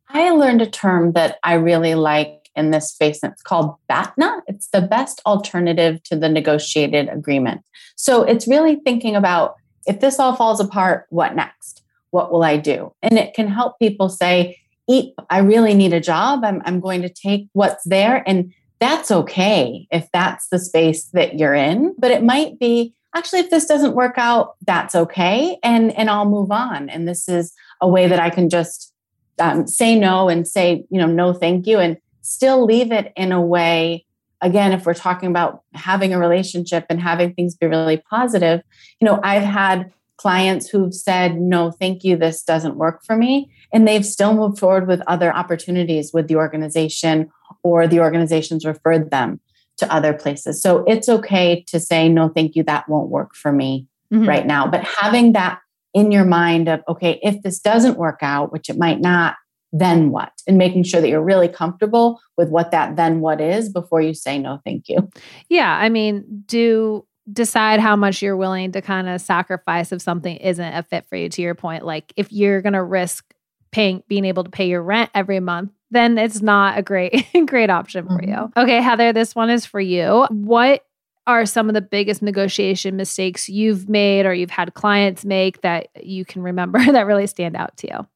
I 0.09 0.29
learned 0.29 0.61
a 0.61 0.69
term 0.69 1.13
that 1.13 1.39
I 1.43 1.55
really 1.55 1.95
like 1.95 2.49
in 2.55 2.71
this 2.71 2.91
space, 2.91 3.23
and 3.23 3.33
it's 3.33 3.41
called 3.41 3.75
BATNA. 3.89 4.43
It's 4.47 4.67
the 4.67 4.81
best 4.81 5.21
alternative 5.25 6.01
to 6.03 6.15
the 6.15 6.29
negotiated 6.29 7.09
agreement. 7.09 7.61
So 7.95 8.23
it's 8.23 8.47
really 8.47 8.75
thinking 8.75 9.15
about 9.15 9.55
if 9.85 9.99
this 9.99 10.19
all 10.19 10.35
falls 10.35 10.59
apart, 10.59 11.05
what 11.09 11.35
next? 11.35 11.83
What 12.11 12.31
will 12.31 12.43
I 12.43 12.57
do? 12.57 12.93
And 13.01 13.17
it 13.17 13.33
can 13.33 13.47
help 13.47 13.79
people 13.79 14.09
say, 14.09 14.59
Eat, 14.87 15.13
I 15.29 15.39
really 15.39 15.73
need 15.73 15.93
a 15.93 16.01
job. 16.01 16.43
I'm, 16.43 16.61
I'm 16.65 16.81
going 16.81 17.01
to 17.03 17.09
take 17.09 17.47
what's 17.53 17.83
there. 17.85 18.21
And 18.27 18.53
that's 18.79 19.11
okay 19.11 19.87
if 19.91 20.09
that's 20.11 20.49
the 20.49 20.59
space 20.59 21.05
that 21.13 21.39
you're 21.39 21.53
in. 21.53 21.95
But 21.97 22.11
it 22.11 22.21
might 22.21 22.59
be 22.59 22.93
actually, 23.15 23.39
if 23.39 23.49
this 23.49 23.65
doesn't 23.65 23.95
work 23.95 24.15
out, 24.17 24.55
that's 24.65 24.93
okay. 24.93 25.57
And, 25.63 25.93
and 25.93 26.09
I'll 26.09 26.29
move 26.29 26.51
on. 26.51 26.89
And 26.89 27.07
this 27.07 27.29
is 27.29 27.53
a 27.79 27.87
way 27.87 28.07
that 28.07 28.19
I 28.19 28.29
can 28.29 28.49
just 28.49 28.93
um, 29.39 29.67
say 29.67 29.97
no 29.97 30.29
and 30.29 30.47
say, 30.47 30.85
you 30.89 30.99
know, 30.99 31.07
no, 31.07 31.33
thank 31.33 31.65
you, 31.65 31.79
and 31.79 31.97
still 32.21 32.65
leave 32.65 32.91
it 32.91 33.11
in 33.15 33.31
a 33.31 33.41
way. 33.41 34.02
Again, 34.43 34.73
if 34.73 34.85
we're 34.85 34.93
talking 34.93 35.29
about 35.29 35.61
having 35.73 36.13
a 36.13 36.19
relationship 36.19 36.85
and 36.89 37.01
having 37.01 37.33
things 37.33 37.55
be 37.55 37.65
really 37.65 37.97
positive, 37.97 38.61
you 38.99 39.05
know, 39.05 39.19
I've 39.23 39.43
had 39.43 39.91
clients 40.17 40.69
who've 40.69 40.93
said, 40.93 41.39
no, 41.39 41.71
thank 41.71 42.03
you, 42.03 42.15
this 42.15 42.43
doesn't 42.43 42.77
work 42.77 43.03
for 43.03 43.15
me. 43.15 43.51
And 43.73 43.87
they've 43.87 44.05
still 44.05 44.33
moved 44.35 44.59
forward 44.59 44.87
with 44.87 45.01
other 45.07 45.33
opportunities 45.33 46.13
with 46.13 46.27
the 46.27 46.35
organization 46.35 47.31
or 47.63 47.87
the 47.87 47.99
organizations 47.99 48.65
referred 48.65 49.09
them 49.09 49.39
to 49.77 49.91
other 49.91 50.13
places. 50.13 50.61
So 50.61 50.83
it's 50.87 51.09
okay 51.09 51.63
to 51.67 51.79
say, 51.79 52.09
no, 52.09 52.29
thank 52.29 52.55
you, 52.55 52.63
that 52.63 52.87
won't 52.87 53.09
work 53.09 53.35
for 53.35 53.51
me 53.51 53.87
mm-hmm. 54.13 54.27
right 54.27 54.45
now. 54.45 54.67
But 54.67 54.83
having 54.83 55.33
that 55.33 55.59
in 55.93 56.11
your 56.11 56.25
mind 56.25 56.67
of, 56.69 56.81
okay, 56.87 57.19
if 57.23 57.41
this 57.41 57.59
doesn't 57.59 57.97
work 57.97 58.19
out, 58.21 58.51
which 58.51 58.69
it 58.69 58.77
might 58.77 58.99
not, 58.99 59.35
then 59.73 60.11
what? 60.11 60.31
And 60.47 60.57
making 60.57 60.83
sure 60.83 61.01
that 61.01 61.09
you're 61.09 61.23
really 61.23 61.49
comfortable 61.49 62.21
with 62.37 62.49
what 62.49 62.71
that 62.71 62.95
then 62.95 63.19
what 63.19 63.41
is 63.41 63.69
before 63.69 64.01
you 64.01 64.13
say 64.13 64.37
no, 64.37 64.59
thank 64.63 64.87
you. 64.87 65.09
Yeah. 65.49 65.75
I 65.75 65.89
mean, 65.89 66.43
do 66.45 67.05
decide 67.31 67.79
how 67.79 67.95
much 67.95 68.21
you're 68.21 68.37
willing 68.37 68.71
to 68.73 68.81
kind 68.81 69.09
of 69.09 69.19
sacrifice 69.19 69.91
if 69.91 70.01
something 70.01 70.37
isn't 70.37 70.73
a 70.73 70.83
fit 70.83 71.07
for 71.07 71.15
you, 71.15 71.27
to 71.29 71.41
your 71.41 71.55
point. 71.55 71.85
Like 71.85 72.13
if 72.15 72.31
you're 72.31 72.61
going 72.61 72.73
to 72.73 72.83
risk 72.83 73.33
paying, 73.71 74.03
being 74.07 74.25
able 74.25 74.43
to 74.43 74.49
pay 74.49 74.67
your 74.67 74.83
rent 74.83 75.09
every 75.15 75.39
month, 75.39 75.71
then 75.89 76.17
it's 76.17 76.41
not 76.41 76.77
a 76.77 76.81
great, 76.81 77.25
great 77.47 77.69
option 77.69 78.05
for 78.05 78.19
mm-hmm. 78.19 78.29
you. 78.29 78.51
Okay, 78.55 78.81
Heather, 78.81 79.11
this 79.11 79.35
one 79.35 79.49
is 79.49 79.65
for 79.65 79.79
you. 79.79 80.27
What 80.29 80.85
are 81.25 81.45
some 81.45 81.69
of 81.69 81.73
the 81.73 81.81
biggest 81.81 82.21
negotiation 82.21 82.97
mistakes 82.97 83.47
you've 83.47 83.87
made 83.87 84.25
or 84.25 84.33
you've 84.33 84.49
had 84.49 84.73
clients 84.73 85.23
make 85.23 85.61
that 85.61 85.87
you 86.03 86.25
can 86.25 86.41
remember 86.41 86.79
that 86.91 87.07
really 87.07 87.27
stand 87.27 87.55
out 87.55 87.75
to 87.77 87.87
you? 87.87 88.07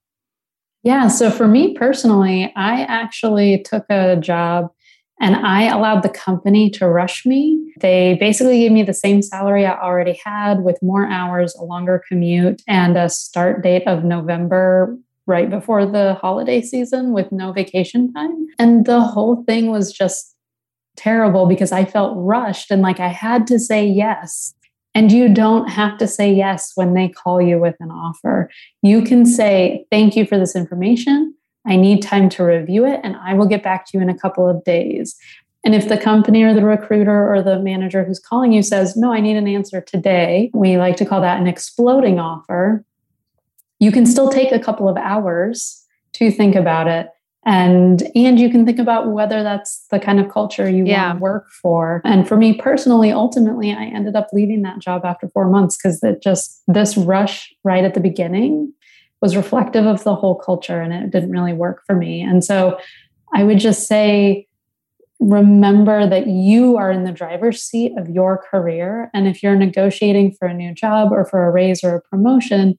Yeah. 0.87 1.09
So 1.09 1.29
for 1.29 1.49
me 1.49 1.73
personally, 1.73 2.49
I 2.55 2.83
actually 2.83 3.61
took 3.63 3.83
a 3.89 4.15
job 4.15 4.71
and 5.19 5.35
I 5.35 5.63
allowed 5.63 6.01
the 6.01 6.07
company 6.07 6.69
to 6.69 6.87
rush 6.87 7.25
me. 7.25 7.73
They 7.81 8.15
basically 8.21 8.59
gave 8.59 8.71
me 8.71 8.83
the 8.83 8.93
same 8.93 9.21
salary 9.21 9.65
I 9.65 9.77
already 9.77 10.17
had 10.23 10.63
with 10.63 10.79
more 10.81 11.05
hours, 11.05 11.53
a 11.55 11.65
longer 11.65 12.01
commute, 12.07 12.61
and 12.69 12.95
a 12.95 13.09
start 13.09 13.61
date 13.61 13.85
of 13.85 14.05
November 14.05 14.97
right 15.25 15.49
before 15.49 15.85
the 15.85 16.13
holiday 16.21 16.61
season 16.61 17.11
with 17.11 17.33
no 17.33 17.51
vacation 17.51 18.13
time. 18.13 18.47
And 18.57 18.85
the 18.85 19.01
whole 19.01 19.43
thing 19.43 19.69
was 19.69 19.91
just 19.91 20.37
terrible 20.95 21.47
because 21.47 21.73
I 21.73 21.83
felt 21.83 22.13
rushed 22.15 22.71
and 22.71 22.81
like 22.81 23.01
I 23.01 23.09
had 23.09 23.45
to 23.47 23.59
say 23.59 23.85
yes. 23.85 24.53
And 24.97 25.11
you 25.11 25.31
don't 25.31 25.67
have 25.67 25.99
to 25.99 26.07
say 26.07 26.33
yes 26.33 26.71
when 26.73 26.95
they 26.95 27.07
call 27.07 27.39
you 27.39 27.59
with 27.59 27.75
an 27.79 27.91
offer. 27.91 28.49
You 28.81 29.03
can 29.03 29.27
say, 29.27 29.85
Thank 29.91 30.15
you 30.15 30.25
for 30.25 30.39
this 30.39 30.55
information. 30.55 31.35
I 31.67 31.75
need 31.75 32.01
time 32.01 32.29
to 32.29 32.43
review 32.43 32.83
it 32.83 33.01
and 33.03 33.15
I 33.17 33.35
will 33.35 33.45
get 33.45 33.61
back 33.61 33.85
to 33.85 33.91
you 33.95 34.01
in 34.01 34.09
a 34.09 34.17
couple 34.17 34.49
of 34.49 34.63
days. 34.63 35.15
And 35.63 35.75
if 35.75 35.87
the 35.87 35.99
company 35.99 36.41
or 36.41 36.51
the 36.51 36.65
recruiter 36.65 37.31
or 37.31 37.43
the 37.43 37.59
manager 37.59 38.03
who's 38.03 38.19
calling 38.19 38.53
you 38.53 38.63
says, 38.63 38.97
No, 38.97 39.13
I 39.13 39.19
need 39.19 39.37
an 39.37 39.47
answer 39.47 39.81
today, 39.81 40.49
we 40.55 40.77
like 40.77 40.95
to 40.95 41.05
call 41.05 41.21
that 41.21 41.39
an 41.39 41.45
exploding 41.45 42.19
offer. 42.19 42.83
You 43.77 43.91
can 43.91 44.07
still 44.07 44.29
take 44.29 44.51
a 44.51 44.59
couple 44.59 44.89
of 44.89 44.97
hours 44.97 45.85
to 46.13 46.31
think 46.31 46.55
about 46.55 46.87
it 46.87 47.09
and 47.47 48.03
and 48.13 48.39
you 48.39 48.49
can 48.49 48.65
think 48.65 48.77
about 48.77 49.11
whether 49.11 49.41
that's 49.41 49.87
the 49.89 49.99
kind 49.99 50.19
of 50.19 50.29
culture 50.29 50.69
you 50.69 50.85
yeah. 50.85 51.07
want 51.07 51.17
to 51.17 51.23
work 51.23 51.49
for. 51.49 52.01
And 52.03 52.27
for 52.27 52.35
me 52.35 52.53
personally 52.53 53.11
ultimately 53.11 53.71
i 53.71 53.85
ended 53.85 54.15
up 54.15 54.27
leaving 54.33 54.61
that 54.63 54.79
job 54.79 55.05
after 55.05 55.29
four 55.29 55.49
months 55.49 55.77
because 55.77 56.03
it 56.03 56.21
just 56.21 56.61
this 56.67 56.97
rush 56.97 57.53
right 57.63 57.85
at 57.85 57.93
the 57.93 57.99
beginning 58.01 58.73
was 59.21 59.35
reflective 59.35 59.85
of 59.85 60.03
the 60.03 60.13
whole 60.13 60.35
culture 60.35 60.79
and 60.79 60.93
it 60.93 61.09
didn't 61.09 61.31
really 61.31 61.53
work 61.53 61.83
for 61.87 61.95
me. 61.95 62.21
And 62.21 62.43
so 62.43 62.77
i 63.33 63.43
would 63.43 63.59
just 63.59 63.87
say 63.87 64.47
remember 65.19 66.07
that 66.07 66.27
you 66.27 66.77
are 66.77 66.91
in 66.91 67.03
the 67.03 67.11
driver's 67.11 67.61
seat 67.63 67.91
of 67.97 68.07
your 68.09 68.37
career. 68.37 69.09
And 69.13 69.27
if 69.27 69.41
you're 69.41 69.55
negotiating 69.55 70.33
for 70.33 70.47
a 70.47 70.53
new 70.53 70.73
job 70.73 71.11
or 71.11 71.25
for 71.25 71.47
a 71.47 71.51
raise 71.51 71.83
or 71.83 71.95
a 71.95 72.01
promotion 72.01 72.77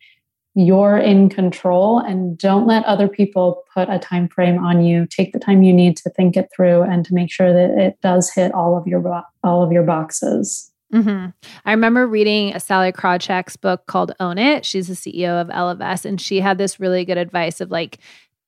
you're 0.55 0.99
in 0.99 1.28
control 1.28 1.99
and 1.99 2.36
don't 2.36 2.66
let 2.66 2.84
other 2.84 3.09
people 3.09 3.62
put 3.72 3.88
a 3.88 3.99
time 3.99 4.28
frame 4.28 4.59
on 4.59 4.82
you 4.82 5.07
take 5.07 5.32
the 5.32 5.38
time 5.38 5.62
you 5.62 5.72
need 5.72 5.96
to 5.96 6.11
think 6.11 6.36
it 6.36 6.49
through 6.55 6.82
and 6.82 7.05
to 7.05 7.14
make 7.14 7.30
sure 7.30 7.53
that 7.53 7.78
it 7.78 8.01
does 8.03 8.30
hit 8.30 8.53
all 8.53 8.76
of 8.76 8.86
your 8.86 9.22
all 9.44 9.62
of 9.62 9.70
your 9.70 9.84
boxes 9.84 10.72
Mm-hmm. 10.92 11.26
I 11.66 11.70
remember 11.70 12.07
reading 12.07 12.55
a 12.55 12.61
Sallie 12.61 12.92
Krawcheck's 12.92 13.57
book 13.57 13.86
called 13.86 14.14
Own 14.20 14.38
It. 14.38 14.64
She's 14.64 14.88
the 14.88 14.94
CEO 14.94 15.40
of 15.40 15.49
Ellevest, 15.49 16.07
and 16.07 16.18
she 16.18 16.40
had 16.40 16.57
this 16.57 16.80
really 16.80 17.05
good 17.05 17.18
advice 17.18 17.61
of 17.61 17.70
like, 17.70 17.99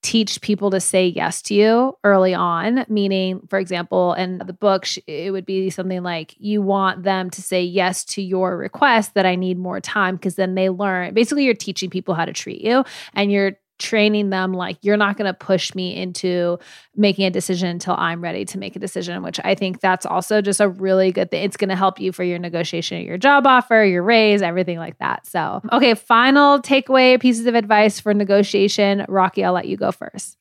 teach 0.01 0.41
people 0.41 0.71
to 0.71 0.79
say 0.79 1.07
yes 1.07 1.41
to 1.43 1.53
you 1.53 1.97
early 2.03 2.33
on 2.33 2.85
meaning 2.89 3.39
for 3.49 3.59
example 3.59 4.13
in 4.13 4.39
the 4.39 4.53
book 4.53 4.85
it 5.07 5.31
would 5.31 5.45
be 5.45 5.69
something 5.69 6.01
like 6.01 6.33
you 6.39 6.61
want 6.61 7.03
them 7.03 7.29
to 7.29 7.41
say 7.41 7.63
yes 7.63 8.03
to 8.03 8.21
your 8.21 8.57
request 8.57 9.13
that 9.13 9.25
i 9.25 9.35
need 9.35 9.59
more 9.59 9.79
time 9.79 10.15
because 10.15 10.35
then 10.35 10.55
they 10.55 10.69
learn 10.69 11.13
basically 11.13 11.45
you're 11.45 11.53
teaching 11.53 11.89
people 11.89 12.15
how 12.15 12.25
to 12.25 12.33
treat 12.33 12.61
you 12.61 12.83
and 13.13 13.31
you're 13.31 13.53
training 13.81 14.29
them 14.29 14.53
like 14.53 14.77
you're 14.81 14.95
not 14.95 15.17
going 15.17 15.25
to 15.25 15.33
push 15.33 15.75
me 15.75 15.95
into 15.95 16.59
making 16.95 17.25
a 17.25 17.29
decision 17.29 17.67
until 17.67 17.95
I'm 17.97 18.21
ready 18.21 18.45
to 18.45 18.57
make 18.57 18.75
a 18.75 18.79
decision, 18.79 19.23
which 19.23 19.39
I 19.43 19.55
think 19.55 19.81
that's 19.81 20.05
also 20.05 20.41
just 20.41 20.61
a 20.61 20.69
really 20.69 21.11
good 21.11 21.31
thing. 21.31 21.43
It's 21.43 21.57
going 21.57 21.69
to 21.69 21.75
help 21.75 21.99
you 21.99 22.11
for 22.11 22.23
your 22.23 22.39
negotiation, 22.39 23.03
your 23.03 23.17
job 23.17 23.45
offer, 23.45 23.83
your 23.83 24.03
raise, 24.03 24.41
everything 24.41 24.77
like 24.77 24.97
that. 24.99 25.25
So, 25.25 25.61
okay, 25.71 25.95
final 25.95 26.61
takeaway 26.61 27.19
pieces 27.19 27.47
of 27.47 27.55
advice 27.55 27.99
for 27.99 28.13
negotiation. 28.13 29.05
Rakhi, 29.09 29.43
I'll 29.43 29.53
let 29.53 29.67
you 29.67 29.75
go 29.75 29.91
first. 29.91 30.37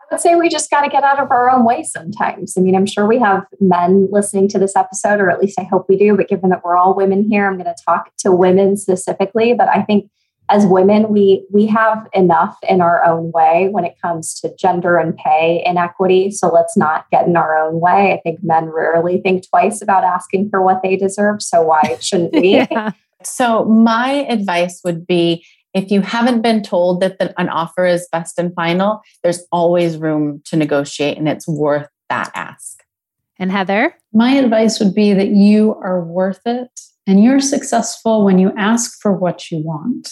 I 0.00 0.14
would 0.14 0.20
say 0.20 0.34
we 0.34 0.50
just 0.50 0.70
got 0.70 0.82
to 0.82 0.90
get 0.90 1.02
out 1.02 1.18
of 1.18 1.30
our 1.30 1.48
own 1.48 1.64
way 1.64 1.82
sometimes. 1.82 2.54
I 2.58 2.60
mean, 2.60 2.74
I'm 2.74 2.84
sure 2.84 3.06
we 3.06 3.18
have 3.20 3.46
men 3.60 4.08
listening 4.10 4.48
to 4.48 4.58
this 4.58 4.76
episode, 4.76 5.18
or 5.20 5.30
at 5.30 5.40
least 5.40 5.58
I 5.58 5.62
hope 5.62 5.86
we 5.88 5.96
do. 5.96 6.14
But 6.16 6.28
given 6.28 6.50
that 6.50 6.62
we're 6.62 6.76
all 6.76 6.94
women 6.94 7.26
here, 7.28 7.46
I'm 7.46 7.54
going 7.54 7.64
to 7.64 7.84
talk 7.86 8.10
to 8.18 8.30
women 8.30 8.76
specifically. 8.76 9.54
But 9.54 9.68
I 9.68 9.82
think 9.82 10.10
as 10.50 10.66
women 10.66 11.08
we 11.08 11.46
we 11.50 11.66
have 11.66 12.06
enough 12.12 12.58
in 12.68 12.80
our 12.80 13.04
own 13.04 13.32
way 13.32 13.68
when 13.70 13.84
it 13.84 13.94
comes 14.00 14.38
to 14.40 14.54
gender 14.56 14.98
and 14.98 15.16
pay 15.16 15.62
inequity. 15.64 16.30
So 16.30 16.48
let's 16.48 16.76
not 16.76 17.06
get 17.10 17.26
in 17.26 17.36
our 17.36 17.56
own 17.56 17.80
way. 17.80 18.12
I 18.12 18.20
think 18.22 18.40
men 18.42 18.66
rarely 18.66 19.20
think 19.20 19.48
twice 19.48 19.80
about 19.80 20.04
asking 20.04 20.50
for 20.50 20.62
what 20.62 20.82
they 20.82 20.96
deserve 20.96 21.42
so 21.42 21.62
why 21.62 21.96
shouldn't 22.00 22.32
we? 22.32 22.56
Yeah. 22.56 22.92
so 23.22 23.64
my 23.64 24.26
advice 24.28 24.82
would 24.84 25.06
be 25.06 25.44
if 25.72 25.90
you 25.90 26.02
haven't 26.02 26.42
been 26.42 26.62
told 26.62 27.00
that 27.00 27.18
the, 27.18 27.38
an 27.40 27.48
offer 27.48 27.84
is 27.84 28.06
best 28.12 28.38
and 28.38 28.54
final 28.54 29.00
there's 29.22 29.44
always 29.50 29.96
room 29.96 30.42
to 30.44 30.56
negotiate 30.56 31.16
and 31.16 31.28
it's 31.28 31.48
worth 31.48 31.88
that 32.10 32.30
ask. 32.34 32.82
And 33.38 33.50
heather? 33.50 33.94
My 34.12 34.32
advice 34.32 34.78
would 34.78 34.94
be 34.94 35.12
that 35.14 35.28
you 35.28 35.74
are 35.82 36.04
worth 36.04 36.40
it 36.44 36.68
and 37.06 37.24
you're 37.24 37.40
successful 37.40 38.24
when 38.24 38.38
you 38.38 38.52
ask 38.56 39.00
for 39.00 39.12
what 39.12 39.50
you 39.50 39.58
want 39.58 40.10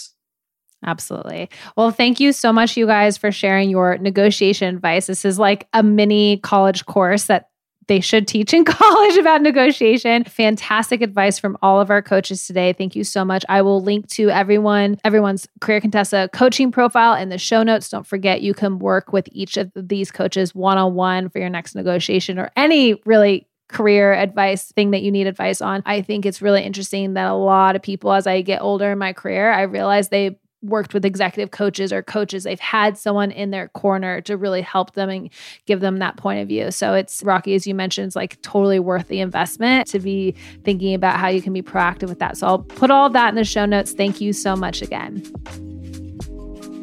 Absolutely. 0.85 1.49
Well, 1.77 1.91
thank 1.91 2.19
you 2.19 2.31
so 2.31 2.51
much, 2.51 2.75
you 2.75 2.85
guys, 2.85 3.17
for 3.17 3.31
sharing 3.31 3.69
your 3.69 3.97
negotiation 3.97 4.75
advice. 4.75 5.07
This 5.07 5.25
is 5.25 5.39
like 5.39 5.67
a 5.73 5.83
mini 5.83 6.37
college 6.37 6.85
course 6.85 7.25
that 7.25 7.49
they 7.87 7.99
should 7.99 8.27
teach 8.27 8.53
in 8.53 8.65
college 8.65 9.17
about 9.17 9.41
negotiation. 9.41 10.23
Fantastic 10.25 11.01
advice 11.01 11.39
from 11.39 11.57
all 11.61 11.81
of 11.81 11.89
our 11.89 12.01
coaches 12.01 12.45
today. 12.45 12.73
Thank 12.73 12.95
you 12.95 13.03
so 13.03 13.25
much. 13.25 13.43
I 13.49 13.61
will 13.61 13.81
link 13.81 14.07
to 14.11 14.29
everyone, 14.29 14.97
everyone's 15.03 15.47
Career 15.61 15.81
Contessa 15.81 16.29
coaching 16.33 16.71
profile 16.71 17.15
in 17.15 17.29
the 17.29 17.37
show 17.37 17.63
notes. 17.63 17.89
Don't 17.89 18.07
forget 18.07 18.41
you 18.41 18.53
can 18.53 18.79
work 18.79 19.11
with 19.11 19.27
each 19.31 19.57
of 19.57 19.71
these 19.75 20.11
coaches 20.11 20.55
one 20.55 20.77
on 20.77 20.93
one 20.95 21.29
for 21.29 21.39
your 21.39 21.49
next 21.49 21.75
negotiation 21.75 22.39
or 22.39 22.51
any 22.55 22.95
really 23.05 23.47
career 23.69 24.13
advice 24.13 24.71
thing 24.73 24.91
that 24.91 25.01
you 25.01 25.11
need 25.11 25.27
advice 25.27 25.59
on. 25.59 25.81
I 25.85 26.01
think 26.01 26.25
it's 26.25 26.41
really 26.41 26.63
interesting 26.63 27.15
that 27.15 27.29
a 27.29 27.33
lot 27.33 27.75
of 27.75 27.81
people, 27.81 28.13
as 28.13 28.27
I 28.27 28.41
get 28.41 28.61
older 28.61 28.91
in 28.91 28.99
my 28.99 29.13
career, 29.13 29.51
I 29.51 29.63
realize 29.63 30.09
they 30.09 30.37
worked 30.63 30.93
with 30.93 31.05
executive 31.05 31.51
coaches 31.51 31.91
or 31.91 32.01
coaches 32.01 32.43
they've 32.43 32.59
had 32.59 32.97
someone 32.97 33.31
in 33.31 33.51
their 33.51 33.67
corner 33.69 34.21
to 34.21 34.37
really 34.37 34.61
help 34.61 34.93
them 34.93 35.09
and 35.09 35.29
give 35.65 35.81
them 35.81 35.99
that 35.99 36.17
point 36.17 36.39
of 36.39 36.47
view. 36.47 36.71
So 36.71 36.93
it's 36.93 37.21
Rakhi 37.21 37.55
as 37.55 37.67
you 37.67 37.75
mentioned 37.75 38.07
it's 38.07 38.15
like 38.15 38.41
totally 38.41 38.79
worth 38.79 39.07
the 39.07 39.19
investment 39.19 39.87
to 39.87 39.99
be 39.99 40.35
thinking 40.63 40.93
about 40.93 41.19
how 41.19 41.27
you 41.27 41.41
can 41.41 41.53
be 41.53 41.61
proactive 41.61 42.09
with 42.09 42.19
that. 42.19 42.37
So 42.37 42.47
i'll 42.47 42.59
put 42.59 42.89
all 42.91 43.07
of 43.07 43.13
that 43.13 43.29
in 43.29 43.35
the 43.35 43.43
show 43.43 43.65
notes. 43.65 43.91
Thank 43.91 44.21
you 44.21 44.33
so 44.33 44.55
much 44.55 44.81
again 44.81 45.72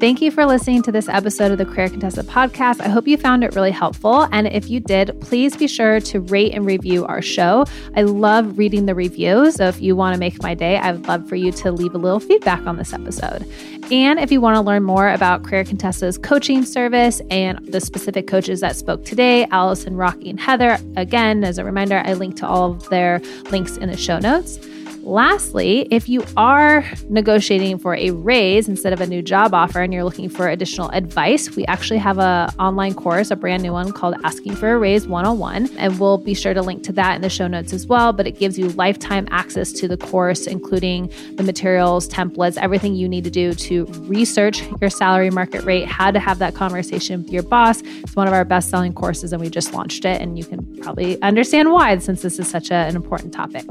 Thank 0.00 0.22
you 0.22 0.30
for 0.30 0.46
listening 0.46 0.80
to 0.84 0.92
this 0.92 1.10
episode 1.10 1.52
of 1.52 1.58
the 1.58 1.66
Career 1.66 1.90
Contessa 1.90 2.22
podcast. 2.22 2.80
I 2.80 2.88
hope 2.88 3.06
you 3.06 3.18
found 3.18 3.44
it 3.44 3.54
really 3.54 3.70
helpful. 3.70 4.26
And 4.32 4.46
if 4.46 4.70
you 4.70 4.80
did, 4.80 5.14
please 5.20 5.58
be 5.58 5.68
sure 5.68 6.00
to 6.00 6.20
rate 6.20 6.54
and 6.54 6.64
review 6.64 7.04
our 7.04 7.20
show. 7.20 7.66
I 7.94 8.02
love 8.02 8.56
reading 8.56 8.86
the 8.86 8.94
reviews. 8.94 9.56
So 9.56 9.66
if 9.66 9.82
you 9.82 9.94
want 9.94 10.14
to 10.14 10.18
make 10.18 10.42
my 10.42 10.54
day, 10.54 10.78
I 10.78 10.92
would 10.92 11.06
love 11.06 11.28
for 11.28 11.36
you 11.36 11.52
to 11.52 11.70
leave 11.70 11.94
a 11.94 11.98
little 11.98 12.18
feedback 12.18 12.66
on 12.66 12.78
this 12.78 12.94
episode. 12.94 13.46
And 13.92 14.18
if 14.18 14.32
you 14.32 14.40
want 14.40 14.56
to 14.56 14.62
learn 14.62 14.84
more 14.84 15.10
about 15.10 15.44
Career 15.44 15.64
Contessa's 15.64 16.16
coaching 16.16 16.64
service 16.64 17.20
and 17.30 17.58
the 17.70 17.82
specific 17.82 18.26
coaches 18.26 18.60
that 18.60 18.76
spoke 18.76 19.04
today, 19.04 19.46
Alyson, 19.50 19.96
Rakhi, 19.96 20.30
and 20.30 20.40
Heather, 20.40 20.78
again, 20.96 21.44
as 21.44 21.58
a 21.58 21.64
reminder, 21.64 22.00
I 22.06 22.14
link 22.14 22.36
to 22.36 22.46
all 22.46 22.70
of 22.70 22.88
their 22.88 23.20
links 23.50 23.76
in 23.76 23.90
the 23.90 23.98
show 23.98 24.18
notes. 24.18 24.58
Lastly, 25.02 25.88
if 25.90 26.08
you 26.08 26.22
are 26.36 26.84
negotiating 27.08 27.78
for 27.78 27.94
a 27.94 28.10
raise 28.10 28.68
instead 28.68 28.92
of 28.92 29.00
a 29.00 29.06
new 29.06 29.22
job 29.22 29.54
offer 29.54 29.80
and 29.80 29.94
you're 29.94 30.04
looking 30.04 30.28
for 30.28 30.48
additional 30.48 30.90
advice, 30.90 31.56
we 31.56 31.64
actually 31.66 31.98
have 31.98 32.18
a 32.18 32.52
online 32.58 32.94
course, 32.94 33.30
a 33.30 33.36
brand 33.36 33.62
new 33.62 33.72
one 33.72 33.92
called 33.92 34.14
Asking 34.24 34.54
for 34.54 34.72
a 34.72 34.78
Raise 34.78 35.08
101, 35.08 35.70
and 35.78 35.98
we'll 35.98 36.18
be 36.18 36.34
sure 36.34 36.52
to 36.52 36.60
link 36.60 36.82
to 36.84 36.92
that 36.92 37.14
in 37.16 37.22
the 37.22 37.30
show 37.30 37.46
notes 37.46 37.72
as 37.72 37.86
well, 37.86 38.12
but 38.12 38.26
it 38.26 38.38
gives 38.38 38.58
you 38.58 38.68
lifetime 38.70 39.26
access 39.30 39.72
to 39.72 39.88
the 39.88 39.96
course 39.96 40.46
including 40.46 41.10
the 41.36 41.42
materials, 41.42 42.06
templates, 42.06 42.58
everything 42.58 42.94
you 42.94 43.08
need 43.08 43.24
to 43.24 43.30
do 43.30 43.54
to 43.54 43.86
research 44.02 44.62
your 44.82 44.90
salary 44.90 45.30
market 45.30 45.64
rate, 45.64 45.86
how 45.86 46.10
to 46.10 46.20
have 46.20 46.38
that 46.38 46.54
conversation 46.54 47.22
with 47.22 47.32
your 47.32 47.42
boss. 47.42 47.80
It's 47.82 48.14
one 48.14 48.28
of 48.28 48.34
our 48.34 48.44
best-selling 48.44 48.92
courses 48.92 49.32
and 49.32 49.40
we 49.40 49.48
just 49.48 49.72
launched 49.72 50.04
it 50.04 50.20
and 50.20 50.38
you 50.38 50.44
can 50.44 50.76
probably 50.82 51.20
understand 51.22 51.72
why 51.72 51.96
since 51.98 52.20
this 52.20 52.38
is 52.38 52.48
such 52.48 52.70
a, 52.70 52.74
an 52.74 52.96
important 52.96 53.32
topic. 53.32 53.64